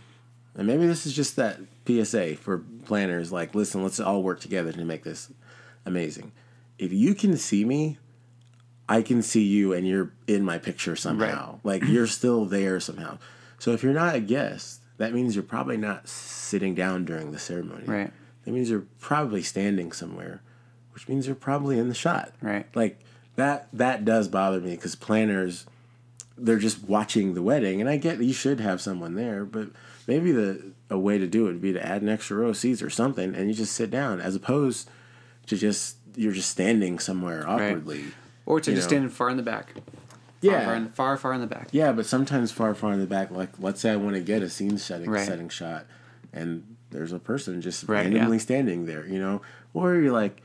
and 0.54 0.66
maybe 0.66 0.86
this 0.86 1.06
is 1.06 1.14
just 1.14 1.36
that 1.36 1.60
PSA 1.86 2.36
for 2.36 2.58
planners, 2.84 3.30
like, 3.30 3.54
listen, 3.54 3.82
let's 3.82 4.00
all 4.00 4.22
work 4.22 4.40
together 4.40 4.72
to 4.72 4.84
make 4.84 5.04
this 5.04 5.32
amazing. 5.86 6.32
If 6.78 6.92
you 6.92 7.14
can 7.14 7.36
see 7.36 7.64
me, 7.64 7.98
I 8.88 9.02
can 9.02 9.22
see 9.22 9.44
you 9.44 9.72
and 9.72 9.86
you're 9.86 10.12
in 10.26 10.44
my 10.44 10.58
picture 10.58 10.96
somehow. 10.96 11.60
Like 11.62 11.84
you're 11.84 12.06
still 12.06 12.44
there 12.44 12.80
somehow. 12.80 13.18
So 13.58 13.72
if 13.72 13.82
you're 13.82 13.92
not 13.92 14.16
a 14.16 14.20
guest, 14.20 14.80
that 14.96 15.12
means 15.12 15.36
you're 15.36 15.44
probably 15.44 15.76
not 15.76 16.08
sitting 16.08 16.74
down 16.74 17.04
during 17.04 17.30
the 17.30 17.38
ceremony. 17.38 17.84
Right. 17.86 18.12
That 18.44 18.50
means 18.50 18.70
you're 18.70 18.86
probably 18.98 19.42
standing 19.42 19.92
somewhere, 19.92 20.42
which 20.98 21.06
means 21.08 21.28
you're 21.28 21.36
probably 21.36 21.78
in 21.78 21.88
the 21.88 21.94
shot. 21.94 22.32
Right. 22.42 22.66
Like 22.74 22.98
that 23.36 23.68
that 23.72 24.04
does 24.04 24.26
bother 24.26 24.60
me 24.60 24.72
because 24.72 24.96
planners 24.96 25.64
they're 26.36 26.58
just 26.58 26.82
watching 26.88 27.34
the 27.34 27.42
wedding 27.42 27.80
and 27.80 27.88
I 27.88 27.98
get 27.98 28.20
you 28.20 28.32
should 28.32 28.58
have 28.58 28.80
someone 28.80 29.14
there, 29.14 29.44
but 29.44 29.68
maybe 30.08 30.32
the 30.32 30.72
a 30.90 30.98
way 30.98 31.16
to 31.16 31.28
do 31.28 31.44
it 31.46 31.52
would 31.52 31.62
be 31.62 31.72
to 31.72 31.86
add 31.86 32.02
an 32.02 32.08
extra 32.08 32.38
row 32.38 32.48
of 32.48 32.56
seats 32.56 32.82
or 32.82 32.90
something 32.90 33.32
and 33.36 33.48
you 33.48 33.54
just 33.54 33.74
sit 33.76 33.92
down 33.92 34.20
as 34.20 34.34
opposed 34.34 34.90
to 35.46 35.56
just 35.56 35.98
you're 36.16 36.32
just 36.32 36.50
standing 36.50 36.98
somewhere 36.98 37.48
awkwardly. 37.48 38.06
Or 38.44 38.58
to 38.60 38.74
just 38.74 38.90
know. 38.90 38.96
stand 38.96 39.12
far 39.12 39.30
in 39.30 39.36
the 39.36 39.42
back. 39.44 39.74
Yeah. 40.40 40.50
Far, 40.50 40.64
far, 40.64 40.74
in, 40.74 40.88
far, 40.88 41.16
far 41.16 41.32
in 41.34 41.40
the 41.40 41.46
back. 41.46 41.68
Yeah, 41.70 41.92
but 41.92 42.06
sometimes 42.06 42.50
far, 42.50 42.74
far 42.74 42.92
in 42.92 42.98
the 42.98 43.06
back, 43.06 43.30
like 43.30 43.50
let's 43.60 43.80
say 43.80 43.92
I 43.92 43.96
want 43.96 44.16
to 44.16 44.20
get 44.20 44.42
a 44.42 44.50
scene 44.50 44.78
setting 44.78 45.08
Right. 45.08 45.24
setting 45.24 45.48
shot, 45.48 45.86
and 46.32 46.76
there's 46.90 47.12
a 47.12 47.20
person 47.20 47.60
just 47.60 47.84
Right, 47.88 48.02
randomly 48.02 48.38
yeah. 48.38 48.42
standing 48.42 48.86
there, 48.86 49.06
you 49.06 49.20
know, 49.20 49.42
or 49.74 49.94
you're 49.94 50.12
like 50.12 50.42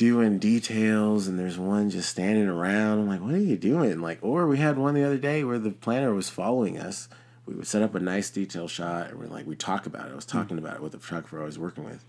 doing 0.00 0.38
details, 0.38 1.28
and 1.28 1.38
there's 1.38 1.58
one 1.58 1.90
just 1.90 2.08
standing 2.08 2.48
around. 2.48 3.00
I'm 3.00 3.06
like, 3.06 3.20
what 3.20 3.34
are 3.34 3.38
you 3.38 3.58
doing? 3.58 4.00
Like, 4.00 4.18
or 4.22 4.46
we 4.46 4.56
had 4.56 4.78
one 4.78 4.94
the 4.94 5.04
other 5.04 5.18
day 5.18 5.44
where 5.44 5.58
the 5.58 5.72
planner 5.72 6.14
was 6.14 6.30
following 6.30 6.78
us. 6.78 7.06
We 7.44 7.54
would 7.54 7.66
set 7.66 7.82
up 7.82 7.94
a 7.94 8.00
nice 8.00 8.30
detail 8.30 8.66
shot, 8.66 9.10
and 9.10 9.18
we're 9.18 9.26
like, 9.26 9.46
we 9.46 9.56
talk 9.56 9.84
about 9.84 10.06
it. 10.06 10.12
I 10.12 10.14
was 10.14 10.24
hmm. 10.24 10.38
talking 10.38 10.56
about 10.56 10.76
it 10.76 10.82
with 10.82 10.92
the 10.92 10.98
photographer 10.98 11.42
I 11.42 11.44
was 11.44 11.58
working 11.58 11.84
with, 11.84 12.06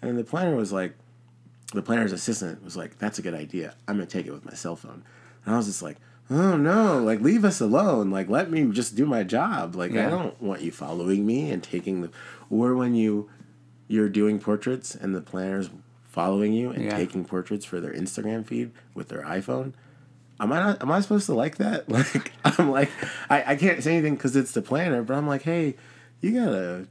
and 0.00 0.16
the 0.16 0.22
planner 0.22 0.54
was 0.54 0.72
like, 0.72 0.94
the 1.72 1.82
planner's 1.82 2.12
assistant 2.12 2.62
was 2.62 2.76
like, 2.76 3.00
"That's 3.00 3.18
a 3.18 3.22
good 3.22 3.34
idea. 3.34 3.74
I'm 3.88 3.96
gonna 3.96 4.06
take 4.06 4.26
it 4.26 4.32
with 4.32 4.44
my 4.44 4.54
cell 4.54 4.76
phone." 4.76 5.02
And 5.44 5.54
I 5.54 5.56
was 5.56 5.66
just 5.66 5.82
like, 5.82 5.96
"Oh 6.30 6.56
no! 6.56 7.02
Like, 7.02 7.20
leave 7.20 7.44
us 7.44 7.60
alone. 7.60 8.12
Like, 8.12 8.28
let 8.28 8.48
me 8.48 8.70
just 8.70 8.94
do 8.94 9.06
my 9.06 9.24
job. 9.24 9.74
Like, 9.74 9.90
Yeah. 9.90 10.06
I 10.06 10.10
don't 10.10 10.40
want 10.40 10.60
you 10.60 10.70
following 10.70 11.26
me 11.26 11.50
and 11.50 11.64
taking 11.64 12.02
the." 12.02 12.10
Or 12.48 12.76
when 12.76 12.94
you 12.94 13.28
you're 13.88 14.08
doing 14.08 14.38
portraits 14.38 14.94
and 14.94 15.16
the 15.16 15.20
planner's 15.20 15.68
following 16.14 16.52
you 16.52 16.70
and 16.70 16.84
Yeah. 16.84 16.96
taking 16.96 17.24
portraits 17.24 17.64
for 17.66 17.80
their 17.80 17.92
Instagram 17.92 18.46
feed 18.46 18.70
with 18.94 19.08
their 19.08 19.22
iPhone. 19.22 19.72
Am 20.40 20.52
I 20.52 20.60
not? 20.60 20.82
Am 20.82 20.90
I 20.90 21.00
supposed 21.00 21.26
to 21.26 21.34
like 21.34 21.56
that? 21.58 21.88
Like, 21.88 22.32
I'm 22.44 22.70
like, 22.70 22.90
I, 23.28 23.52
I 23.52 23.56
can't 23.56 23.82
say 23.82 23.92
anything 23.94 24.14
because 24.14 24.34
it's 24.36 24.52
the 24.52 24.62
planner, 24.62 25.02
but 25.02 25.16
I'm 25.16 25.26
like, 25.28 25.42
hey, 25.42 25.76
you 26.20 26.32
gotta 26.32 26.86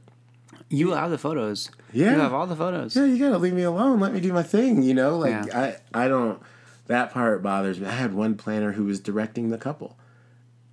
You 0.68 0.92
have 0.92 1.10
the 1.10 1.18
photos. 1.18 1.70
Yeah. 1.92 2.12
You 2.14 2.20
have 2.20 2.32
all 2.34 2.46
the 2.46 2.56
photos. 2.56 2.94
yeah, 2.96 3.04
you 3.04 3.18
gotta 3.18 3.38
leave 3.38 3.52
me 3.54 3.62
alone. 3.62 4.00
Let 4.00 4.12
me 4.12 4.20
do 4.20 4.32
my 4.32 4.42
thing. 4.42 4.82
You 4.82 4.94
know, 4.94 5.18
like 5.18 5.46
Yeah. 5.46 5.76
I, 5.94 6.04
I 6.04 6.08
don't. 6.08 6.40
That 6.86 7.12
part 7.12 7.42
bothers 7.42 7.80
me. 7.80 7.86
I 7.86 7.92
had 7.92 8.12
one 8.14 8.34
planner 8.36 8.72
who 8.72 8.84
was 8.84 9.00
directing 9.00 9.48
the 9.50 9.56
couple, 9.58 9.96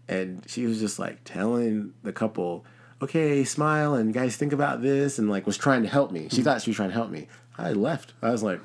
and 0.10 0.44
she 0.48 0.66
was 0.66 0.80
just 0.80 1.00
like 1.00 1.24
telling 1.24 1.94
the 2.04 2.12
couple, 2.12 2.66
"Okay, 3.02 3.44
smile 3.46 3.94
and 3.96 4.14
guys, 4.14 4.36
think 4.36 4.52
about 4.54 4.82
this," 4.82 5.18
and 5.20 5.30
like 5.30 5.46
was 5.46 5.58
trying 5.58 5.84
to 5.84 5.90
help 5.90 6.12
me. 6.12 6.22
Mm-hmm. 6.22 6.36
She 6.36 6.42
thought 6.44 6.62
she 6.62 6.70
was 6.72 6.76
trying 6.78 6.90
to 6.90 6.96
help 6.96 7.10
me. 7.12 7.28
I 7.58 7.74
left. 7.74 8.14
I 8.22 8.32
was 8.32 8.42
like, 8.44 8.60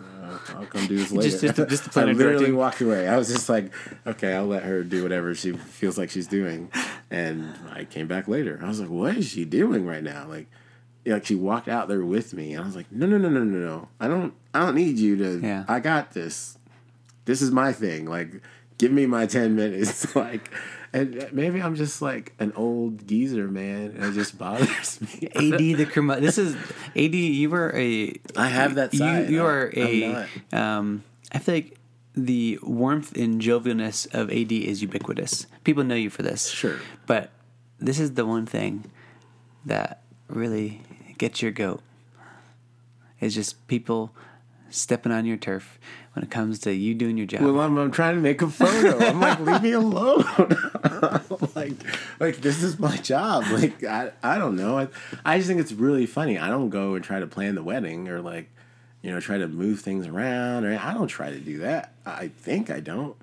"I'll 0.54 0.66
come 0.66 0.86
do 0.86 0.96
this 0.96 1.10
later." 1.12 1.30
Just- 1.38 1.56
just 1.56 1.68
just 1.70 1.92
the 1.92 2.00
I 2.00 2.04
literally 2.04 2.32
directing. 2.38 2.56
walked 2.56 2.80
away. 2.80 3.08
I 3.08 3.16
was 3.16 3.28
just 3.28 3.48
like, 3.48 3.72
"Okay, 4.06 4.32
I'll 4.34 4.46
let 4.46 4.62
her 4.62 4.82
do 4.84 5.02
whatever 5.02 5.34
she 5.34 5.52
feels 5.52 5.98
like 5.98 6.10
she's 6.10 6.26
doing," 6.26 6.70
and 7.10 7.54
I 7.72 7.84
came 7.84 8.06
back 8.08 8.28
later. 8.28 8.58
I 8.62 8.68
was 8.68 8.80
like, 8.80 8.90
"What 8.90 9.16
is 9.16 9.28
she 9.28 9.44
doing 9.44 9.84
right 9.86 10.02
now?" 10.02 10.26
Like 10.28 10.46
like 11.04 11.24
she 11.26 11.34
walked 11.36 11.68
out 11.68 11.86
there 11.88 12.04
with 12.04 12.34
me 12.34 12.52
and 12.54 12.62
I 12.64 12.66
was 12.66 12.74
like, 12.74 12.90
no, 12.90 13.06
no, 13.06 13.16
no, 13.16 13.28
no, 13.28 13.44
no, 13.44 13.58
no. 13.64 13.88
I 14.00 14.08
don't, 14.08 14.34
I 14.52 14.58
don't 14.58 14.74
need 14.74 14.98
you 14.98 15.16
to, 15.18 15.38
Yeah. 15.40 15.64
I 15.68 15.78
got 15.78 16.10
this. 16.14 16.58
This 17.26 17.40
is 17.40 17.52
my 17.52 17.72
thing. 17.72 18.06
Like, 18.06 18.42
give 18.78 18.90
me 18.90 19.06
my 19.06 19.24
10 19.26 19.54
minutes. 19.54 20.16
like, 20.16 20.50
and 21.00 21.28
maybe 21.32 21.60
I'm 21.62 21.74
just 21.74 22.00
like 22.02 22.32
an 22.38 22.52
old 22.56 23.06
geezer, 23.06 23.48
man. 23.48 23.94
And 23.96 24.04
it 24.04 24.12
just 24.12 24.38
bothers 24.42 25.00
me. 25.00 25.28
AD 25.34 25.58
the 25.78 25.86
crema. 25.86 26.20
This 26.20 26.38
is 26.38 26.54
AD. 26.94 27.14
You 27.14 27.50
were 27.50 27.72
a. 27.76 28.14
I 28.36 28.48
have 28.48 28.74
that 28.76 28.92
You, 28.92 28.98
side. 28.98 29.30
you 29.30 29.42
I- 29.42 29.46
are 29.46 29.72
I'm 29.76 30.26
a. 30.52 30.56
Um, 30.58 31.04
I 31.32 31.38
feel 31.38 31.54
like 31.56 31.78
the 32.14 32.58
warmth 32.62 33.16
and 33.16 33.40
jovialness 33.42 34.06
of 34.14 34.30
AD 34.30 34.52
is 34.52 34.80
ubiquitous. 34.80 35.46
People 35.64 35.84
know 35.84 35.94
you 35.94 36.08
for 36.10 36.22
this. 36.22 36.48
Sure. 36.48 36.78
But 37.06 37.30
this 37.78 37.98
is 38.00 38.14
the 38.14 38.24
one 38.24 38.46
thing 38.46 38.90
that 39.66 40.02
really 40.28 40.80
gets 41.18 41.42
your 41.42 41.50
goat. 41.52 41.82
Is 43.20 43.34
just 43.34 43.66
people 43.66 44.12
stepping 44.76 45.12
on 45.12 45.26
your 45.26 45.36
turf 45.36 45.78
when 46.12 46.22
it 46.24 46.30
comes 46.30 46.58
to 46.60 46.72
you 46.72 46.94
doing 46.94 47.16
your 47.16 47.26
job. 47.26 47.42
Well, 47.42 47.60
I'm, 47.60 47.76
I'm 47.78 47.90
trying 47.90 48.14
to 48.16 48.20
make 48.20 48.42
a 48.42 48.48
photo. 48.48 48.98
I'm 49.04 49.20
like, 49.20 49.40
leave 49.40 49.62
me 49.62 49.72
alone. 49.72 50.24
like, 51.54 51.72
like 52.20 52.36
this 52.38 52.62
is 52.62 52.78
my 52.78 52.96
job. 52.98 53.44
Like, 53.50 53.84
I, 53.84 54.12
I 54.22 54.38
don't 54.38 54.56
know. 54.56 54.78
I, 54.78 54.88
I 55.24 55.36
just 55.38 55.48
think 55.48 55.60
it's 55.60 55.72
really 55.72 56.06
funny. 56.06 56.38
I 56.38 56.48
don't 56.48 56.70
go 56.70 56.94
and 56.94 57.04
try 57.04 57.20
to 57.20 57.26
plan 57.26 57.54
the 57.54 57.62
wedding 57.62 58.08
or 58.08 58.20
like, 58.20 58.50
you 59.02 59.10
know, 59.10 59.20
try 59.20 59.38
to 59.38 59.48
move 59.48 59.80
things 59.80 60.06
around. 60.06 60.64
Or 60.64 60.78
I 60.78 60.94
don't 60.94 61.08
try 61.08 61.30
to 61.30 61.38
do 61.38 61.58
that. 61.58 61.92
I 62.04 62.28
think 62.28 62.70
I 62.70 62.80
don't. 62.80 63.16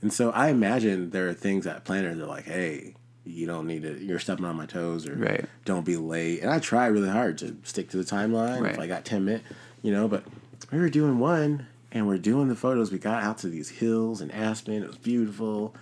And 0.00 0.12
so 0.12 0.30
I 0.30 0.48
imagine 0.48 1.10
there 1.10 1.28
are 1.28 1.34
things 1.34 1.64
that 1.64 1.84
planners 1.84 2.18
are 2.18 2.26
like, 2.26 2.44
hey, 2.44 2.94
you 3.24 3.46
don't 3.46 3.66
need 3.66 3.82
to. 3.82 3.98
You're 4.02 4.18
stepping 4.20 4.44
on 4.46 4.56
my 4.56 4.64
toes, 4.64 5.06
or 5.06 5.14
Right. 5.16 5.44
don't 5.64 5.84
be 5.84 5.96
late. 5.96 6.40
And 6.40 6.50
I 6.50 6.60
try 6.60 6.86
really 6.86 7.10
hard 7.10 7.36
to 7.38 7.56
stick 7.62 7.90
to 7.90 7.98
the 7.98 8.04
timeline. 8.04 8.62
If 8.70 8.78
I 8.78 8.86
got 8.86 9.04
ten 9.04 9.24
minutes, 9.26 9.44
you 9.82 9.92
know, 9.92 10.08
but 10.08 10.24
we 10.70 10.78
were 10.78 10.90
doing 10.90 11.18
one 11.18 11.66
and 11.90 12.06
we're 12.06 12.18
doing 12.18 12.48
the 12.48 12.56
photos. 12.56 12.92
We 12.92 12.98
got 12.98 13.22
out 13.22 13.38
to 13.38 13.48
these 13.48 13.70
hills 13.70 14.20
in 14.20 14.30
Aspen. 14.30 14.82
It 14.82 14.86
was 14.86 14.98
beautiful, 14.98 15.74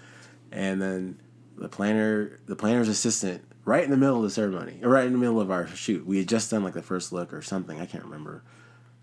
and 0.52 0.80
then 0.80 1.20
the 1.56 1.68
planner, 1.68 2.38
the 2.46 2.56
planner's 2.56 2.88
assistant, 2.88 3.42
right 3.64 3.82
in 3.82 3.90
the 3.90 3.96
middle 3.96 4.18
of 4.18 4.22
the 4.22 4.30
ceremony, 4.30 4.80
or 4.82 4.90
right 4.90 5.06
in 5.06 5.12
the 5.12 5.18
middle 5.18 5.40
of 5.40 5.50
our 5.50 5.66
shoot. 5.66 6.06
We 6.06 6.18
had 6.18 6.28
just 6.28 6.50
done 6.50 6.62
like 6.62 6.74
the 6.74 6.82
first 6.82 7.12
look 7.12 7.32
or 7.32 7.42
something. 7.42 7.80
I 7.80 7.86
can't 7.86 8.04
remember. 8.04 8.42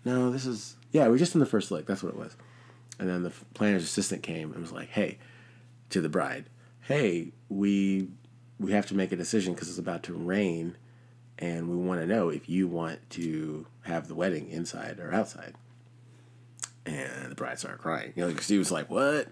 No, 0.04 0.30
this 0.30 0.46
is 0.46 0.76
yeah. 0.92 1.08
We 1.08 1.18
just 1.18 1.32
done 1.34 1.40
the 1.40 1.46
first 1.46 1.70
look. 1.70 1.86
That's 1.86 2.02
what 2.02 2.14
it 2.14 2.18
was. 2.18 2.36
And 2.98 3.08
then 3.08 3.22
the 3.22 3.32
planner's 3.54 3.84
assistant 3.84 4.22
came 4.22 4.52
and 4.52 4.60
was 4.60 4.72
like, 4.72 4.88
"Hey," 4.88 5.18
to 5.90 6.00
the 6.00 6.08
bride, 6.08 6.46
"Hey, 6.82 7.32
we 7.48 8.08
we 8.58 8.72
have 8.72 8.86
to 8.86 8.94
make 8.94 9.12
a 9.12 9.16
decision 9.16 9.52
because 9.52 9.68
it's 9.68 9.78
about 9.78 10.04
to 10.04 10.14
rain, 10.14 10.76
and 11.38 11.68
we 11.68 11.76
want 11.76 12.00
to 12.00 12.06
know 12.06 12.30
if 12.30 12.48
you 12.48 12.68
want 12.68 12.98
to 13.10 13.66
have 13.82 14.08
the 14.08 14.14
wedding 14.14 14.48
inside 14.48 14.98
or 15.00 15.12
outside." 15.12 15.54
And 16.86 17.30
the 17.30 17.34
bride 17.34 17.58
started 17.58 17.78
crying. 17.80 18.12
You 18.14 18.26
know, 18.26 18.36
she 18.36 18.58
was 18.58 18.70
like, 18.70 18.90
"What?" 18.90 19.28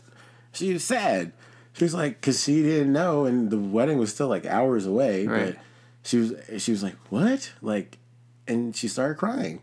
She 0.52 0.72
was 0.72 0.84
sad. 0.84 1.32
She 1.74 1.84
was 1.84 1.94
like, 1.94 2.20
because 2.20 2.42
she 2.42 2.62
didn't 2.62 2.92
know, 2.92 3.24
and 3.24 3.50
the 3.50 3.58
wedding 3.58 3.98
was 3.98 4.12
still 4.12 4.28
like 4.28 4.44
hours 4.44 4.86
away. 4.86 5.26
Right. 5.26 5.54
But 5.54 5.62
she 6.02 6.18
was 6.18 6.62
she 6.62 6.70
was 6.70 6.82
like, 6.82 6.96
"What?" 7.10 7.52
Like, 7.60 7.98
and 8.46 8.74
she 8.74 8.88
started 8.88 9.16
crying. 9.16 9.60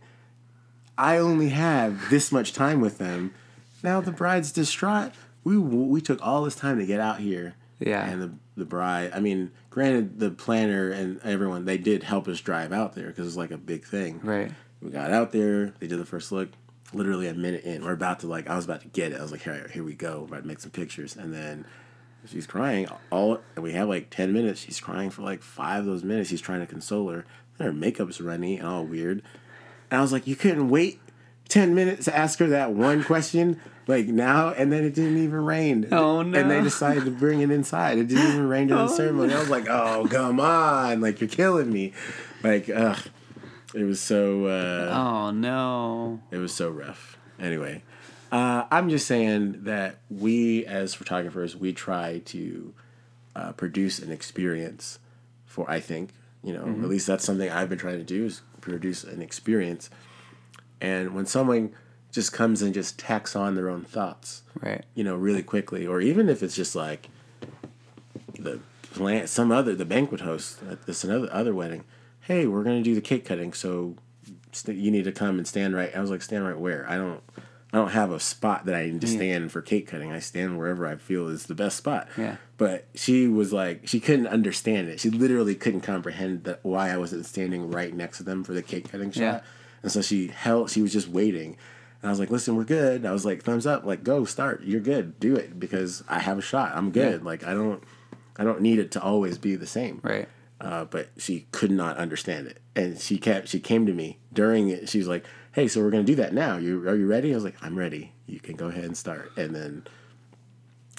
I 0.98 1.18
only 1.18 1.50
have 1.50 2.10
this 2.10 2.32
much 2.32 2.54
time 2.54 2.82
with 2.82 2.98
them. 2.98 3.34
Now 3.84 4.02
the 4.02 4.12
bride's 4.12 4.52
distraught. 4.52 5.14
We 5.44 5.58
we 5.58 6.02
took 6.02 6.20
all 6.22 6.44
this 6.44 6.56
time 6.56 6.78
to 6.80 6.86
get 6.86 7.00
out 7.00 7.20
here. 7.20 7.56
Yeah. 7.80 8.06
And 8.08 8.22
the 8.22 8.32
the 8.58 8.66
bride. 8.66 9.12
I 9.14 9.20
mean, 9.20 9.52
granted, 9.70 10.20
the 10.20 10.32
planner 10.32 10.92
and 10.92 11.20
everyone 11.24 11.66
they 11.66 11.78
did 11.78 12.04
help 12.04 12.28
us 12.28 12.42
drive 12.42 12.72
out 12.72 12.94
there 12.94 13.08
because 13.08 13.28
it's 13.28 13.38
like 13.38 13.52
a 13.52 13.58
big 13.58 13.86
thing. 13.86 14.20
Right. 14.22 14.52
We 14.82 14.92
got 14.92 15.12
out 15.12 15.32
there. 15.32 15.74
They 15.80 15.88
did 15.88 16.00
the 16.00 16.06
first 16.06 16.32
look. 16.32 16.50
Literally 16.94 17.28
a 17.28 17.34
minute 17.34 17.64
in, 17.64 17.84
we're 17.84 17.94
about 17.94 18.22
to 18.22 18.28
like. 18.28 18.50
I 18.50 18.56
was 18.56 18.66
about 18.66 18.82
to 18.82 18.88
get 18.88 19.12
it. 19.12 19.20
I 19.20 19.22
was 19.22 19.32
like, 19.32 19.44
"Here, 19.44 19.70
here 19.72 19.84
we 19.84 19.94
go." 19.94 20.24
About 20.28 20.42
to 20.42 20.48
make 20.48 20.60
some 20.60 20.72
pictures, 20.72 21.16
and 21.16 21.32
then 21.34 21.66
she's 22.28 22.48
crying. 22.48 22.88
All 23.12 23.40
and 23.56 23.64
we 23.64 23.74
have 23.74 23.88
like 23.88 24.10
ten 24.10 24.34
minutes. 24.34 24.62
She's 24.62 24.80
crying 24.80 25.12
for 25.12 25.22
like 25.22 25.44
five 25.44 25.82
of 25.82 25.86
those 25.86 26.04
minutes. 26.04 26.30
He's 26.32 26.42
trying 26.42 26.62
to 26.62 26.66
console 26.66 27.10
her. 27.10 27.26
And 27.60 27.66
her 27.68 27.74
makeup's 27.74 28.20
runny 28.20 28.58
and 28.58 28.68
all 28.68 28.86
weird. 28.86 29.22
And 29.92 30.00
I 30.00 30.02
was 30.02 30.12
like, 30.12 30.26
"You 30.26 30.36
couldn't 30.36 30.70
wait 30.70 31.00
ten 31.48 31.76
minutes 31.76 32.06
to 32.06 32.18
ask 32.18 32.40
her 32.40 32.48
that 32.48 32.72
one 32.72 33.04
question." 33.04 33.60
Like 33.86 34.08
now, 34.08 34.50
and 34.50 34.72
then 34.72 34.84
it 34.84 34.94
didn't 34.94 35.18
even 35.18 35.44
rain. 35.46 35.88
Oh, 35.92 36.22
no! 36.22 36.40
And 36.40 36.50
they 36.52 36.62
decided 36.62 37.06
to 37.06 37.12
bring 37.12 37.42
it 37.42 37.50
inside. 37.52 37.98
It 37.98 38.08
didn't 38.08 38.34
even 38.34 38.48
rain 38.48 38.68
during 38.68 38.86
the 38.86 38.92
Oh, 38.94 38.96
ceremony. 38.96 39.34
I 39.34 39.40
was 39.40 39.50
like, 39.50 39.68
"Oh, 39.68 40.08
come 40.10 40.40
on! 40.40 41.02
Like 41.02 41.22
you're 41.22 41.30
killing 41.30 41.72
me!" 41.72 41.94
Like, 42.44 42.70
ugh. 42.70 42.98
It 43.74 43.84
was 43.84 44.00
so. 44.02 44.46
Uh, 44.46 44.90
Oh 44.94 45.32
no. 45.32 46.22
it 46.32 46.38
was 46.38 46.54
so 46.54 46.70
rough. 46.70 47.18
Anyway, 47.40 47.84
uh, 48.32 48.66
I'm 48.72 48.90
just 48.90 49.08
saying 49.08 49.64
that 49.64 49.98
we, 50.10 50.66
as 50.66 50.94
photographers, 50.94 51.56
we 51.56 51.72
try 51.74 52.20
to 52.26 52.74
uh, 53.36 53.52
produce 53.54 54.00
an 54.00 54.12
experience 54.12 55.00
for. 55.46 55.70
I 55.70 55.80
think 55.80 56.10
you 56.44 56.54
know, 56.54 56.62
at 56.64 56.90
least 56.90 57.06
that's 57.06 57.26
something 57.26 57.50
I've 57.50 57.68
been 57.70 57.78
trying 57.78 57.98
to 57.98 58.04
do 58.04 58.26
is 58.26 58.42
produce 58.62 59.04
an 59.04 59.22
experience. 59.22 59.90
And 60.80 61.14
when 61.14 61.26
someone 61.26 61.72
just 62.14 62.32
comes 62.32 62.62
and 62.62 62.74
just 62.74 62.98
tacks 62.98 63.36
on 63.36 63.56
their 63.56 63.70
own 63.70 63.84
thoughts, 63.84 64.44
Right. 64.62 64.86
you 64.96 65.04
know, 65.04 65.16
really 65.18 65.44
quickly, 65.44 65.86
or 65.86 66.00
even 66.00 66.30
if 66.30 66.42
it's 66.42 66.56
just 66.56 66.76
like 66.76 67.10
the 68.40 68.60
plant, 68.94 69.28
some 69.28 69.52
other 69.52 69.76
the 69.76 69.84
banquet 69.86 70.22
host 70.22 70.60
at 70.70 70.86
this 70.86 71.04
another 71.04 71.28
other 71.32 71.54
wedding. 71.54 71.84
Hey, 72.30 72.46
we're 72.46 72.64
gonna 72.64 72.84
do 72.84 72.94
the 72.94 73.02
cake 73.02 73.26
cutting, 73.26 73.54
so 73.54 73.96
st- 74.52 74.78
you 74.78 74.92
need 74.92 75.06
to 75.06 75.12
come 75.12 75.40
and 75.40 75.48
stand 75.48 75.76
right. 75.76 75.94
I 75.96 76.00
was 76.00 76.12
like, 76.12 76.22
stand 76.22 76.46
right 76.46 76.56
where? 76.56 76.88
I 76.88 76.96
don't, 76.96 77.24
I 77.74 77.78
don't 77.80 77.90
have 77.90 78.12
a 78.12 78.20
spot 78.20 78.66
that 78.66 78.76
I 78.76 78.86
need 78.86 79.02
to 79.02 79.08
stand 79.08 79.52
for 79.52 79.64
cake 79.64 79.88
cutting. 79.88 80.12
I 80.12 80.20
stand 80.20 80.60
wherever 80.60 80.86
I 80.86 80.98
feel 80.98 81.28
is 81.28 81.48
the 81.48 81.56
best 81.56 81.78
spot. 81.78 82.08
Yeah. 82.16 82.36
But 82.58 82.88
she 82.94 83.28
was 83.28 83.52
like, 83.52 83.88
she 83.88 84.00
couldn't 84.00 84.28
understand 84.28 84.90
it. 84.90 85.00
She 85.00 85.10
literally 85.10 85.56
couldn't 85.56 85.82
comprehend 85.82 86.44
that 86.44 86.60
why 86.62 86.92
I 86.92 86.98
wasn't 86.98 87.26
standing 87.26 87.72
right 87.72 87.96
next 87.96 88.18
to 88.18 88.24
them 88.24 88.44
for 88.44 88.54
the 88.54 88.62
cake 88.62 88.92
cutting 88.92 89.10
shot. 89.10 89.22
Yeah. 89.22 89.42
And 89.82 89.92
so 89.92 90.04
she 90.04 90.28
held. 90.28 90.70
She 90.70 90.84
was 90.84 90.94
just 90.94 91.08
waiting. 91.08 91.58
And 92.04 92.10
I 92.10 92.12
was 92.12 92.20
like, 92.20 92.30
"Listen, 92.30 92.56
we're 92.56 92.64
good." 92.64 93.08
I 93.08 93.12
was 93.12 93.26
like, 93.26 93.42
"Thumbs 93.42 93.66
up! 93.66 93.86
Like, 93.86 94.04
go 94.04 94.24
start. 94.26 94.62
You're 94.64 94.82
good. 94.82 95.20
Do 95.20 95.36
it 95.36 95.60
because 95.60 96.04
I 96.08 96.20
have 96.20 96.38
a 96.38 96.44
shot. 96.44 96.74
I'm 96.76 96.92
good. 96.92 97.22
Yeah. 97.22 97.26
Like, 97.26 97.44
I 97.44 97.56
don't, 97.56 97.84
I 98.38 98.44
don't 98.44 98.62
need 98.62 98.78
it 98.78 98.92
to 98.92 99.02
always 99.02 99.40
be 99.40 99.56
the 99.56 99.66
same." 99.66 100.00
Right. 100.04 100.30
Uh, 100.62 100.84
but 100.86 101.10
she 101.18 101.46
could 101.52 101.72
not 101.72 101.96
understand 101.98 102.48
it, 102.48 102.60
and 102.76 103.00
she 103.00 103.18
kept. 103.18 103.48
She 103.48 103.60
came 103.60 103.86
to 103.86 103.94
me 103.94 104.18
during 104.34 104.70
it. 104.70 104.90
She's 104.90 105.08
like, 105.08 105.26
"Hey, 105.54 105.68
so 105.70 105.82
we're 105.82 105.90
gonna 105.90 106.04
do 106.04 106.16
that 106.16 106.34
now. 106.34 106.58
You 106.58 106.88
are 106.90 106.96
you 106.96 107.08
ready?" 107.08 107.32
I 107.32 107.36
was 107.36 107.46
like, 107.46 107.56
"I'm 107.62 107.78
ready. 107.78 108.12
You 108.28 108.40
can 108.42 108.56
go 108.58 108.68
ahead 108.68 108.84
and 108.84 108.98
start." 108.98 109.32
And 109.38 109.56
then 109.56 109.86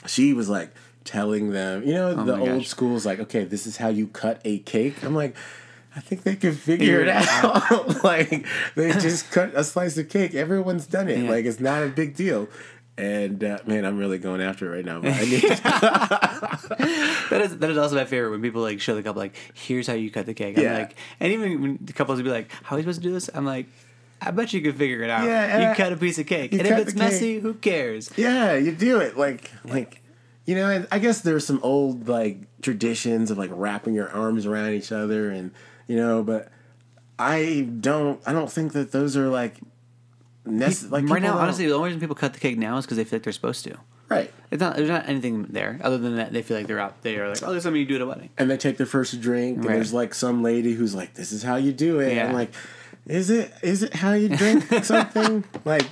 she 0.06 0.32
was 0.32 0.48
like 0.48 0.72
telling 1.04 1.50
them, 1.50 1.82
you 1.82 1.92
know, 1.94 2.14
the 2.14 2.34
Oh 2.34 2.36
my 2.38 2.50
old 2.52 2.60
gosh. 2.60 2.68
school's 2.68 3.04
like, 3.04 3.20
"Okay, 3.20 3.44
this 3.44 3.66
is 3.66 3.76
how 3.76 3.88
you 3.88 4.06
cut 4.08 4.40
a 4.44 4.58
cake." 4.60 5.02
I'm 5.04 5.14
like. 5.14 5.36
I 5.94 5.98
think 5.98 6.22
they 6.22 6.36
can 6.36 6.54
figure 6.54 7.00
it 7.00 7.06
Figure 7.06 7.10
it 7.10 7.34
out. 7.44 8.04
like 8.04 8.46
they 8.76 8.92
just 8.92 9.32
cut 9.32 9.50
a 9.56 9.64
slice 9.64 9.98
of 9.98 10.08
cake. 10.08 10.36
Everyone's 10.36 10.86
done 10.86 11.08
it. 11.08 11.24
Yeah. 11.24 11.28
Like 11.30 11.44
it's 11.46 11.58
not 11.58 11.82
a 11.82 11.88
big 11.88 12.14
deal. 12.14 12.48
And 13.00 13.42
uh, 13.42 13.58
man, 13.66 13.84
I'm 13.84 13.96
really 13.98 14.18
going 14.18 14.40
after 14.40 14.72
it 14.72 14.76
right 14.76 14.84
now. 14.84 15.00
But 15.00 15.12
I 15.14 15.24
need 15.24 15.42
That 17.30 17.40
is 17.44 17.58
that 17.58 17.70
is 17.70 17.78
also 17.78 17.94
my 17.96 18.04
favorite 18.04 18.30
when 18.30 18.42
people 18.42 18.62
like 18.62 18.80
show 18.80 18.94
the 18.94 19.02
couple 19.02 19.20
like 19.20 19.36
here's 19.54 19.86
how 19.86 19.94
you 19.94 20.10
cut 20.10 20.26
the 20.26 20.34
cake. 20.34 20.58
I'm 20.58 20.64
Yeah. 20.64 20.78
like 20.78 20.96
and 21.18 21.32
even 21.32 21.62
when 21.62 21.78
the 21.82 21.92
couples 21.92 22.18
would 22.18 22.24
be 22.24 22.30
like, 22.30 22.50
How 22.64 22.74
are 22.74 22.78
we 22.78 22.82
supposed 22.82 23.02
to 23.02 23.08
do 23.08 23.12
this? 23.12 23.30
I'm 23.32 23.44
like, 23.46 23.66
I 24.20 24.30
bet 24.32 24.52
you 24.52 24.60
could 24.60 24.76
figure 24.76 25.02
it 25.02 25.10
out. 25.10 25.24
Yeah, 25.24 25.70
you 25.70 25.76
cut 25.76 25.92
a 25.92 25.96
piece 25.96 26.18
of 26.18 26.26
cake. 26.26 26.52
And 26.52 26.60
if 26.62 26.70
it's 26.78 26.92
the 26.92 27.00
cake. 27.00 27.10
messy, 27.10 27.38
who 27.40 27.54
cares? 27.54 28.10
Yeah, 28.16 28.54
you 28.54 28.72
do 28.72 29.00
it 29.00 29.16
like 29.16 29.50
like 29.64 30.02
you 30.44 30.54
know. 30.56 30.84
I 30.92 30.98
guess 30.98 31.20
there's 31.20 31.46
some 31.46 31.60
old 31.62 32.08
like 32.08 32.38
traditions 32.60 33.30
of 33.30 33.38
like 33.38 33.50
wrapping 33.52 33.94
your 33.94 34.10
arms 34.10 34.44
around 34.46 34.72
each 34.74 34.92
other, 34.92 35.30
and 35.30 35.52
you 35.86 35.96
know, 35.96 36.22
but 36.22 36.48
I 37.18 37.68
don't. 37.80 38.20
I 38.26 38.32
don't 38.32 38.50
think 38.50 38.72
that 38.72 38.92
those 38.92 39.16
are 39.16 39.28
like. 39.28 39.54
Like 40.90 41.08
right 41.08 41.22
now, 41.22 41.38
honestly, 41.38 41.66
the 41.66 41.74
only 41.74 41.88
reason 41.88 42.00
people 42.00 42.16
cut 42.16 42.32
the 42.34 42.40
cake 42.40 42.58
now 42.58 42.76
is 42.78 42.84
because 42.84 42.96
they 42.96 43.04
feel 43.04 43.18
like 43.18 43.24
they're 43.24 43.32
supposed 43.32 43.64
to. 43.64 43.76
right? 44.08 44.32
It's 44.50 44.60
not 44.60 44.76
there's 44.76 44.88
not 44.88 45.08
anything 45.08 45.44
there 45.50 45.78
other 45.82 45.98
than 45.98 46.16
that 46.16 46.32
they 46.32 46.42
feel 46.42 46.56
like 46.56 46.66
they're 46.66 46.80
out 46.80 47.00
they 47.02 47.16
are 47.18 47.28
like, 47.28 47.42
Oh, 47.42 47.50
there's 47.50 47.62
something 47.62 47.80
you 47.80 47.86
do 47.86 47.94
at 47.96 48.00
a 48.00 48.06
wedding. 48.06 48.30
And 48.38 48.50
they 48.50 48.56
take 48.56 48.76
their 48.76 48.86
first 48.86 49.20
drink, 49.20 49.56
and 49.58 49.64
Right. 49.66 49.74
there's 49.74 49.92
like 49.92 50.14
some 50.14 50.42
lady 50.42 50.72
who's 50.74 50.94
like, 50.94 51.14
"This 51.14 51.30
is 51.32 51.42
how 51.42 51.56
you 51.56 51.72
do 51.72 52.00
it." 52.00 52.14
Yeah. 52.16 52.26
I'm 52.28 52.34
like, 52.34 52.52
"Is 53.06 53.30
it? 53.30 53.52
Is 53.62 53.82
it 53.82 53.94
how 53.94 54.12
you 54.12 54.28
drink 54.28 54.64
something?" 54.84 55.44
like, 55.64 55.84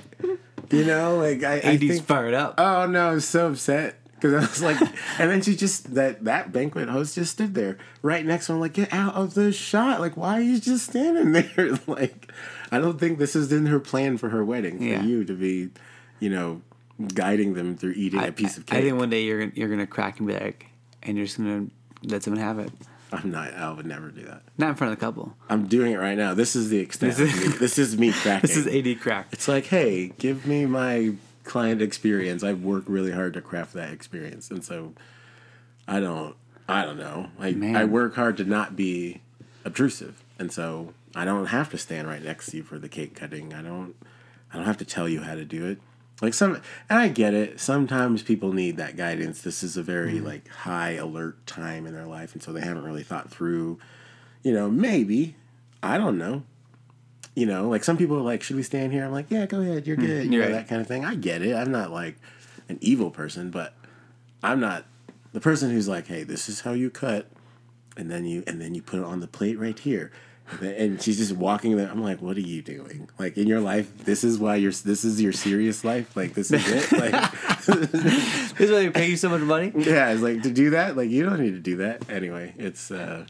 you 0.71 0.85
know, 0.85 1.17
like 1.19 1.43
I, 1.45 1.55
I 1.55 1.59
AD's 1.61 1.81
think 1.87 2.05
fired 2.07 2.35
up. 2.35 2.55
Oh 2.59 2.87
no, 2.87 3.11
I 3.11 3.15
was 3.15 3.27
so 3.29 3.49
upset 3.49 3.95
because 4.15 4.35
I 4.35 4.41
was 4.41 4.63
like, 4.63 4.81
and 5.21 5.31
then 5.31 5.41
she 5.43 5.55
just 5.55 5.95
that 5.95 6.25
that 6.25 6.51
banquet 6.53 6.89
host 6.89 7.15
just 7.15 7.31
stood 7.33 7.55
there 7.55 7.79
right 8.03 8.27
next 8.27 8.47
to 8.47 8.53
him, 8.55 8.61
like, 8.61 8.73
get 8.73 8.93
out 8.93 9.15
of 9.15 9.35
the 9.35 9.53
shot. 9.53 10.01
Like, 10.01 10.17
why 10.17 10.39
are 10.39 10.43
you 10.43 10.59
just 10.59 10.87
standing 10.91 11.31
there? 11.57 11.79
like, 11.87 12.33
I 12.71 12.79
don't 12.79 12.99
think 12.99 13.19
this 13.19 13.35
is 13.37 13.53
in 13.53 13.67
her 13.67 13.81
plan 13.81 14.19
for 14.19 14.29
her 14.31 14.45
wedding 14.45 14.79
for 14.79 14.85
Yeah. 14.85 15.03
you 15.03 15.25
to 15.25 15.35
be, 15.35 15.71
you 16.21 16.31
know, 16.31 16.63
guiding 17.15 17.55
them 17.55 17.77
through 17.77 17.93
eating 17.93 18.21
a 18.23 18.33
piece 18.33 18.57
of 18.59 18.67
cake. 18.67 18.79
I 18.79 18.83
think 18.83 18.99
one 18.99 19.11
day 19.11 19.25
you're 19.25 19.39
gonna- 19.41 19.53
you're 19.55 19.69
gonna 19.69 19.87
crack 19.87 20.19
and 20.19 20.27
be 20.29 20.35
like, 20.35 20.67
and 21.03 21.17
you're 21.17 21.27
just 21.27 21.39
gonna 21.39 21.67
let 22.05 22.23
someone 22.23 22.43
have 22.43 22.59
it. 22.59 22.71
I'm 23.13 23.31
not. 23.31 23.55
I 23.55 23.73
would 23.73 23.87
never 23.87 24.09
do 24.11 24.23
that. 24.25 24.43
Not 24.59 24.71
in 24.71 24.75
front 24.75 24.93
of 24.93 24.99
the 24.99 25.05
couple. 25.07 25.35
I'm 25.49 25.67
doing 25.67 25.93
it 25.93 25.97
right 25.99 26.17
now. 26.19 26.35
This 26.35 26.55
is 26.55 26.69
the 26.69 26.79
extent. 26.79 27.17
This 27.17 27.35
is- 27.35 27.43
is, 27.43 27.59
this 27.59 27.79
is 27.79 27.97
me 27.99 28.13
cracking. 28.13 28.43
This 28.49 28.57
is 28.57 28.67
AD 28.67 28.95
crack. 28.97 29.29
It's 29.33 29.49
like, 29.49 29.67
hey, 29.67 30.13
give 30.19 30.47
me 30.47 30.67
my 30.67 31.13
client 31.45 31.81
experience. 31.81 32.43
I've 32.45 32.63
worked 32.63 32.89
really 32.89 33.13
hard 33.13 33.33
to 33.35 33.41
craft 33.41 33.73
that 33.75 33.91
experience, 33.93 34.51
and 34.51 34.63
so 34.63 34.93
I 35.87 36.01
don't, 36.01 36.35
I 36.69 36.85
don't 36.85 36.99
know. 36.99 37.29
Like 37.39 37.57
Man. 37.57 37.77
I 37.77 37.85
work 37.87 38.15
hard 38.17 38.37
to 38.39 38.45
not 38.45 38.77
be 38.77 39.23
obtrusive, 39.65 40.23
and 40.39 40.53
so 40.53 40.93
I 41.19 41.25
don't 41.25 41.47
have 41.47 41.71
to 41.71 41.79
stand 41.79 42.09
right 42.09 42.23
next 42.23 42.51
to 42.51 42.59
you 42.59 42.63
for 42.63 42.79
the 42.79 42.89
cake 42.89 43.15
cutting. 43.15 43.53
I 43.53 43.63
don't, 43.63 43.95
I 44.53 44.57
don't 44.57 44.67
have 44.67 44.79
to 44.79 44.85
tell 44.85 45.09
you 45.09 45.23
how 45.23 45.35
to 45.35 45.45
do 45.45 45.67
it. 45.67 45.79
Like 46.21 46.35
some, 46.35 46.61
and 46.89 46.99
I 46.99 47.09
get 47.09 47.35
it. 47.35 47.61
Sometimes 47.61 48.23
people 48.23 48.53
need 48.53 48.77
that 48.77 48.97
guidance. 48.97 49.43
This 49.43 49.63
is 49.63 49.77
a 49.77 49.83
very 49.83 50.15
mm-hmm. 50.15 50.27
like 50.27 50.49
high 50.49 50.93
alert 50.93 51.47
time 51.47 51.87
in 51.87 51.95
their 51.95 52.07
life, 52.07 52.35
and 52.35 52.43
so 52.43 52.53
they 52.53 52.61
haven't 52.61 52.85
really 52.85 53.05
thought 53.05 53.31
through. 53.31 53.79
You 54.43 54.53
know, 54.53 54.69
maybe 54.69 55.37
I 55.83 55.99
don't 55.99 56.19
know 56.19 56.43
you 57.39 57.47
know, 57.47 57.69
like 57.69 57.85
some 57.85 57.97
people 57.97 58.17
are 58.17 58.23
like, 58.23 58.43
should 58.43 58.57
we 58.57 58.65
stand 58.65 58.93
here? 58.93 59.05
I'm 59.05 59.13
like, 59.13 59.27
yeah, 59.29 59.47
go 59.47 59.61
ahead, 59.61 59.87
you're 59.87 59.97
mm-hmm. 59.97 60.07
good, 60.07 60.25
you 60.25 60.33
you're 60.33 60.43
know, 60.43 60.53
right. 60.53 60.59
that 60.59 60.69
kind 60.69 60.81
of 60.81 60.89
thing. 60.89 61.05
I 61.05 61.15
get 61.15 61.41
it. 61.41 61.55
I'm 61.55 61.71
not 61.71 61.93
like 61.93 62.17
an 62.69 62.79
evil 62.81 63.13
person, 63.13 63.53
but 63.53 63.75
I'm 64.43 64.59
not 64.59 64.87
the 65.33 65.41
person 65.41 65.71
who's 65.71 65.87
like, 65.87 66.09
hey, 66.09 66.25
this 66.25 66.49
is 66.49 66.63
how 66.63 66.73
you 66.73 66.91
cut, 66.91 67.31
and 67.97 68.11
then 68.11 68.25
you 68.25 68.43
and 68.49 68.61
then 68.61 68.75
you 68.75 68.83
put 68.83 68.99
it 68.99 69.05
on 69.05 69.21
the 69.21 69.29
plate 69.29 69.57
right 69.57 69.79
here. 69.79 70.11
And, 70.61 71.01
she's 71.01 71.19
just 71.19 71.33
walking 71.33 71.77
there. 71.77 71.89
I'm 71.89 72.03
like, 72.03 72.23
what 72.23 72.37
are 72.37 72.41
you 72.41 72.63
doing? 72.63 73.09
Like 73.19 73.37
in 73.37 73.47
your 73.47 73.61
life, 73.61 74.05
this 74.05 74.25
is 74.25 74.39
why 74.39 74.57
you're. 74.57 74.73
This 74.73 75.05
is 75.05 75.21
your 75.21 75.33
serious 75.33 75.85
life. 75.85 76.17
Like 76.17 76.35
this 76.35 76.51
is 76.51 76.67
it. 76.67 76.93
Like 76.93 77.33
This 77.67 78.61
is 78.61 78.71
why 78.71 78.79
they 78.79 78.91
pay 78.91 79.11
you 79.11 79.17
so 79.17 79.29
much 79.29 79.43
money. 79.43 79.73
yeah, 79.77 80.11
it's 80.11 80.23
like 80.23 80.43
to 80.43 80.51
do 80.51 80.71
that. 80.71 80.97
Like 80.97 81.11
you 81.11 81.25
don't 81.25 81.41
need 81.41 81.53
to 81.53 81.61
do 81.61 81.77
that. 81.79 82.09
Anyway, 82.11 82.55
it's 82.57 82.91
uh, 82.91 83.27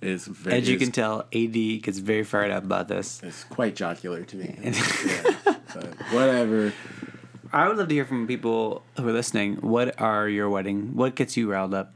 it's 0.00 0.26
very. 0.26 0.58
As 0.58 0.68
you 0.68 0.78
can 0.78 0.92
tell, 0.92 1.20
AD 1.32 1.52
gets 1.82 1.98
very 1.98 2.24
fired 2.24 2.50
up 2.50 2.64
about 2.64 2.88
this. 2.88 3.20
It's 3.22 3.44
quite 3.44 3.76
jocular 3.76 4.24
to 4.24 4.36
me. 4.36 4.58
yeah, 4.62 5.22
but 5.44 5.94
whatever. 6.10 6.72
I 7.52 7.68
would 7.68 7.78
love 7.78 7.88
to 7.88 7.94
hear 7.94 8.04
from 8.04 8.26
people 8.26 8.82
who 8.96 9.08
are 9.08 9.12
listening. 9.12 9.56
What 9.56 10.00
are 10.00 10.28
your 10.28 10.48
wedding? 10.48 10.94
What 10.94 11.16
gets 11.16 11.36
you 11.36 11.50
riled 11.50 11.74
up? 11.74 11.92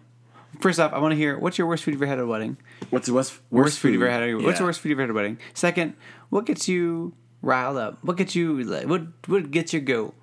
First 0.60 0.80
off, 0.80 0.92
I 0.92 0.98
want 0.98 1.12
to 1.12 1.16
hear 1.16 1.38
what's 1.38 1.58
your 1.58 1.66
worst 1.66 1.84
food 1.84 1.92
you've 1.92 2.02
ever 2.02 2.08
had 2.08 2.18
at 2.18 2.24
a 2.24 2.26
wedding. 2.26 2.56
What's 2.94 3.06
the 3.08 3.14
worst, 3.14 3.38
Worst, 3.50 3.78
food 3.80 3.92
you've 3.92 4.02
ever 4.02 4.10
had. 4.10 4.22
At, 4.22 4.34
What's 4.36 4.44
Yeah. 4.46 4.52
the 4.58 4.64
worst 4.64 4.80
food 4.80 4.88
you've 4.90 4.98
ever 5.00 5.02
had 5.02 5.10
at 5.10 5.12
a 5.12 5.14
wedding? 5.14 5.38
Second, 5.52 5.94
what 6.30 6.46
gets 6.46 6.68
you 6.68 7.12
riled 7.42 7.76
up? 7.76 7.98
What 8.02 8.16
gets 8.16 8.34
you? 8.34 8.62
like, 8.64 8.86
What 8.86 9.02
what 9.26 9.50
gets 9.50 9.72
your 9.72 9.82
go? 9.82 10.14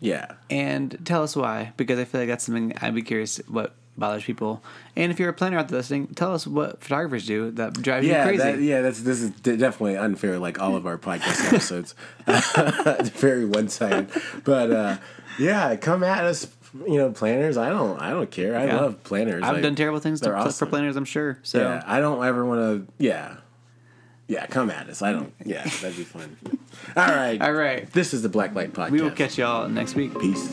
Yeah. 0.00 0.32
And 0.50 0.98
tell 1.04 1.22
us 1.22 1.34
why, 1.34 1.72
because 1.76 1.98
I 1.98 2.04
feel 2.04 2.20
like 2.20 2.28
that's 2.28 2.44
something 2.44 2.72
I'd 2.80 2.94
be 2.94 3.02
curious 3.02 3.38
what 3.48 3.74
bothers 3.96 4.24
people. 4.24 4.62
And 4.96 5.10
if 5.10 5.18
you're 5.18 5.28
a 5.28 5.32
planner 5.34 5.58
out 5.58 5.68
there 5.68 5.78
listening, 5.78 6.08
tell 6.14 6.32
us 6.34 6.46
what 6.46 6.82
photographers 6.82 7.26
do 7.26 7.50
that 7.52 7.74
drives 7.74 8.06
Yeah, 8.06 8.22
you 8.30 8.38
crazy. 8.38 8.42
that, 8.52 8.60
yeah, 8.62 8.80
that's 8.82 9.00
this 9.02 9.20
is 9.20 9.30
definitely 9.30 9.96
unfair. 9.96 10.38
Like 10.38 10.60
all 10.60 10.76
of 10.76 10.86
our 10.86 10.98
podcast 10.98 11.46
episodes, 11.52 11.94
it's 12.26 13.08
very 13.18 13.44
one 13.44 13.68
sided. 13.68 14.08
But 14.44 14.70
uh, 14.70 14.96
yeah, 15.38 15.74
come 15.76 16.04
at 16.04 16.24
us, 16.24 16.46
you 16.74 16.96
know, 16.98 17.10
planners. 17.10 17.56
I 17.56 17.68
don't, 17.68 18.00
I 18.00 18.10
don't 18.10 18.30
care. 18.30 18.56
I 18.56 18.66
Yeah. 18.66 18.80
love 18.80 19.02
planners. 19.04 19.42
I've 19.42 19.54
Like, 19.54 19.62
done 19.62 19.74
terrible 19.74 20.00
things 20.00 20.20
to, 20.20 20.30
they're 20.30 20.50
for 20.50 20.66
planners, 20.66 20.96
I'm 20.96 21.04
sure. 21.04 21.38
So 21.42 21.60
Yeah, 21.60 21.82
I 21.86 22.00
don't 22.00 22.24
ever 22.24 22.44
want 22.44 22.86
to. 22.88 22.92
Yeah, 22.98 23.36
yeah, 24.28 24.46
come 24.46 24.70
at 24.70 24.88
us. 24.88 25.02
I 25.02 25.12
don't. 25.12 25.32
Yeah, 25.44 25.62
that'd 25.64 25.96
be 25.96 26.04
fun. 26.04 26.36
All 26.96 27.06
right, 27.06 27.40
all 27.40 27.52
right, 27.52 27.90
This 27.92 28.12
is 28.14 28.22
the 28.22 28.28
Black 28.28 28.54
Light 28.54 28.72
Podcast. 28.72 28.90
we 28.90 29.00
will 29.02 29.10
catch 29.10 29.38
y'all 29.38 29.68
next 29.68 29.94
week. 29.94 30.18
Peace. 30.18 30.50